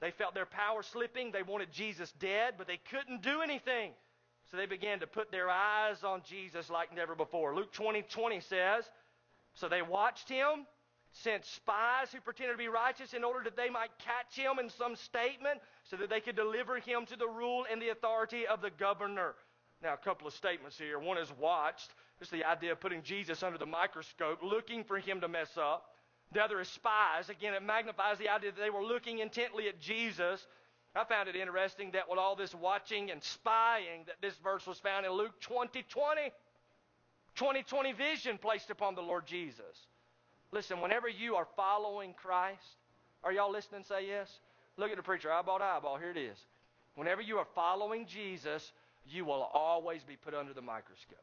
They 0.03 0.11
felt 0.11 0.33
their 0.33 0.45
power 0.45 0.83
slipping. 0.83 1.31
They 1.31 1.43
wanted 1.43 1.71
Jesus 1.71 2.11
dead, 2.19 2.55
but 2.57 2.67
they 2.67 2.77
couldn't 2.91 3.21
do 3.21 3.39
anything. 3.41 3.91
So 4.51 4.57
they 4.57 4.65
began 4.65 4.99
to 4.99 5.07
put 5.07 5.31
their 5.31 5.49
eyes 5.49 6.03
on 6.03 6.23
Jesus 6.27 6.69
like 6.69 6.93
never 6.93 7.15
before. 7.15 7.55
Luke 7.55 7.71
20 7.71 8.01
20 8.01 8.41
says, 8.41 8.83
So 9.53 9.69
they 9.69 9.81
watched 9.81 10.27
him, 10.27 10.67
sent 11.11 11.45
spies 11.45 12.11
who 12.11 12.19
pretended 12.19 12.51
to 12.51 12.57
be 12.57 12.67
righteous 12.67 13.13
in 13.13 13.23
order 13.23 13.45
that 13.45 13.55
they 13.55 13.69
might 13.69 13.91
catch 13.97 14.35
him 14.35 14.59
in 14.59 14.69
some 14.69 14.97
statement 14.97 15.61
so 15.85 15.95
that 15.95 16.09
they 16.09 16.19
could 16.19 16.35
deliver 16.35 16.79
him 16.79 17.05
to 17.05 17.15
the 17.15 17.25
rule 17.25 17.65
and 17.71 17.81
the 17.81 17.91
authority 17.91 18.45
of 18.45 18.61
the 18.61 18.71
governor. 18.71 19.35
Now, 19.81 19.93
a 19.93 19.97
couple 19.97 20.27
of 20.27 20.33
statements 20.33 20.77
here. 20.77 20.99
One 20.99 21.17
is 21.17 21.31
watched. 21.39 21.91
Is 22.19 22.29
the 22.29 22.43
idea 22.43 22.73
of 22.73 22.81
putting 22.81 23.03
Jesus 23.03 23.41
under 23.41 23.57
the 23.57 23.65
microscope, 23.65 24.39
looking 24.43 24.83
for 24.83 24.99
him 24.99 25.21
to 25.21 25.29
mess 25.29 25.57
up. 25.57 25.92
The 26.34 26.43
other 26.43 26.60
is 26.62 26.67
spies. 26.67 27.30
Again, 27.30 27.54
it 27.54 27.63
magnifies 27.63 28.17
the 28.17 28.30
idea 28.30 28.52
that 28.52 28.60
they 28.60 28.69
were 28.69 28.84
looking 28.84 29.19
intently 29.19 29.67
at 29.67 29.80
Jesus. 29.80 30.46
I 30.96 31.04
found 31.04 31.30
it 31.30 31.36
interesting 31.36 31.91
that 31.91 32.10
with 32.10 32.19
all 32.19 32.36
this 32.36 32.54
watching 32.54 33.12
and 33.12 33.24
spying, 33.24 34.04
that 34.08 34.22
this 34.22 34.36
verse 34.43 34.65
was 34.65 34.80
found 34.80 35.06
in 35.06 35.12
Luke 35.12 35.39
20 35.41 35.84
20. 35.84 36.22
2020 37.36 37.93
vision 37.93 38.38
placed 38.38 38.69
upon 38.69 38.93
the 38.93 39.02
Lord 39.02 39.26
Jesus. 39.26 39.88
Listen, 40.52 40.82
whenever 40.82 41.10
you 41.10 41.36
are 41.36 41.48
following 41.56 42.13
Christ, 42.13 42.78
are 43.24 43.32
y'all 43.32 43.52
listening? 43.52 43.84
Say 43.84 44.08
yes. 44.08 44.39
Look 44.78 44.91
at 44.91 44.98
the 44.98 45.04
preacher, 45.04 45.32
eyeball 45.32 45.60
to 45.60 45.65
eyeball. 45.65 45.98
Here 45.98 46.12
it 46.12 46.17
is. 46.17 46.38
Whenever 46.96 47.22
you 47.22 47.38
are 47.38 47.48
following 47.56 48.06
Jesus, 48.06 48.72
you 49.08 49.26
will 49.26 49.50
always 49.54 50.04
be 50.04 50.15
put 50.15 50.36
under 50.36 50.54
the 50.54 50.62
microscope. 50.62 51.17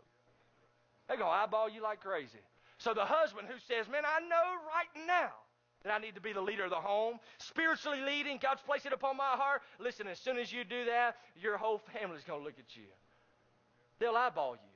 They're 1.07 1.16
going 1.16 1.31
to 1.31 1.35
eyeball 1.35 1.68
you 1.68 1.83
like 1.83 2.01
crazy. 2.01 2.38
So 2.80 2.96
the 2.96 3.04
husband 3.04 3.44
who 3.44 3.60
says, 3.68 3.92
Man, 3.92 4.08
I 4.08 4.24
know 4.24 4.56
right 4.72 4.88
now 5.06 5.36
that 5.84 5.92
I 5.92 5.98
need 6.00 6.16
to 6.16 6.20
be 6.20 6.32
the 6.32 6.40
leader 6.40 6.64
of 6.64 6.72
the 6.72 6.80
home, 6.80 7.20
spiritually 7.36 8.00
leading, 8.00 8.40
God's 8.40 8.64
placed 8.64 8.86
it 8.86 8.92
upon 8.92 9.20
my 9.20 9.36
heart. 9.36 9.60
Listen, 9.78 10.08
as 10.08 10.18
soon 10.18 10.38
as 10.38 10.50
you 10.50 10.64
do 10.64 10.86
that, 10.86 11.16
your 11.36 11.60
whole 11.60 11.76
family's 11.92 12.24
going 12.24 12.40
to 12.40 12.44
look 12.44 12.58
at 12.58 12.74
you. 12.74 12.88
They'll 14.00 14.16
eyeball 14.16 14.56
you. 14.56 14.72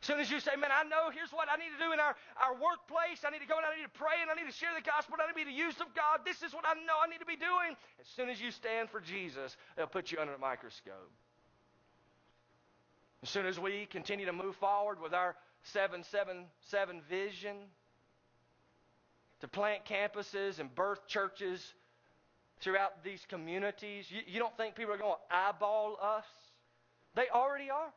As 0.00 0.06
soon 0.06 0.20
as 0.20 0.30
you 0.30 0.38
say, 0.38 0.54
man, 0.54 0.70
I 0.70 0.86
know 0.86 1.10
here's 1.10 1.34
what 1.34 1.48
I 1.50 1.58
need 1.58 1.74
to 1.74 1.84
do 1.84 1.90
in 1.90 1.98
our, 1.98 2.14
our 2.38 2.54
workplace. 2.54 3.26
I 3.26 3.30
need 3.34 3.42
to 3.42 3.50
go 3.50 3.58
and 3.58 3.66
I 3.66 3.74
need 3.74 3.82
to 3.82 3.98
pray 3.98 4.22
and 4.22 4.30
I 4.30 4.38
need 4.38 4.46
to 4.46 4.54
share 4.54 4.70
the 4.70 4.86
gospel. 4.86 5.18
I 5.18 5.26
need 5.26 5.34
to 5.34 5.42
be 5.42 5.50
the 5.50 5.58
use 5.58 5.82
of 5.82 5.90
God. 5.98 6.22
This 6.24 6.46
is 6.46 6.54
what 6.54 6.62
I 6.62 6.74
know 6.86 7.02
I 7.02 7.10
need 7.10 7.18
to 7.18 7.26
be 7.26 7.34
doing. 7.34 7.74
As 7.98 8.06
soon 8.06 8.30
as 8.30 8.40
you 8.40 8.54
stand 8.54 8.90
for 8.90 9.00
Jesus, 9.02 9.58
they'll 9.74 9.90
put 9.90 10.14
you 10.14 10.22
under 10.22 10.34
a 10.34 10.38
microscope. 10.38 11.10
As 13.24 13.28
soon 13.28 13.46
as 13.46 13.58
we 13.58 13.86
continue 13.90 14.26
to 14.26 14.32
move 14.32 14.54
forward 14.54 15.02
with 15.02 15.14
our 15.14 15.34
777 15.72 17.02
vision 17.08 17.56
to 19.40 19.48
plant 19.48 19.84
campuses 19.84 20.58
and 20.58 20.74
birth 20.74 21.06
churches 21.06 21.74
throughout 22.60 23.04
these 23.04 23.24
communities, 23.28 24.06
you, 24.10 24.20
you 24.26 24.38
don't 24.38 24.56
think 24.56 24.74
people 24.74 24.92
are 24.92 24.98
going 24.98 25.14
to 25.14 25.36
eyeball 25.36 25.96
us? 26.02 26.24
They 27.14 27.28
already 27.32 27.70
are. 27.70 27.92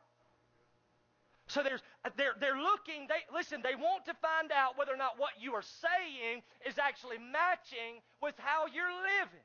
So 1.48 1.62
there's, 1.62 1.82
they're, 2.16 2.34
they're 2.38 2.56
looking, 2.56 3.08
they, 3.08 3.26
listen, 3.34 3.60
they 3.62 3.74
want 3.74 4.06
to 4.06 4.14
find 4.22 4.52
out 4.52 4.78
whether 4.78 4.92
or 4.92 4.96
not 4.96 5.18
what 5.18 5.32
you 5.40 5.52
are 5.54 5.62
saying 5.62 6.42
is 6.66 6.78
actually 6.78 7.18
matching 7.18 8.00
with 8.22 8.34
how 8.38 8.66
you're 8.72 8.94
living. 9.20 9.44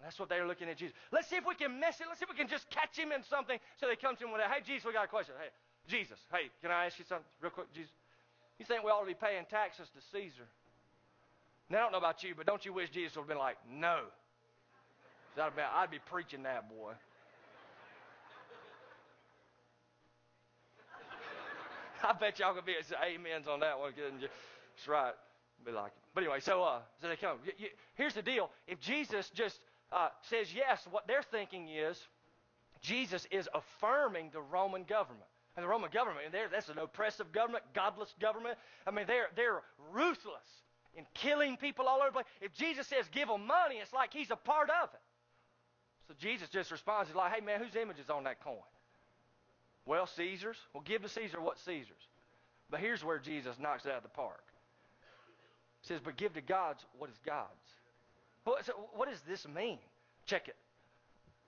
That's 0.00 0.18
what 0.18 0.28
they're 0.28 0.46
looking 0.46 0.68
at 0.70 0.78
Jesus. 0.78 0.94
Let's 1.10 1.28
see 1.28 1.36
if 1.36 1.44
we 1.44 1.56
can 1.56 1.80
mess 1.80 2.00
it. 2.00 2.06
Let's 2.06 2.20
see 2.20 2.24
if 2.24 2.30
we 2.30 2.38
can 2.38 2.48
just 2.48 2.70
catch 2.70 2.96
him 2.96 3.10
in 3.10 3.22
something. 3.24 3.58
So 3.82 3.86
they 3.90 3.96
come 3.96 4.14
to 4.16 4.24
him 4.24 4.32
with, 4.32 4.40
hey, 4.42 4.62
Jesus, 4.64 4.86
we 4.86 4.92
got 4.92 5.04
a 5.04 5.08
question. 5.10 5.34
Hey, 5.36 5.50
Jesus, 5.88 6.18
hey, 6.30 6.50
can 6.62 6.70
I 6.70 6.86
ask 6.86 6.98
you 6.98 7.04
something 7.08 7.26
real 7.40 7.50
quick, 7.50 7.72
Jesus? 7.72 7.92
You 8.58 8.66
think 8.66 8.84
we 8.84 8.90
ought 8.90 9.00
to 9.00 9.06
be 9.06 9.14
paying 9.14 9.46
taxes 9.50 9.88
to 9.88 10.00
Caesar? 10.12 10.46
Now, 11.70 11.78
I 11.78 11.80
don't 11.82 11.92
know 11.92 11.98
about 11.98 12.22
you, 12.22 12.34
but 12.36 12.46
don't 12.46 12.64
you 12.64 12.72
wish 12.72 12.90
Jesus 12.90 13.16
would 13.16 13.22
have 13.22 13.28
been 13.28 13.38
like, 13.38 13.56
no. 13.70 14.02
I'd 15.40 15.56
be, 15.56 15.62
I'd 15.62 15.90
be 15.90 15.98
preaching 16.10 16.42
that, 16.42 16.68
boy. 16.68 16.92
I 22.04 22.12
bet 22.12 22.38
y'all 22.38 22.54
could 22.54 22.66
be 22.66 22.74
amens 22.94 23.48
on 23.48 23.60
that 23.60 23.78
one, 23.78 23.92
couldn't 23.92 24.20
you? 24.20 24.28
That's 24.76 24.88
right. 24.88 25.14
Be 25.64 25.72
like 25.72 25.92
it. 25.92 26.02
But 26.14 26.24
anyway, 26.24 26.40
so 26.40 26.62
uh, 26.62 26.80
so 27.00 27.08
they 27.08 27.16
come. 27.16 27.38
Here's 27.94 28.14
the 28.14 28.22
deal: 28.22 28.50
if 28.66 28.80
Jesus 28.80 29.30
just 29.30 29.60
uh, 29.92 30.08
says 30.22 30.54
yes, 30.54 30.86
what 30.90 31.06
they're 31.06 31.22
thinking 31.22 31.68
is 31.68 31.98
Jesus 32.80 33.26
is 33.30 33.48
affirming 33.54 34.30
the 34.32 34.40
Roman 34.40 34.84
government. 34.84 35.26
And 35.58 35.64
the 35.64 35.68
Roman 35.68 35.90
government, 35.90 36.24
and 36.24 36.52
that's 36.52 36.68
an 36.68 36.78
oppressive 36.78 37.32
government, 37.32 37.64
godless 37.74 38.14
government. 38.20 38.56
I 38.86 38.92
mean, 38.92 39.06
they're 39.08 39.26
they're 39.34 39.60
ruthless 39.92 40.46
in 40.94 41.04
killing 41.14 41.56
people 41.56 41.88
all 41.88 41.98
over 41.98 42.10
the 42.10 42.12
place. 42.12 42.26
If 42.40 42.54
Jesus 42.54 42.86
says 42.86 43.06
give 43.10 43.26
them 43.26 43.44
money, 43.44 43.78
it's 43.82 43.92
like 43.92 44.12
he's 44.12 44.30
a 44.30 44.36
part 44.36 44.70
of 44.70 44.88
it. 44.94 45.00
So 46.06 46.14
Jesus 46.20 46.48
just 46.48 46.70
responds, 46.70 47.08
he's 47.08 47.16
like, 47.16 47.32
hey 47.32 47.40
man, 47.40 47.60
whose 47.60 47.74
image 47.74 47.98
is 47.98 48.08
on 48.08 48.22
that 48.22 48.40
coin? 48.44 48.62
Well, 49.84 50.06
Caesar's. 50.06 50.58
Well, 50.72 50.84
give 50.86 51.02
to 51.02 51.08
Caesar 51.08 51.40
what 51.40 51.58
Caesar's. 51.58 52.06
But 52.70 52.78
here's 52.78 53.02
where 53.02 53.18
Jesus 53.18 53.56
knocks 53.58 53.84
it 53.84 53.90
out 53.90 53.96
of 53.96 54.02
the 54.04 54.10
park. 54.10 54.44
He 55.80 55.88
says, 55.88 56.00
but 56.04 56.16
give 56.16 56.34
to 56.34 56.40
God's 56.40 56.86
what 57.00 57.10
is 57.10 57.18
God's. 57.26 57.48
What, 58.44 59.10
does 59.10 59.20
this 59.28 59.44
mean? 59.48 59.78
Check 60.24 60.46
it. 60.46 60.56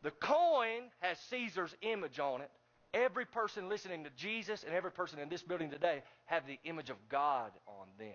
The 0.02 0.10
coin 0.10 0.90
has 0.98 1.16
Caesar's 1.30 1.76
image 1.82 2.18
on 2.18 2.40
it. 2.40 2.50
Every 2.92 3.24
person 3.24 3.68
listening 3.68 4.04
to 4.04 4.10
Jesus 4.16 4.64
and 4.64 4.74
every 4.74 4.90
person 4.90 5.18
in 5.18 5.28
this 5.28 5.42
building 5.42 5.70
today 5.70 6.02
have 6.26 6.46
the 6.46 6.58
image 6.64 6.90
of 6.90 6.96
God 7.08 7.52
on 7.66 7.86
them. 7.98 8.08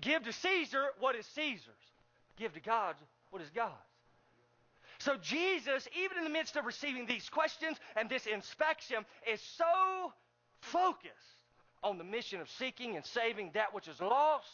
Give 0.00 0.22
to 0.22 0.32
Caesar 0.32 0.84
what 1.00 1.16
is 1.16 1.26
Caesar's. 1.26 1.74
Give 2.36 2.52
to 2.54 2.60
God 2.60 2.96
what 3.30 3.42
is 3.42 3.50
God's. 3.50 3.72
So 4.98 5.16
Jesus, 5.20 5.88
even 6.00 6.18
in 6.18 6.24
the 6.24 6.30
midst 6.30 6.56
of 6.56 6.64
receiving 6.64 7.06
these 7.06 7.28
questions 7.28 7.76
and 7.96 8.08
this 8.08 8.26
inspection, 8.26 9.04
is 9.30 9.40
so 9.40 10.12
focused, 10.60 11.12
on 11.82 11.98
the 11.98 12.04
mission 12.04 12.40
of 12.40 12.48
seeking 12.50 12.96
and 12.96 13.04
saving 13.04 13.50
that 13.54 13.72
which 13.72 13.86
is 13.86 14.00
lost. 14.00 14.48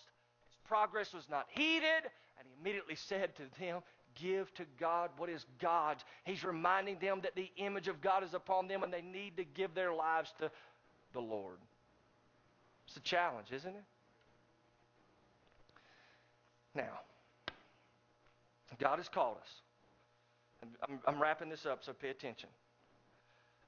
His 0.45 0.59
progress 0.65 1.15
was 1.15 1.29
not 1.31 1.47
heeded, 1.49 2.05
and 2.39 2.47
he 2.47 2.53
immediately 2.61 2.95
said 2.95 3.35
to 3.37 3.43
them, 3.59 3.81
Give 4.15 4.53
to 4.55 4.65
God 4.79 5.11
what 5.17 5.29
is 5.29 5.45
God's. 5.61 6.05
He's 6.25 6.45
reminding 6.45 6.99
them 7.01 7.21
that 7.23 7.35
the 7.35 7.51
image 7.57 7.89
of 7.89 8.01
God 8.01 8.25
is 8.25 8.35
upon 8.35 8.69
them 8.69 8.83
and 8.83 8.93
they 8.93 9.03
need 9.03 9.37
to 9.37 9.45
give 9.45 9.75
their 9.75 9.93
lives 9.93 10.33
to 10.41 10.51
the 11.13 11.21
Lord. 11.21 11.57
It's 12.87 12.97
a 12.97 13.01
challenge, 13.01 13.49
isn't 13.53 13.75
it? 13.75 13.85
Now, 16.75 17.01
God 18.79 18.97
has 18.99 19.09
called 19.09 19.37
us. 19.39 19.49
I'm, 20.89 21.01
I'm 21.07 21.21
wrapping 21.21 21.49
this 21.49 21.67
up, 21.67 21.81
so 21.85 21.93
pay 21.93 22.09
attention. 22.09 22.49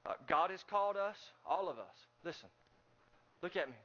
Uh, 0.05 0.13
God 0.27 0.51
has 0.51 0.63
called 0.69 0.97
us, 0.97 1.15
all 1.45 1.69
of 1.69 1.77
us. 1.77 1.95
Listen, 2.23 2.49
look 3.41 3.55
at 3.55 3.67
me. 3.67 3.75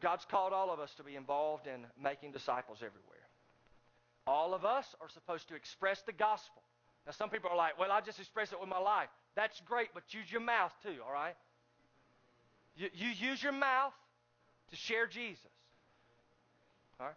God's 0.00 0.24
called 0.30 0.52
all 0.52 0.72
of 0.72 0.78
us 0.78 0.90
to 0.96 1.02
be 1.02 1.16
involved 1.16 1.66
in 1.66 1.84
making 2.00 2.30
disciples 2.30 2.78
everywhere. 2.78 3.09
All 4.30 4.54
of 4.54 4.64
us 4.64 4.86
are 5.00 5.08
supposed 5.08 5.48
to 5.48 5.56
express 5.56 6.02
the 6.02 6.12
gospel. 6.12 6.62
Now, 7.04 7.10
some 7.10 7.30
people 7.30 7.50
are 7.50 7.56
like, 7.56 7.76
well, 7.80 7.90
I 7.90 8.00
just 8.00 8.20
express 8.20 8.52
it 8.52 8.60
with 8.60 8.68
my 8.68 8.78
life. 8.78 9.08
That's 9.34 9.60
great, 9.66 9.88
but 9.92 10.04
use 10.14 10.30
your 10.30 10.40
mouth 10.40 10.72
too, 10.84 10.94
all 11.04 11.12
right? 11.12 11.34
You, 12.76 12.90
you 12.94 13.08
use 13.08 13.42
your 13.42 13.50
mouth 13.50 13.92
to 14.70 14.76
share 14.76 15.08
Jesus. 15.08 15.50
All 17.00 17.06
right? 17.06 17.16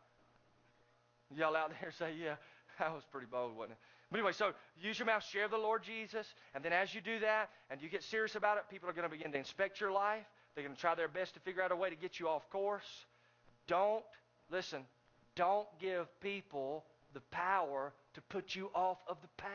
Y'all 1.37 1.55
out 1.55 1.71
there 1.79 1.91
say, 1.99 2.15
yeah, 2.19 2.33
that 2.79 2.91
was 2.91 3.03
pretty 3.11 3.27
bold, 3.29 3.55
wasn't 3.55 3.73
it? 3.73 3.77
But 4.09 4.19
anyway, 4.19 4.33
so 4.33 4.53
use 4.81 4.97
your 4.97 5.05
mouth, 5.05 5.23
share 5.23 5.47
the 5.47 5.57
Lord 5.57 5.83
Jesus, 5.83 6.25
and 6.55 6.65
then 6.65 6.73
as 6.73 6.95
you 6.95 7.01
do 7.01 7.19
that 7.19 7.51
and 7.69 7.79
you 7.79 7.89
get 7.89 8.01
serious 8.01 8.33
about 8.33 8.57
it, 8.57 8.63
people 8.71 8.89
are 8.89 8.93
going 8.93 9.07
to 9.07 9.15
begin 9.15 9.31
to 9.33 9.37
inspect 9.37 9.79
your 9.79 9.91
life. 9.91 10.25
They're 10.55 10.63
going 10.63 10.75
to 10.75 10.81
try 10.81 10.95
their 10.95 11.07
best 11.07 11.35
to 11.35 11.39
figure 11.41 11.61
out 11.61 11.71
a 11.71 11.75
way 11.75 11.91
to 11.91 11.95
get 11.95 12.19
you 12.19 12.27
off 12.27 12.49
course. 12.49 13.05
Don't, 13.67 14.03
listen, 14.49 14.81
don't 15.35 15.67
give 15.79 16.07
people 16.19 16.83
the 17.13 17.21
power 17.31 17.93
to 18.15 18.21
put 18.21 18.55
you 18.55 18.69
off 18.73 18.97
of 19.07 19.17
the 19.21 19.27
path. 19.37 19.51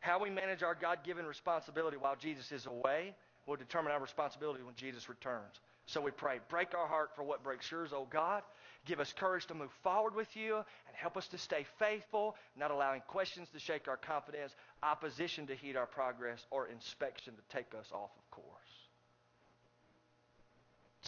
How 0.00 0.22
we 0.22 0.30
manage 0.30 0.62
our 0.62 0.74
God 0.74 1.00
given 1.04 1.26
responsibility 1.26 1.96
while 1.96 2.16
Jesus 2.16 2.50
is 2.52 2.66
away 2.66 3.14
will 3.46 3.56
determine 3.56 3.92
our 3.92 4.00
responsibility 4.00 4.62
when 4.62 4.74
Jesus 4.74 5.08
returns. 5.08 5.60
So 5.86 6.00
we 6.00 6.10
pray, 6.10 6.38
break 6.50 6.74
our 6.74 6.86
heart 6.86 7.10
for 7.16 7.22
what 7.22 7.42
breaks 7.42 7.70
yours, 7.70 7.90
oh 7.94 8.06
God. 8.10 8.42
Give 8.84 9.00
us 9.00 9.12
courage 9.12 9.46
to 9.46 9.54
move 9.54 9.70
forward 9.82 10.14
with 10.14 10.36
you 10.36 10.56
and 10.56 10.94
help 10.94 11.16
us 11.16 11.26
to 11.28 11.38
stay 11.38 11.66
faithful, 11.78 12.36
not 12.56 12.70
allowing 12.70 13.00
questions 13.08 13.48
to 13.54 13.58
shake 13.58 13.88
our 13.88 13.96
confidence, 13.96 14.54
opposition 14.82 15.46
to 15.46 15.54
heed 15.54 15.76
our 15.76 15.86
progress, 15.86 16.46
or 16.50 16.68
inspection 16.68 17.34
to 17.34 17.56
take 17.56 17.74
us 17.78 17.86
off 17.92 18.10
of 18.16 18.30
course. 18.30 18.47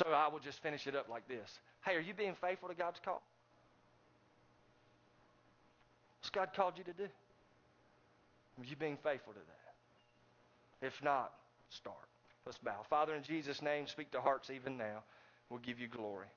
So 0.01 0.13
I 0.13 0.29
will 0.29 0.39
just 0.39 0.63
finish 0.63 0.87
it 0.87 0.97
up 0.97 1.11
like 1.11 1.29
this. 1.29 1.59
Hey, 1.85 1.95
are 1.95 2.01
you 2.01 2.15
being 2.15 2.35
faithful 2.41 2.71
to 2.71 2.75
God's 2.75 2.99
call? 3.05 3.21
What's 6.21 6.31
God 6.31 6.49
called 6.57 6.79
you 6.79 6.85
to 6.85 6.93
do? 6.95 7.05
Are 7.05 8.65
you 8.65 8.77
being 8.77 8.97
faithful 9.03 9.35
to 9.35 9.39
that? 9.39 10.87
If 10.87 10.95
not, 11.05 11.33
start. 11.69 11.97
Let's 12.47 12.57
bow. 12.57 12.81
Father, 12.89 13.15
in 13.15 13.23
Jesus' 13.23 13.61
name, 13.61 13.87
speak 13.87 14.11
to 14.13 14.23
hearts 14.23 14.49
even 14.49 14.79
now. 14.79 15.03
We'll 15.51 15.61
give 15.61 15.79
you 15.79 15.89
glory. 15.89 16.29